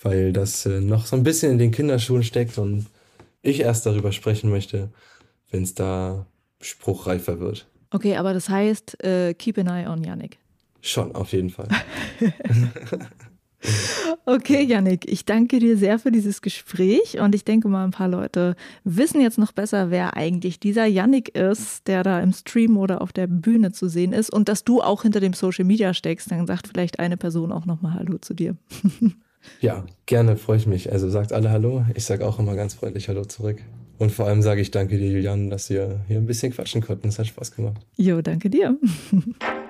weil 0.00 0.32
das 0.32 0.66
äh, 0.66 0.80
noch 0.80 1.06
so 1.06 1.16
ein 1.16 1.24
bisschen 1.24 1.52
in 1.52 1.58
den 1.58 1.72
Kinderschuhen 1.72 2.22
steckt 2.22 2.58
und 2.58 2.86
ich 3.42 3.60
erst 3.60 3.86
darüber 3.86 4.12
sprechen 4.12 4.50
möchte, 4.50 4.90
wenn 5.50 5.64
es 5.64 5.74
da 5.74 6.26
spruchreifer 6.60 7.40
wird. 7.40 7.66
Okay, 7.90 8.16
aber 8.16 8.34
das 8.34 8.48
heißt, 8.48 9.02
äh, 9.02 9.34
keep 9.34 9.58
an 9.58 9.66
eye 9.66 9.88
on 9.88 10.04
Yannick. 10.04 10.38
Schon, 10.80 11.14
auf 11.14 11.32
jeden 11.32 11.50
Fall. 11.50 11.68
Okay, 14.24 14.62
Yannick, 14.62 15.10
ich 15.10 15.24
danke 15.24 15.58
dir 15.58 15.76
sehr 15.76 15.98
für 15.98 16.10
dieses 16.10 16.40
Gespräch 16.40 17.18
und 17.20 17.34
ich 17.34 17.44
denke 17.44 17.68
mal, 17.68 17.84
ein 17.84 17.90
paar 17.90 18.08
Leute 18.08 18.54
wissen 18.84 19.20
jetzt 19.20 19.38
noch 19.38 19.52
besser, 19.52 19.90
wer 19.90 20.16
eigentlich 20.16 20.60
dieser 20.60 20.86
Yannick 20.86 21.36
ist, 21.36 21.86
der 21.86 22.02
da 22.02 22.20
im 22.20 22.32
Stream 22.32 22.76
oder 22.76 23.02
auf 23.02 23.12
der 23.12 23.26
Bühne 23.26 23.72
zu 23.72 23.88
sehen 23.88 24.12
ist 24.12 24.30
und 24.30 24.48
dass 24.48 24.64
du 24.64 24.80
auch 24.80 25.02
hinter 25.02 25.20
dem 25.20 25.32
Social 25.32 25.64
Media 25.64 25.94
steckst. 25.94 26.30
Dann 26.30 26.46
sagt 26.46 26.68
vielleicht 26.68 27.00
eine 27.00 27.16
Person 27.16 27.52
auch 27.52 27.66
nochmal 27.66 27.94
Hallo 27.94 28.18
zu 28.18 28.34
dir. 28.34 28.56
Ja, 29.60 29.86
gerne, 30.04 30.36
freue 30.36 30.58
ich 30.58 30.66
mich. 30.66 30.92
Also 30.92 31.08
sagt 31.08 31.32
alle 31.32 31.50
Hallo. 31.50 31.86
Ich 31.94 32.04
sage 32.04 32.26
auch 32.26 32.38
immer 32.38 32.54
ganz 32.56 32.74
freundlich 32.74 33.08
Hallo 33.08 33.24
zurück. 33.24 33.56
Und 33.98 34.12
vor 34.12 34.26
allem 34.26 34.42
sage 34.42 34.60
ich 34.60 34.70
danke 34.70 34.98
dir, 34.98 35.10
Julian, 35.10 35.50
dass 35.50 35.70
wir 35.70 36.00
hier 36.08 36.18
ein 36.18 36.26
bisschen 36.26 36.52
quatschen 36.52 36.82
konnten. 36.82 37.08
Es 37.08 37.18
hat 37.18 37.26
Spaß 37.26 37.52
gemacht. 37.52 37.80
Jo, 37.96 38.22
danke 38.22 38.50
dir. 38.50 38.76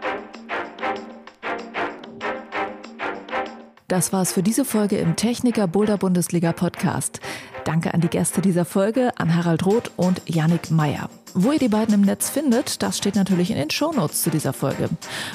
Das 3.91 4.12
war's 4.12 4.32
für 4.32 4.45
diese 4.45 4.64
Folge 4.64 4.99
im 4.99 5.16
Techniker 5.16 5.66
Boulder 5.66 5.99
Bundesliga 5.99 6.53
Podcast. 6.53 7.18
Danke 7.64 7.93
an 7.93 8.01
die 8.01 8.07
Gäste 8.07 8.41
dieser 8.41 8.64
Folge, 8.64 9.11
an 9.18 9.34
Harald 9.34 9.66
Roth 9.66 9.91
und 9.97 10.22
Yannick 10.26 10.70
Meyer. 10.70 11.11
Wo 11.34 11.51
ihr 11.51 11.59
die 11.59 11.66
beiden 11.66 11.95
im 11.95 12.03
Netz 12.03 12.30
findet, 12.30 12.84
das 12.84 12.99
steht 12.99 13.16
natürlich 13.16 13.51
in 13.51 13.57
den 13.57 13.68
Shownotes 13.68 14.22
zu 14.22 14.30
dieser 14.30 14.53
Folge. 14.53 14.91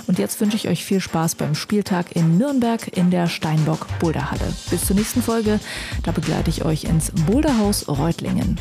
Und 0.07 0.19
jetzt 0.19 0.39
wünsche 0.39 0.55
ich 0.55 0.69
euch 0.69 0.85
viel 0.85 1.01
Spaß 1.01 1.35
beim 1.35 1.53
Spieltag 1.53 2.15
in 2.15 2.37
Nürnberg 2.37 2.87
in 2.95 3.11
der 3.11 3.27
Steinbock 3.27 3.87
Boulderhalle. 3.99 4.53
Bis 4.69 4.85
zur 4.85 4.95
nächsten 4.95 5.21
Folge, 5.21 5.59
da 6.03 6.13
begleite 6.13 6.49
ich 6.49 6.63
euch 6.63 6.85
ins 6.85 7.11
Boulderhaus 7.11 7.89
Reutlingen. 7.89 8.57